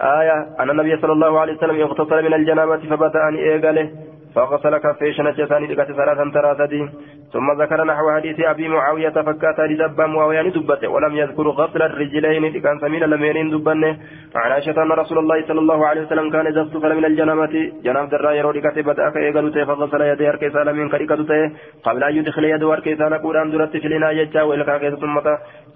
آية 0.00 0.36
أن 0.60 0.70
النبي 0.70 0.96
صلى 0.96 1.12
الله 1.12 1.40
عليه 1.40 1.52
وسلم 1.52 1.80
اغتسل 1.80 2.24
من 2.24 2.34
الجنابة 2.34 2.76
فبدأ 2.76 3.28
أن 3.28 3.34
إيقاله 3.34 3.90
فغسل 4.34 4.78
كفيه 4.78 5.12
شنجتان 5.12 5.64
لقت 5.64 5.92
ثلاثا 5.92 6.30
ثلاثة 6.34 6.88
ثم 7.32 7.62
ذكر 7.62 7.84
نحو 7.84 8.10
حديث 8.10 8.40
أبي 8.40 8.68
معاوية 8.68 9.16
فكات 9.28 9.58
لدبا 9.60 10.06
معاوية 10.06 10.42
دبته 10.42 10.88
ولم 10.88 11.16
يذكر 11.16 11.48
غسل 11.48 11.82
الرجلين 11.82 12.60
كان 12.60 12.78
سمين 12.80 13.04
لمين 13.04 13.50
دبنه. 13.50 13.96
عن 14.36 14.52
عائشة 14.52 14.82
أن 14.82 14.92
رسول 14.92 15.18
الله 15.18 15.46
صلى 15.48 15.60
الله 15.60 15.86
عليه 15.86 16.02
وسلم 16.02 16.30
كان 16.30 16.46
إذا 16.46 16.60
اغتسل 16.60 16.96
من 16.96 17.04
الجنابة 17.04 17.54
جناب 17.84 18.08
درا 18.08 18.30
يرو 18.32 18.50
لقت 18.50 18.78
بدأ 18.78 19.10
كيغلته 19.10 19.64
فغسل 19.64 20.00
يديه 20.00 20.28
أركيسا 20.28 20.58
لمن 20.64 20.88
كريكته 20.88 21.50
قبل 21.84 22.04
أن 22.04 22.16
يدخل 22.16 22.44
يده 22.44 22.72
أركيسا 22.72 23.08
نقول 23.08 23.36
أن 23.36 23.50
درت 23.50 23.76
في 23.76 23.88
لنا 23.88 24.10
يجا 24.10 24.42
وإلقا 24.42 24.90
ثم 25.02 25.20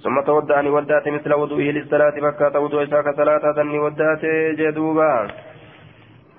ثم 0.04 0.20
تودعني 0.26 0.70
ودات 0.70 1.08
مثل 1.08 1.34
وضوئه 1.34 1.70
للصلاة 1.72 2.16
فكات 2.24 2.56
وضوء 2.56 2.82
إساك 2.82 3.16
صلاة 3.16 3.52
ثني 3.56 3.78
ودات 3.78 4.24
جدوبا. 4.58 5.12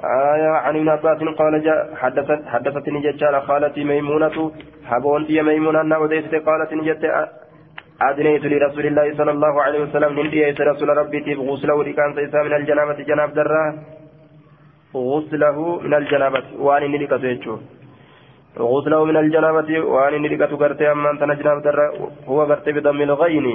آية 0.03 0.49
عن 0.49 0.75
ابن 0.75 0.89
عباس 0.89 1.17
قال 1.17 1.63
جاء 1.63 1.95
حدثت 1.95 2.45
حدثتني 2.47 2.99
ججال 3.01 3.41
خالتي 3.41 3.83
ميمونة 3.83 4.51
حبون 4.85 5.25
في 5.25 5.41
ميمونة 5.41 5.81
أن 5.81 5.93
أوديت 5.93 6.35
قالت 6.35 6.73
نجت 6.73 7.03
أدنيت 8.01 8.45
لرسول 8.45 8.85
الله 8.85 9.17
صلى 9.17 9.31
الله 9.31 9.61
عليه 9.61 9.79
وسلم 9.79 10.19
هندي 10.19 10.43
رسول 10.69 10.89
ربي 10.97 11.19
تيب 11.19 11.39
غسله 11.39 11.83
لكان 11.83 12.13
سيسا 12.15 12.43
من 12.43 12.53
الجنابة 12.53 12.93
جناب 13.09 13.33
درة. 13.33 13.63
غسله 14.95 15.79
من 15.79 15.93
الجنابة. 15.93 16.43
وأن 16.59 16.91
نلقى 16.91 17.19
سيجو. 17.19 17.57
غسله 18.59 19.05
من 19.05 19.17
الجنابة. 19.17 19.69
وأن 19.79 20.13
نلقى 20.21 20.47
تقرتي 20.47 20.91
أما 20.91 21.09
أنت 21.11 21.23
نجناب 21.23 21.61
درة. 21.61 21.85
هو 22.29 22.39
قرتي 22.49 22.71
بضم 22.71 23.01
الغين. 23.01 23.47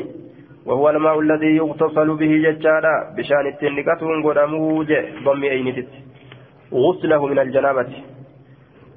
وهو 0.67 0.91
الماء 0.91 1.21
الذي 1.21 1.57
يغتسل 1.57 2.09
به 2.21 2.33
ججالا. 2.47 2.95
بشان 3.17 3.47
التنكة 3.47 4.03
قدمه 4.27 4.85
ضم 5.25 5.43
أينتت. 5.43 5.93
غسله 6.73 7.27
من 7.27 7.39
الجنابة. 7.39 7.91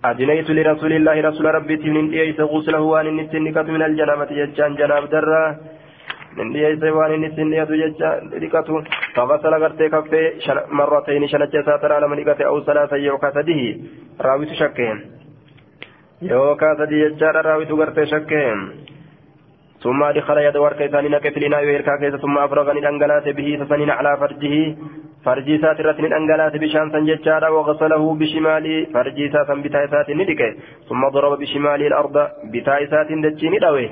أدنيت 0.06 0.50
لرسول 0.50 0.94
الله 0.94 1.22
رسول 1.22 1.46
ربي 1.46 1.90
من 1.90 2.06
ليس 2.12 2.40
غسله 2.40 2.82
وان 2.82 3.08
النتنكة 3.08 3.68
من 3.76 3.82
الجنابة 3.82 4.30
ججان 4.40 4.76
جناب 4.76 5.04
درة. 5.10 5.44
من 6.38 6.54
ليس 6.54 6.84
وان 6.84 7.14
النتنكة 7.14 7.72
ججان 7.82 8.86
فغسل 9.16 9.54
غرتي 9.62 9.90
كفي 9.90 10.22
مرتين 10.72 11.28
شنجة 11.28 11.62
ساتر 11.66 11.92
على 11.94 12.08
ملكة 12.08 12.46
أو 12.46 12.64
ثلاثة 12.64 12.96
يوكا 12.96 13.30
سده 13.32 13.62
راوي 14.22 14.56
شكين. 14.56 14.98
يوكا 16.22 16.70
سدي 16.80 17.10
ججان 17.10 17.36
راوي 17.36 17.66
غرتي 17.66 18.06
شكين. 18.06 18.60
ثم 19.86 20.04
أدخل 20.04 20.38
يد 20.38 20.58
وركي 20.58 20.88
ثاني 20.94 21.10
نكف 21.14 21.38
لنا 21.38 21.60
يركا 21.62 22.18
ثم 22.24 22.36
أفرغني 22.38 22.80
الأنجلات 22.80 23.26
به 23.38 23.48
فسنين 23.60 23.90
على 23.90 24.12
فرجه. 24.22 24.56
فرجي 25.26 25.56
سات 25.62 25.80
رتن 25.82 26.14
أنجلات 26.20 26.54
بشان 26.64 26.88
سنججارا 26.94 27.50
وغسله 27.56 28.04
بشمالي. 28.20 28.76
فرجي 28.94 29.26
سات 29.34 29.50
بتاء 29.66 29.84
سات 29.94 30.10
ندك. 30.20 30.42
ثم 30.90 31.02
ضرب 31.16 31.34
بشمالي 31.42 31.88
الأرض 31.88 32.16
بتاء 32.54 32.80
سات 32.92 33.10
دجي 33.26 33.48
ندوي. 33.54 33.88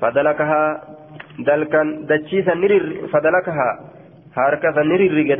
فدلكها 0.00 0.62
دلكا 1.48 1.82
دجيسا 2.10 2.54
نرر 2.62 2.84
فدلكها. 3.12 3.70
harkasa 4.36 4.84
ni 4.84 4.96
rirrige 5.00 5.34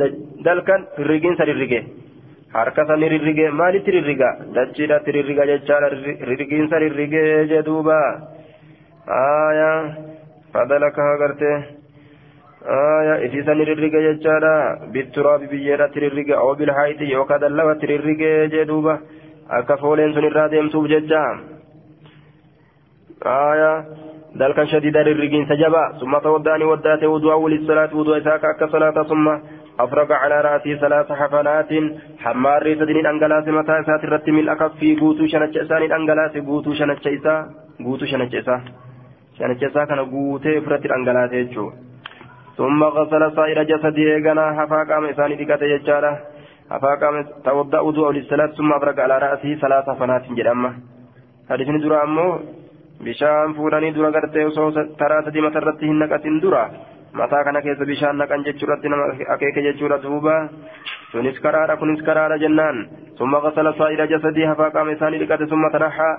dalkan 0.45 0.81
rirriginsa 0.97 1.45
rirrige 1.49 1.79
harkasa 2.53 2.95
ni 2.97 3.09
rirrige 3.13 3.45
maalitti 3.59 3.91
rirriga 3.95 4.29
dachiidhatti 4.55 5.11
rirriga 5.17 5.45
jechaadha 5.51 5.89
rirriginsa 6.29 6.79
rirrige 6.83 7.21
jedhuuba 7.51 7.97
aya 9.07 9.71
fadalakaha 10.53 11.17
gartee 11.23 11.77
آية 12.67 13.31
إذا 13.31 13.53
نررق 13.53 13.93
ججارا 13.95 14.55
بالتراب 14.91 15.39
بيّرة 15.39 15.87
تررق 15.87 16.37
أو 16.37 16.53
بالحيط 16.55 17.01
يوكا 17.01 17.37
دلوة 17.37 17.73
تررق 17.73 18.21
جدوبة 18.51 18.99
sun 19.47 20.25
irraa 20.27 20.49
deemtuuf 20.51 20.89
jecha. 20.91 21.23
آية 23.25 23.85
ذلك 24.37 24.63
شديد 24.63 24.97
الرجين 24.97 25.45
سجبا 25.49 25.97
ثم 25.99 26.17
تودعني 26.17 26.63
وداته 26.63 27.07
وضوء 27.07 27.49
للصلاة 27.49 27.95
وضوء 27.95 28.17
إساك 28.17 28.45
أكا 28.45 29.03
ثم 29.03 29.27
أفرق 29.79 30.11
على 30.11 30.41
رأسي 30.41 30.77
ثلاث 30.77 31.11
حفنات 31.11 31.71
حمار 32.19 32.75
سدين 32.79 33.05
أنجلاس 33.05 33.47
متى 33.47 33.79
إسات 33.79 34.03
الرتم 34.03 34.35
الأكف 34.39 34.71
في 34.79 34.95
قوتو 34.99 35.27
شنج 35.27 35.57
إسان 35.57 35.91
أنجلاس 35.91 36.37
قوتو 36.37 36.73
شنج 36.73 37.07
إسا 37.07 37.35
قوتو 37.85 38.05
شنج 38.05 38.35
إسا 38.35 38.61
شنج 39.37 39.63
إسا 39.63 39.85
كان 39.85 39.99
قوتي 40.11 40.61
فرت 40.61 40.83
يجو 41.33 41.65
ثم 42.57 42.83
غسل 42.83 43.23
سائر 43.35 43.59
جسده 43.69 44.07
إيغانا 44.15 44.45
حفا 44.57 44.79
قام 44.89 45.05
إساني 45.05 45.35
دقات 45.41 45.61
يجارة 45.61 46.11
حفا 46.71 46.91
قام 47.01 47.15
توضأ 47.45 47.79
وضوء 47.79 48.11
للصلاة 48.11 48.51
ثم 48.57 48.69
أبرق 48.73 48.97
على 49.05 49.15
رأسه 49.23 49.51
ثلاث 49.63 49.87
فنات 49.99 50.25
جرامة 50.37 50.71
حديث 51.49 51.69
درا 51.83 52.03
أمو 52.03 52.27
bishaan 53.05 53.53
fuudhanii 53.55 53.93
dura 53.93 54.11
gartee 54.11 54.45
osoo 54.49 54.71
taraa 54.99 55.21
sadii 55.25 55.41
matarratti 55.45 55.89
hin 55.89 55.99
naqatin 56.01 56.39
dura 56.41 56.63
mataa 57.19 57.43
kana 57.45 57.61
keessa 57.61 57.85
bishaan 57.85 58.17
naqan 58.21 58.45
jechuurratti 58.47 58.89
nama 58.89 59.05
akeeke 59.33 59.61
jechuudha 59.67 59.99
duuba 60.05 60.37
sunis 61.11 61.37
karaadha 61.43 61.77
kunis 61.81 62.01
karaadha 62.07 62.39
jennaan 62.43 62.79
summa 63.19 63.41
qasala 63.45 63.75
saa'ira 63.81 64.09
jasadii 64.13 64.49
hafaa 64.51 64.71
qaama 64.77 64.95
isaanii 64.97 65.21
dhiqate 65.23 65.49
summa 65.53 65.69
taraxaa 65.75 66.13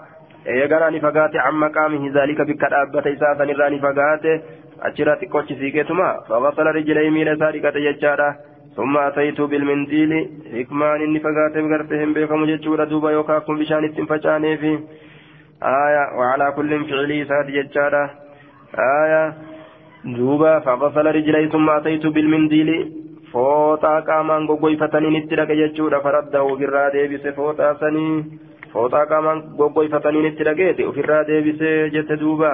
eeganaa 0.47 0.91
ni 0.91 1.01
fagaate 1.01 1.39
amma 1.49 1.71
qaamihi 1.71 2.11
zaalika 2.11 2.45
bikka 2.45 2.69
dhaabbata 2.75 3.11
isaa 3.17 3.35
sanirraa 3.39 3.71
ni 3.71 3.81
fagaate 3.87 4.43
achirra 4.91 5.17
xiqqoochi 5.23 5.59
siiqeetuma 5.63 6.13
faqasala 6.29 6.77
rijilee 6.79 7.11
miila 7.11 7.37
isaa 7.39 7.53
dhiqate 7.57 7.83
jechaadha. 7.89 8.31
ثم 8.79 8.97
أتيت 8.97 9.41
بالمنديل 9.41 10.13
حكمان 10.55 11.01
إني 11.03 11.21
فقات 11.21 11.55
بقرت 11.65 11.93
هم 11.93 12.13
بكم 12.13 12.45
جتشورا 12.45 12.85
دوبا 12.85 13.11
يوكاكم 13.11 13.59
بشان 13.59 13.85
استنفشاني 13.85 14.57
في 14.57 14.79
آية 15.63 16.05
وعلى 16.19 16.53
كل 16.57 16.71
فعلي 16.91 17.25
سات 17.25 17.47
جتشارا 17.47 18.11
آية 19.03 19.35
دوبا 20.05 20.59
فغسل 20.59 21.07
رجلي 21.07 21.49
ثم 21.49 21.71
أتيت 21.71 22.07
بالمنديل 22.07 22.71
فوطا 23.33 24.01
قامان 24.01 24.47
غوغوي 24.47 24.77
فتنين 24.77 25.17
اتلك 25.17 25.51
جتشورا 25.61 25.99
فرده 25.99 26.43
برا 26.61 26.89
ديبس 26.89 27.27
فوطا 27.39 27.75
سني 27.81 28.25
فوطا 28.73 29.05
قامان 29.05 29.39
غوغوي 29.59 29.89
فتنين 29.89 30.27
اتلك 30.27 30.87
وفرا 30.89 31.23
ديبس 31.23 31.63
جت 31.95 32.13
دوبا 32.13 32.51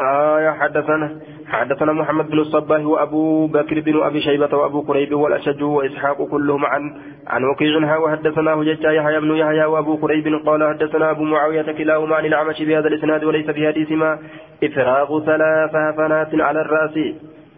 آية 0.00 0.50
حدثنا 0.50 1.20
حدثنا 1.46 1.92
محمد 1.92 2.30
بن 2.30 2.38
الصباح 2.38 2.80
وأبو 2.80 3.46
بكر 3.46 3.80
بن 3.80 4.02
أبي 4.02 4.20
شيبة 4.20 4.56
وأبو 4.56 4.80
قريب 4.80 5.12
والأشج 5.14 5.62
وإسحاق 5.62 6.22
كلهم 6.22 6.64
عن 6.66 6.82
عن 7.26 7.44
وكيع 7.44 7.98
وحدثناه 7.98 8.62
ججا 8.62 8.90
يحيى 8.90 9.20
بن 9.20 9.36
يحيى 9.36 9.64
وأبو 9.64 9.96
قريب 9.96 10.46
قال 10.46 10.68
حدثنا 10.68 11.10
أبو 11.10 11.24
معاوية 11.24 11.72
كلاهما 11.72 12.16
عن 12.16 12.24
الأعمش 12.24 12.62
بهذا 12.62 12.88
الإسناد 12.88 13.24
وليس 13.24 13.50
في 13.50 13.66
حديثهما 13.66 14.18
إفراغ 14.64 15.24
ثلاث 15.24 15.74
هفنات 15.74 16.34
على 16.34 16.60
الرأس 16.60 16.98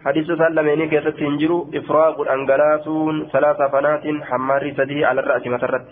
حديث 0.05 0.27
سلمين 0.27 0.89
كيف 0.89 1.07
تنجر 1.07 1.51
إفراغ 1.75 2.21
الأنجلاسون 2.21 3.27
ثلاث 3.33 3.61
هفنات 3.61 4.03
حمار 4.29 4.63
سده 4.77 5.07
على 5.07 5.19
الرأس 5.21 5.47
مسرت 5.47 5.85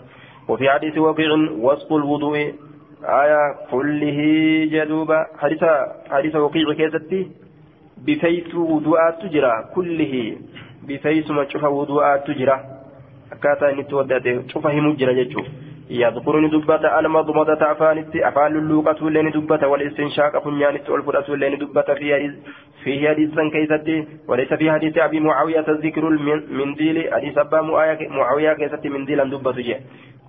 وفي 0.48 0.70
حديث 0.70 0.98
وكيع 0.98 1.30
وصف 1.66 1.92
الوضوء 1.92 2.36
آية 3.04 3.42
كله 3.70 4.18
جدوبا 4.72 5.26
حديث 5.38 5.64
حديث 6.10 6.34
وقيع 6.36 6.72
كيستي 6.72 7.20
بفيس 8.06 8.54
وضوءات 8.54 9.22
تجرى. 9.22 9.54
كله 9.74 10.36
بفيس 10.88 11.30
ما 11.30 11.44
تشوف 11.44 11.64
وضوءات 11.64 12.26
تجرى. 12.26 12.56
أكاتا 13.32 13.70
إن 13.70 13.86
تودد 13.88 14.46
تشوف 14.46 14.66
هم 14.66 14.92
جرى 15.00 15.24
جتشو 15.24 15.42
يذكرني 16.00 16.48
دبة 16.48 16.98
المضمضة 17.00 17.62
أفانتي 17.72 18.28
أفعل 18.28 18.56
اللوقة 18.56 19.10
لين 19.10 19.30
دبة 19.30 19.62
والإستنشاق 19.66 20.44
فنيانت 20.44 20.90
والفرة 20.90 21.28
لين 21.36 21.58
دبة 21.58 21.88
في 21.98 22.14
حديث 22.14 22.32
في 22.84 23.08
حديث 23.08 23.30
كيستي 23.52 23.96
وليس 24.28 24.52
في 24.60 24.70
حديث 24.70 24.98
أبي 24.98 25.20
معاوية 25.20 25.66
ذكر 25.68 26.08
المنديل 26.08 26.96
حديث 27.14 27.38
أبا 27.38 27.60
معاوية 28.16 28.52
كيستي 28.52 28.88
منديلا 28.88 29.24
دبة 29.24 29.58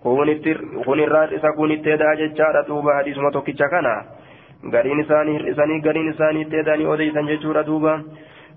kun 0.03 0.99
irraa 0.99 1.31
isa 1.31 1.53
kun 1.55 1.71
itti 1.71 1.89
edaa 1.95 2.15
jechaadha 2.19 2.67
duuba 2.67 2.95
hadiisuma 2.95 3.31
tokkicha 3.31 3.69
kana 3.71 3.91
gariin 4.73 4.99
isaanii 4.99 5.35
hir'isanii 5.37 5.79
gariin 5.85 6.09
isaanii 6.11 6.41
itti 6.45 6.59
edanii 6.63 6.89
odeysan 6.95 7.29
jechuudha 7.31 7.63
duuba 7.63 7.93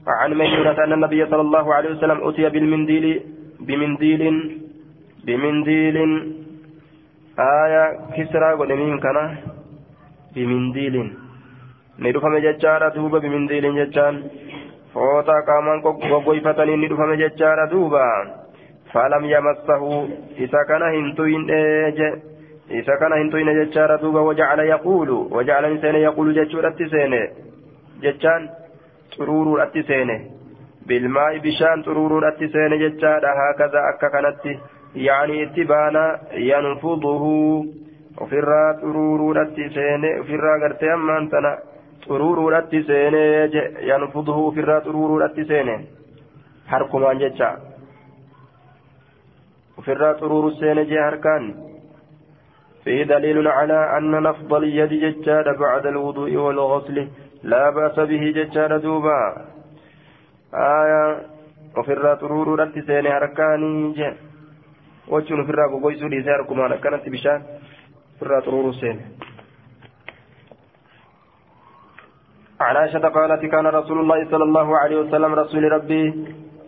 عن 0.06 0.34
ميمونة 0.34 0.84
أن 0.84 0.92
النبي 0.92 1.26
صلى 1.26 1.40
الله 1.40 1.74
عليه 1.74 1.90
وسلم 1.90 2.28
أتي 2.28 2.48
بالمنديل 2.48 3.06
بمنديل 3.60 4.22
بمنديل 5.26 5.96
aayaa 7.44 7.88
kisraa 8.16 8.56
godhaniin 8.56 9.00
kana 9.00 9.22
bimindiiliin 10.34 11.10
ni 11.98 12.12
dhufame 12.12 12.40
jechaadha 12.40 12.90
duuba 12.94 13.20
bimindiiliin 13.20 13.76
jechaan 13.80 14.20
fooxaa 14.94 15.42
qaamaan 15.48 15.82
goggoyfataniin 15.86 16.80
ni 16.80 16.88
dhufame 16.90 17.16
jechaadha 17.22 17.70
duuba. 17.70 18.04
Falam 18.92 19.24
yamassahu 19.24 19.90
isa 20.46 20.64
kana 20.68 20.88
hin 20.94 21.14
tuyinee 21.16 21.92
je 21.98 22.08
isa 22.80 22.96
kana 23.00 23.16
hin 23.16 23.30
tuyine 23.30 23.54
jechaadha 23.54 23.98
duuba 24.02 24.22
wajacala 24.28 24.64
yaquulu 24.64 25.18
wajacala 25.36 25.68
ni 25.68 25.80
seene 25.80 26.00
yaquulu 26.00 26.32
jechuudhatti 26.38 26.88
seene. 26.94 27.20
Jechaan 28.02 28.48
xuruuruudhatti 29.16 29.82
seene. 29.90 30.16
Bilmaa'i 30.88 31.40
bishaan 31.40 31.84
xuruuruudhatti 31.84 32.48
seene 32.48 32.78
jechaadha 32.84 33.34
haakaza 33.40 33.84
akka 33.90 34.10
kanatti. 34.10 34.58
yaanii 35.07 35.41
itti 35.45 35.65
baana 35.71 36.03
yanfuduhu 36.49 37.33
ofirraa 38.25 38.73
xuruuruudhatti 38.81 39.69
seene 39.73 40.19
ofirraa 40.19 40.59
gartee 40.59 40.91
ammaan 40.93 41.29
tana 41.29 41.51
xuruuruudhatti 42.05 42.83
seene 42.91 43.23
yanfuduhu 43.89 44.47
ofirraa 44.47 44.81
xuruuruudhatti 44.87 45.45
seene 45.51 45.75
harkumaan 46.71 47.19
jecha 47.25 47.51
ofirraa 49.77 50.13
xuruuru 50.21 50.51
seene 50.61 50.85
jee 50.85 51.03
harkaan 51.07 51.53
فيه 52.83 53.03
دليل 53.03 53.47
على 53.47 53.97
أن 53.97 54.23
نفض 54.23 54.53
اليد 54.53 54.93
ججاد 55.03 55.57
بعد 55.57 55.85
الوضوء 55.85 56.35
والغسل 56.35 57.07
لا 57.43 57.69
بأس 57.69 57.99
به 57.99 58.23
ججاد 58.37 58.81
دوبا 58.81 59.21
آية 60.53 61.03
وفي 61.77 61.93
الراترور 61.93 62.59
رد 62.59 62.83
سيني 62.87 63.09
هركاني 63.09 63.93
جه 63.93 64.13
الراقو 65.12 65.80
قويسو 65.82 66.06
لي 66.06 66.22
سياركم 66.22 66.60
أنا 66.60 66.76
كانت 66.76 67.08
بشان 67.08 67.42
في 68.18 68.22
الراترور 68.22 68.72
سيني 68.72 69.00
عن 72.60 72.76
عائشة 72.76 73.08
قالت 73.08 73.44
كان 73.44 73.66
رسول 73.66 73.98
الله 74.00 74.30
صلى 74.30 74.44
الله 74.44 74.78
عليه 74.78 74.96
وسلم 74.96 75.34
رسول 75.34 75.72
ربي 75.72 76.04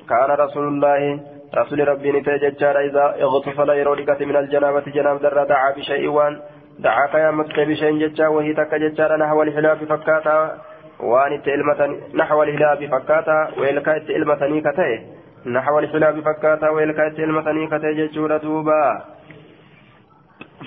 كان 0.09 0.31
رسول 0.45 0.69
الله 0.69 1.21
رسول 1.55 1.89
ربي 1.89 2.13
نتي 2.13 2.39
ججار 2.39 2.81
إذا 2.81 3.05
اغتفل 3.23 3.69
يرودكت 3.69 4.23
من 4.23 4.37
الجنابة 4.37 4.81
جناب 4.81 5.23
در 5.23 5.45
دعا 5.45 5.71
بشيء 5.77 6.09
وان 6.09 6.41
دعا 6.79 7.07
قيامت 7.07 7.61
بشيء 7.61 7.93
ججا 7.99 8.29
وهي 8.29 8.55
تك 8.55 8.75
ججار 8.75 9.17
نحو 9.17 9.43
الحلاب 9.43 9.79
فكاتا 9.85 10.59
وان 11.01 11.43
تلمتني 11.43 11.97
نحو 12.15 12.43
الهلاب 12.43 12.81
فكاتا 12.93 13.39
ويلكايت 13.59 14.03
تلمتني 14.09 14.61
كتئ 14.61 15.18
نحو 15.53 15.79
الحلاب 15.79 16.21
فكاتا 16.21 16.69
ويلكايت 16.71 17.17
تلمتني 17.17 17.67
كتئ 17.67 17.93
ججور 17.99 18.37
دوبا 18.37 19.03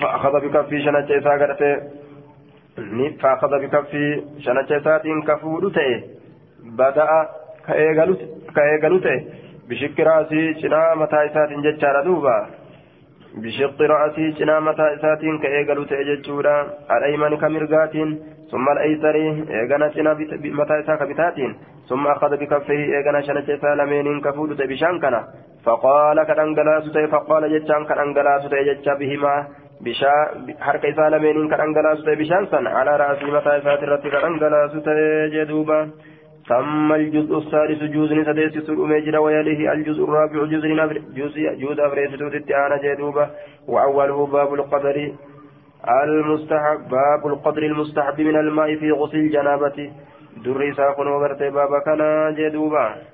فأخذ 0.00 0.34
بكفي 0.40 0.82
شنجة 0.84 1.20
ساقرته 1.20 1.72
فأخذ 3.20 3.52
بكفي 3.62 4.22
ساتين 4.84 5.22
كفور 5.22 5.70
تئ 5.76 6.00
بدأ 6.78 7.28
كأيغلو 8.54 8.98
تئ 8.98 9.18
بشق 9.68 10.00
رأسي 10.00 10.60
شنا 10.60 10.94
متى 10.94 11.18
إساتين 11.26 11.62
جتشارا 11.62 12.02
دوبا 12.04 12.36
بشق 13.42 13.78
رأسي 13.82 14.32
شنا 14.38 14.60
متى 14.60 14.94
إساتين 14.94 15.38
كأيقلو 15.38 15.84
تأججورا 15.84 16.56
الأيمن 16.90 17.36
كمرقاتين 17.42 18.08
ثم 18.50 18.66
الأيسر 18.74 19.14
إيقنا 19.50 19.88
شنا 19.94 20.12
متى 20.58 20.74
إساك 20.80 21.02
بتاتين 21.02 21.52
ثم 21.92 22.06
أخذ 22.06 22.32
بكفيه 22.40 22.82
إيقنا 22.96 23.20
شنا 23.20 23.40
جسا 23.40 23.74
لمين 23.78 24.20
كفود 24.24 24.50
بشان 24.70 24.94
كنا 25.02 25.20
فقال 25.64 26.22
كأنقلاس 26.28 26.84
فقال 27.12 27.42
جتشان 27.52 27.82
كأنقلاس 27.84 28.44
جتشا 28.68 28.94
بهما 29.00 29.34
bishaan 32.18 32.46
san 32.50 32.66
alaa 32.66 32.96
raasii 33.02 33.30
mataa 33.34 33.56
isaati 33.60 33.84
irratti 33.86 34.10
kan 34.10 34.22
dhangalaasu 34.22 34.82
ta'e 34.88 35.30
jee 35.34 35.46
duuba 35.52 35.78
ثم 36.48 36.92
الجزء 36.92 37.38
الثالث 37.38 37.82
جزء 37.82 38.22
سديس 38.22 38.70
الأميجر 38.70 39.18
ويليه 39.18 39.72
الجزء 39.72 40.04
الرابع 40.04 40.44
جزء 40.44 40.68
جزء 41.18 41.40
جزء 41.62 41.86
أفريس 41.86 42.14
التعانى 42.14 42.76
جدوبة 42.82 43.26
وأوله 43.68 44.26
باب 44.26 44.54
القدر 44.54 45.12
المستحب 46.04 46.78
باب 46.90 47.26
القدر 47.26 47.62
المستحب 47.62 48.20
من 48.20 48.36
الماء 48.36 48.76
في 48.76 48.90
غسل 48.90 49.16
الجنابة. 49.16 49.90
دري 50.36 50.74
ساقن 50.74 51.06
وغرتي 51.06 51.50
بابا 51.50 51.78
كان 51.78 52.34
جدوبة 52.34 53.11